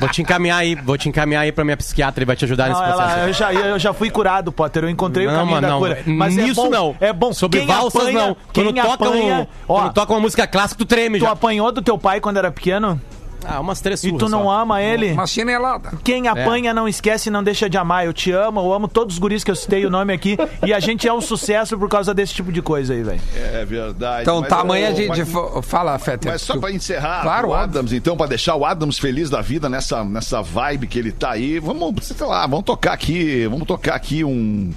vou 0.00 0.08
te 0.08 0.20
encaminhar 0.20 0.58
aí, 0.58 0.74
vou 0.74 0.98
te 0.98 1.08
encaminhar 1.08 1.42
aí 1.42 1.52
pra 1.52 1.64
minha 1.64 1.76
psiquiatra 1.76 2.22
e 2.22 2.26
vai 2.26 2.34
te 2.34 2.44
ajudar 2.44 2.68
nesse 2.70 2.80
Não, 2.80 2.88
ela- 2.88 3.02
processo. 3.04 3.26
eu, 3.28 3.32
já, 3.32 3.52
eu 3.52 3.78
já 3.78 3.92
fui 3.92 4.10
curado, 4.10 4.50
Potter. 4.50 4.82
Eu 4.84 4.88
encontrei 4.90 5.26
o 5.26 5.30
Não, 5.30 5.36
caminho 5.38 5.54
mano, 5.54 5.66
da 5.68 5.72
não. 5.74 5.78
cura. 5.78 6.02
Mas 6.06 6.34
Nisso 6.34 6.60
é 6.60 6.64
bom, 6.64 6.70
não. 6.70 6.96
É 7.00 7.12
bom. 7.12 7.32
Sobre 7.32 7.58
Quem 7.60 7.68
valsas, 7.68 8.00
apanha- 8.02 8.26
não. 8.28 8.36
Quem 8.52 8.64
Quando 8.64 8.74
toca, 8.76 8.94
apanha, 8.94 9.34
um, 9.40 9.46
ó, 9.72 9.80
quando 9.80 9.92
toca 9.92 10.12
uma 10.12 10.20
música 10.20 10.46
clássica, 10.46 10.78
tu 10.78 10.86
treme 10.86 11.18
Tu 11.18 11.24
já. 11.24 11.30
apanhou 11.30 11.70
do 11.70 11.80
teu 11.82 11.96
pai 11.96 12.20
quando 12.20 12.38
era 12.38 12.50
pequeno? 12.50 13.00
Ah, 13.44 13.60
umas 13.60 13.80
três 13.80 14.02
E 14.04 14.08
surras 14.08 14.20
tu 14.24 14.28
não 14.28 14.44
só. 14.44 14.50
ama 14.50 14.82
ele? 14.82 15.12
Uma 15.12 15.26
chinelada. 15.26 15.92
Quem 16.04 16.28
apanha 16.28 16.72
não 16.72 16.86
esquece 16.88 17.28
e 17.28 17.32
não 17.32 17.42
deixa 17.42 17.68
de 17.68 17.76
amar. 17.76 18.06
Eu 18.06 18.12
te 18.12 18.30
amo, 18.30 18.60
eu 18.60 18.72
amo 18.72 18.88
todos 18.88 19.14
os 19.14 19.18
guris 19.18 19.42
que 19.44 19.50
eu 19.50 19.56
citei 19.56 19.84
o 19.84 19.90
nome 19.90 20.12
aqui. 20.12 20.36
e 20.64 20.72
a 20.72 20.80
gente 20.80 21.06
é 21.08 21.12
um 21.12 21.20
sucesso 21.20 21.76
por 21.78 21.88
causa 21.88 22.14
desse 22.14 22.34
tipo 22.34 22.52
de 22.52 22.62
coisa 22.62 22.94
aí, 22.94 23.02
velho. 23.02 23.20
É 23.36 23.64
verdade. 23.64 24.22
Então, 24.22 24.40
mas, 24.40 24.48
tamanha 24.48 24.90
ô, 24.90 24.94
de, 24.94 25.08
mas- 25.08 25.18
de 25.18 25.24
Fala, 25.62 25.98
Fetter. 25.98 26.30
Mas 26.32 26.42
só 26.42 26.54
Tu- 26.54 26.60
pra 26.60 26.70
encerrar, 26.72 27.22
Claro, 27.22 27.48
o 27.48 27.50
óbvio. 27.50 27.64
Adams, 27.64 27.92
então, 27.92 28.16
pra 28.16 28.26
deixar 28.26 28.54
o 28.56 28.64
Adams 28.64 28.98
feliz 28.98 29.28
da 29.30 29.40
vida 29.40 29.68
nessa, 29.68 30.04
nessa 30.04 30.42
vibe 30.42 30.86
que 30.86 30.98
ele 30.98 31.12
tá 31.12 31.32
aí, 31.32 31.58
vamos, 31.58 32.06
sei 32.06 32.26
lá, 32.26 32.46
vamos 32.46 32.64
tocar 32.64 32.92
aqui, 32.92 33.46
vamos 33.48 33.66
tocar 33.66 33.94
aqui 33.94 34.24
um. 34.24 34.72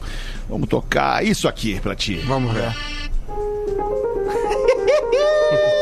Vamos 0.49 0.67
tocar 0.69 1.23
isso 1.25 1.47
aqui 1.47 1.79
pra 1.79 1.95
ti. 1.95 2.15
Vamos 2.25 2.53
ver. 2.53 2.71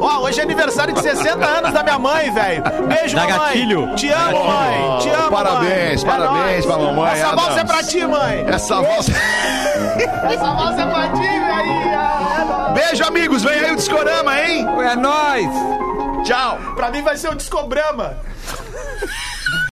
Ó, 0.00 0.20
hoje 0.20 0.40
é 0.40 0.42
aniversário 0.42 0.92
de 0.94 1.00
60 1.00 1.44
anos 1.44 1.72
da 1.72 1.82
minha 1.82 1.98
mãe, 1.98 2.30
velho. 2.32 2.62
Beijo, 2.88 3.14
Dá 3.16 3.22
mamãe. 3.28 3.38
gatilho. 3.46 3.94
Te 3.96 4.08
amo, 4.10 4.44
mãe. 4.44 4.98
Te 5.00 5.08
amo, 5.10 5.30
Parabéns, 5.30 6.04
mãe. 6.04 6.12
parabéns 6.16 6.42
nóis. 6.52 6.66
pra 6.66 6.78
mamãe, 6.78 7.12
Essa 7.12 7.26
Adams. 7.28 7.42
voz 7.46 7.56
é 7.56 7.64
pra 7.64 7.82
ti, 7.82 8.06
mãe. 8.06 8.44
Essa 8.48 8.74
voz. 8.82 9.06
Essa 10.32 10.54
voz 10.54 10.78
é 10.78 10.86
pra 10.86 11.08
ti, 11.08 11.20
velho. 11.22 12.72
Beijo, 12.74 13.04
amigos, 13.04 13.42
vem 13.42 13.52
aí 13.58 13.72
o 13.72 13.76
Discorama, 13.76 14.40
hein? 14.40 14.66
É 14.90 14.96
nóis! 14.96 15.48
Tchau. 16.24 16.58
Pra 16.76 16.90
mim 16.90 17.02
vai 17.02 17.16
ser 17.16 17.28
o 17.30 17.34
Discobrama. 17.34 18.16